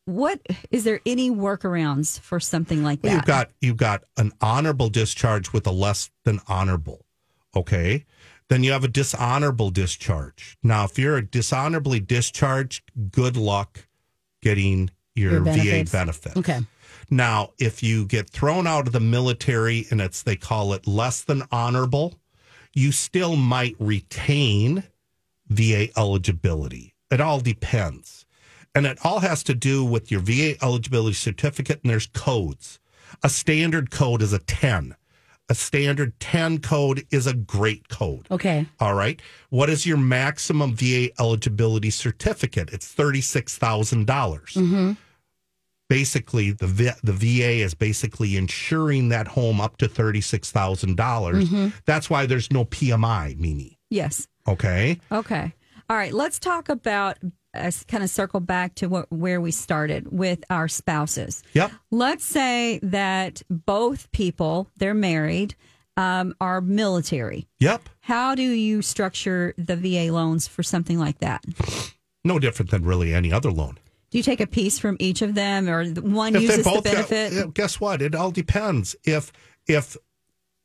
what 0.05 0.41
is 0.71 0.85
there 0.85 1.01
any 1.07 1.31
workarounds 1.31 2.19
for 2.21 2.41
something 2.41 2.83
like 2.83 3.03
Well, 3.03 3.13
that? 3.13 3.17
you've 3.17 3.25
got 3.27 3.51
you've 3.61 3.77
got 3.77 4.05
an 4.17 4.33
honorable 4.41 4.89
discharge 4.89 5.53
with 5.53 5.67
a 5.67 5.71
less 5.73 6.11
than 6.25 6.41
honorable. 6.49 7.05
Okay. 7.55 8.05
Then 8.49 8.63
you 8.65 8.73
have 8.73 8.85
a 8.85 8.89
dishonorable 8.89 9.71
discharge. 9.71 10.59
Now, 10.63 10.85
if 10.85 10.99
you're 10.99 11.17
a 11.17 11.27
dishonorably 11.27 12.01
discharged, 12.01 12.83
good 13.11 13.37
luck 13.37 13.87
getting 14.43 14.91
your, 15.15 15.33
Your 15.33 15.41
VA 15.41 15.53
benefits. 15.53 15.91
benefit. 15.93 16.37
Okay. 16.37 16.61
Now, 17.09 17.51
if 17.59 17.83
you 17.83 18.05
get 18.07 18.29
thrown 18.29 18.67
out 18.67 18.87
of 18.87 18.93
the 18.93 19.01
military 19.01 19.87
and 19.91 20.01
it's 20.01 20.23
they 20.23 20.37
call 20.37 20.73
it 20.75 20.87
less 20.87 21.23
than 21.23 21.45
honorable, 21.51 22.19
you 22.75 22.93
still 22.93 23.37
might 23.37 23.77
retain 23.79 24.85
VA 25.49 25.89
eligibility. 25.97 26.95
It 27.11 27.21
all 27.21 27.41
depends. 27.41 28.25
And 28.75 28.87
it 28.87 28.99
all 29.05 29.21
has 29.21 29.43
to 29.45 29.55
do 29.55 29.85
with 29.85 30.11
your 30.11 30.21
VA 30.21 30.55
eligibility 30.63 31.15
certificate, 31.15 31.81
and 31.83 31.91
there's 31.91 32.07
codes. 32.07 32.81
A 33.23 33.29
standard 33.29 33.91
code 33.91 34.23
is 34.23 34.33
a 34.33 34.39
10. 34.39 34.97
A 35.51 35.55
standard 35.55 36.19
10 36.21 36.61
code 36.61 37.05
is 37.11 37.27
a 37.27 37.35
great 37.35 37.89
code. 37.89 38.27
Okay. 38.31 38.67
All 38.81 38.95
right. 38.95 39.21
What 39.51 39.69
is 39.69 39.85
your 39.85 39.99
maximum 39.99 40.75
VA 40.75 41.11
eligibility 41.21 41.91
certificate? 41.91 42.71
It's 42.73 42.95
$36,000. 42.95 44.07
dollars 44.07 44.55
mm-hmm. 44.55 44.93
Basically, 45.93 46.51
the 46.53 46.67
v- 46.67 46.91
the 47.03 47.13
VA 47.13 47.63
is 47.65 47.75
basically 47.75 48.37
insuring 48.37 49.11
that 49.11 49.29
home 49.29 49.61
up 49.61 49.77
to 49.79 49.89
$36,000. 49.89 50.97
dollars 50.97 51.49
That's 51.85 52.09
why 52.11 52.27
there's 52.27 52.51
no 52.51 52.65
PMI, 52.65 53.39
Mimi. 53.39 53.79
yes. 53.91 54.27
Okay. 54.49 54.99
Okay. 55.11 55.53
All 55.89 55.97
right. 55.97 56.13
Let's 56.13 56.39
talk 56.39 56.69
about 56.69 57.19
uh, 57.55 57.71
kind 57.87 58.03
of 58.03 58.11
circle 58.11 58.41
back 58.41 58.75
to 58.77 58.87
what 58.89 59.13
where 59.13 59.41
we 59.41 59.51
started 59.51 60.11
with 60.11 60.43
our 60.51 60.67
spouses. 60.69 61.43
Yep. 61.53 61.71
Let's 61.91 62.25
say 62.25 62.81
that 62.83 63.43
both 63.51 64.11
people 64.13 64.69
they're 64.79 64.95
married 64.95 65.55
um, 65.97 66.35
are 66.41 66.61
military. 66.63 67.47
Yep. 67.61 67.89
How 68.01 68.35
do 68.35 68.43
you 68.43 68.81
structure 68.83 69.55
the 69.59 69.77
VA 69.77 70.11
loans 70.13 70.49
for 70.49 70.63
something 70.63 70.99
like 70.99 71.19
that? 71.19 71.45
No 72.25 72.39
different 72.39 72.71
than 72.71 72.85
really 72.85 73.13
any 73.15 73.33
other 73.33 73.51
loan. 73.51 73.79
Do 74.13 74.19
you 74.19 74.23
take 74.23 74.41
a 74.41 74.47
piece 74.47 74.79
from 74.79 74.97
each 75.01 75.23
of 75.23 75.35
them, 75.35 75.69
or 75.71 75.87
one 75.87 76.37
If 76.37 76.43
uses 76.43 76.59
the 76.59 76.71
got- 76.71 76.85
benefit? 76.85 77.33
yeah, 77.33 77.45
guess 77.53 77.81
what? 77.81 78.03
It 78.03 78.15
all 78.15 78.31
depends. 78.31 78.95
If 79.05 79.33
if 79.67 79.97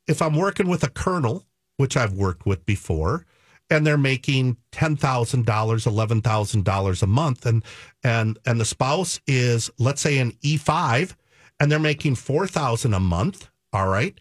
if 0.05 0.21
I'm 0.21 0.35
working 0.35 0.67
with 0.67 0.83
a 0.83 0.89
colonel, 0.89 1.45
which 1.77 1.95
I've 1.95 2.11
worked 2.13 2.45
with 2.45 2.65
before, 2.65 3.25
and 3.69 3.87
they're 3.87 3.97
making 3.97 4.57
ten 4.71 4.97
thousand 4.97 5.45
dollars, 5.45 5.85
eleven 5.87 6.21
thousand 6.21 6.65
dollars 6.65 7.01
a 7.01 7.07
month, 7.07 7.45
and 7.45 7.63
and 8.03 8.37
and 8.45 8.59
the 8.59 8.65
spouse 8.65 9.21
is 9.27 9.71
let's 9.79 10.01
say 10.01 10.17
an 10.17 10.33
E 10.41 10.57
five, 10.57 11.15
and 11.57 11.71
they're 11.71 11.79
making 11.79 12.15
four 12.15 12.47
thousand 12.47 12.93
a 12.93 12.99
month. 12.99 13.47
All 13.71 13.87
right. 13.87 14.19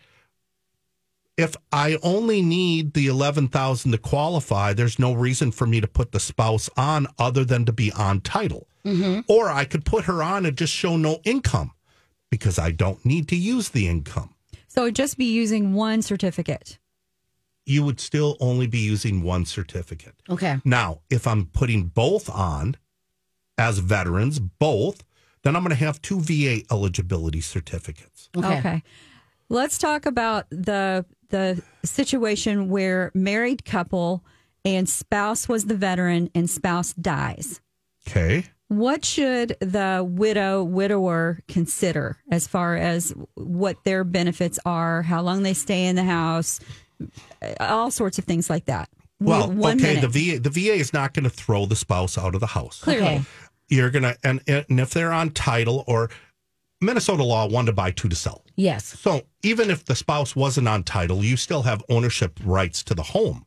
If 1.37 1.55
I 1.71 1.99
only 2.03 2.41
need 2.41 2.95
the 2.95 3.07
eleven 3.09 3.49
thousand 3.49 3.93
to 3.93 3.99
qualify, 3.99 4.73
there's 4.73 4.99
no 4.99 5.13
reason 5.13 5.53
for 5.53 5.67
me 5.67 5.81
to 5.81 5.87
put 5.87 6.13
the 6.13 6.21
spouse 6.21 6.71
on 6.77 7.07
other 7.19 7.45
than 7.45 7.65
to 7.67 7.73
be 7.73 7.93
on 7.93 8.21
title. 8.21 8.69
Mm-hmm. 8.85 9.21
Or 9.29 9.49
I 9.51 9.65
could 9.65 9.85
put 9.85 10.05
her 10.05 10.23
on 10.23 10.47
and 10.47 10.57
just 10.57 10.73
show 10.73 10.97
no 10.97 11.21
income 11.25 11.73
because 12.31 12.59
I 12.59 12.71
don't 12.71 13.05
need 13.05 13.29
to 13.29 13.37
use 13.37 13.69
the 13.71 13.87
income. 13.89 14.35
so 14.69 14.83
it'd 14.83 14.97
just 14.97 15.19
be 15.19 15.33
using 15.33 15.75
one 15.75 16.03
certificate. 16.03 16.79
You 17.65 17.85
would 17.85 17.99
still 18.01 18.37
only 18.41 18.67
be 18.69 18.79
using 18.79 19.23
one 19.23 19.45
certificate. 19.45 20.15
Okay. 20.31 20.59
Now, 20.65 21.01
if 21.11 21.27
I'm 21.27 21.47
putting 21.47 21.87
both 21.87 22.31
on 22.31 22.77
as 23.59 23.79
veterans, 23.81 24.39
both, 24.39 25.03
then 25.43 25.57
I'm 25.57 25.63
going 25.63 25.77
to 25.77 25.85
have 25.85 26.01
two 26.01 26.21
VA 26.21 26.61
eligibility 26.71 27.41
certificates. 27.41 28.29
Okay. 28.37 28.83
Let's 29.49 29.79
talk 29.79 30.07
about 30.07 30.47
the 30.51 31.05
the 31.29 31.63
situation 31.85 32.69
where 32.69 33.11
married 33.15 33.65
couple 33.65 34.25
and 34.65 34.89
spouse 34.89 35.49
was 35.49 35.67
the 35.67 35.77
veteran 35.77 36.31
and 36.35 36.51
spouse 36.51 36.93
dies. 36.95 37.61
Okay. 38.09 38.45
What 38.69 39.05
should 39.05 39.57
the 39.61 40.05
widow 40.07 40.65
widower 40.65 41.41
consider 41.47 42.19
as 42.33 42.49
far 42.49 42.77
as 42.77 43.15
what 43.35 43.85
their 43.85 44.03
benefits 44.03 44.59
are, 44.65 45.03
how 45.03 45.23
long 45.23 45.45
they 45.45 45.55
stay 45.55 45.87
in 45.87 45.95
the 45.95 46.03
house, 46.03 46.59
all 47.61 47.91
sorts 47.91 48.19
of 48.19 48.25
things 48.25 48.51
like 48.51 48.65
that. 48.67 48.89
Well, 49.21 49.51
One 49.51 49.77
okay, 49.77 49.95
minute. 49.95 50.13
the 50.13 50.33
VA 50.35 50.41
the 50.41 50.51
VA 50.51 50.75
is 50.75 50.93
not 50.93 51.15
going 51.15 51.25
to 51.25 51.31
throw 51.31 51.65
the 51.67 51.77
spouse 51.77 52.19
out 52.19 52.35
of 52.35 52.41
the 52.41 52.49
house. 52.49 52.81
Clearly. 52.81 53.07
Okay. 53.07 53.23
You're 53.69 53.91
going 53.91 54.03
to 54.03 54.17
and 54.23 54.43
and 54.47 54.81
if 54.81 54.91
they're 54.91 55.13
on 55.13 55.31
title 55.31 55.85
or 55.87 56.11
Minnesota 56.81 57.23
law 57.23 57.49
one 57.49 57.67
to 57.67 57.73
buy, 57.73 57.91
two 57.91 58.09
to 58.09 58.17
sell. 58.17 58.45
Yes. 58.57 58.85
So 58.85 59.23
even 59.43 59.71
if 59.71 59.85
the 59.85 59.95
spouse 59.95 60.37
wasn't 60.37 60.69
on 60.69 60.83
title, 60.83 61.25
you 61.25 61.37
still 61.37 61.63
have 61.63 61.83
ownership 61.89 62.39
rights 62.45 62.83
to 62.85 62.95
the 62.95 63.03
home. 63.03 63.47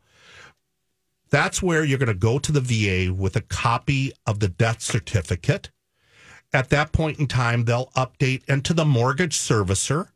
That's 1.29 1.61
where 1.61 1.83
you're 1.83 1.99
going 1.99 2.07
to 2.07 2.15
go 2.15 2.39
to 2.39 2.51
the 2.51 2.61
VA 2.61 3.13
with 3.13 3.35
a 3.35 3.41
copy 3.41 4.11
of 4.25 4.39
the 4.39 4.47
death 4.47 4.81
certificate. 4.81 5.69
At 6.51 6.69
that 6.69 6.91
point 6.91 7.19
in 7.19 7.27
time, 7.27 7.65
they'll 7.65 7.91
update 7.95 8.43
into 8.49 8.73
the 8.73 8.85
mortgage 8.85 9.37
servicer. 9.37 10.09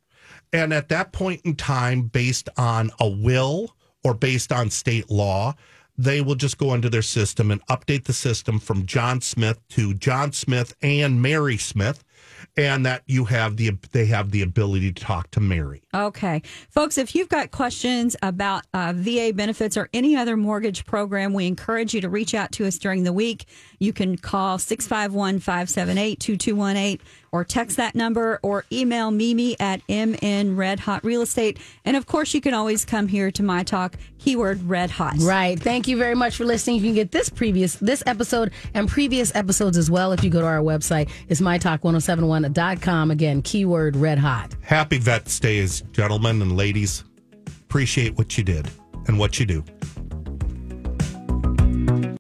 And 0.52 0.74
at 0.74 0.90
that 0.90 1.12
point 1.12 1.42
in 1.46 1.56
time, 1.56 2.04
based 2.04 2.50
on 2.58 2.92
a 3.00 3.08
will 3.08 3.76
or 4.04 4.14
based 4.16 4.52
on 4.52 4.70
state 4.72 5.12
law, 5.12 5.56
they 5.98 6.22
will 6.22 6.36
just 6.36 6.58
go 6.58 6.74
into 6.74 6.90
their 6.90 7.04
system 7.04 7.52
and 7.52 7.66
update 7.68 8.06
the 8.06 8.14
system 8.14 8.60
from 8.60 8.86
John 8.86 9.22
Smith 9.22 9.60
to 9.70 9.94
John 9.94 10.32
Smith 10.32 10.76
and 10.82 11.22
Mary 11.22 11.58
Smith, 11.58 12.04
and 12.58 12.86
that 12.86 13.04
you 13.06 13.26
have 13.26 13.58
the 13.58 13.72
they 13.92 14.06
have 14.06 14.32
the 14.32 14.42
ability 14.42 14.92
to 14.92 15.04
talk 15.04 15.32
to 15.32 15.40
Mary. 15.40 15.84
Okay. 15.94 16.42
Folks, 16.70 16.98
if 16.98 17.16
you've 17.16 17.30
got 17.30 17.52
questions 17.52 18.16
about 18.22 18.66
uh, 18.74 18.94
VA 18.96 19.32
benefits 19.34 19.78
or 19.78 19.90
any 19.94 20.16
other 20.16 20.38
mortgage 20.38 20.86
program, 20.86 21.34
we 21.34 21.48
encourage 21.48 21.94
you 21.94 22.02
to 22.02 22.10
reach 22.10 22.34
out 22.34 22.52
to 22.54 22.66
us 22.66 22.78
during 22.78 23.04
the 23.04 23.14
week. 23.14 23.46
You 23.80 23.94
can 23.94 24.18
call 24.18 24.58
651 24.58 25.40
578 25.40 26.20
2218 26.20 27.06
or 27.34 27.44
text 27.44 27.76
that 27.78 27.96
number 27.96 28.40
or 28.44 28.64
email 28.72 29.12
Mimi 29.12 29.60
at 29.60 29.82
MN 29.90 30.56
Red 30.56 30.80
Hot 30.82 31.04
Real 31.04 31.24
Estate. 31.24 31.60
And 31.84 31.98
of 31.98 32.06
course, 32.06 32.34
you 32.34 32.40
can 32.40 32.54
always 32.54 32.86
come 32.86 33.08
here 33.08 33.32
to 33.32 33.44
My 33.44 33.64
Talk, 33.64 33.98
keyword 34.20 34.64
Red 34.64 34.92
Hot. 34.92 35.16
Right. 35.18 35.60
Thank 35.60 35.88
you 35.88 35.98
very 35.98 36.16
much 36.16 36.38
for 36.38 36.46
listening. 36.46 36.78
You 36.78 36.84
can 36.84 36.94
get 36.94 37.12
this 37.12 37.30
previous 37.30 37.76
this 37.76 38.04
episode 38.06 38.52
and 38.76 38.88
previous 38.88 39.36
episodes 39.36 39.78
as 39.78 39.90
well 39.90 40.14
if 40.14 40.24
you 40.24 40.30
go 40.30 40.42
to 40.42 40.48
our 40.48 40.60
website. 40.60 41.10
It's 41.28 41.42
mytalk1071.com. 41.42 43.12
Again, 43.12 43.42
keyword 43.42 43.96
red 43.96 44.20
hot. 44.20 44.56
Happy 44.62 45.00
Vet 45.00 45.26
Days, 45.42 45.82
gentlemen 45.92 46.42
and 46.42 46.56
ladies. 46.56 47.04
Appreciate 47.48 48.16
what 48.18 48.38
you 48.38 48.44
did 48.44 48.70
and 49.08 49.18
what 49.18 49.40
you 49.40 49.48
do. 49.48 49.66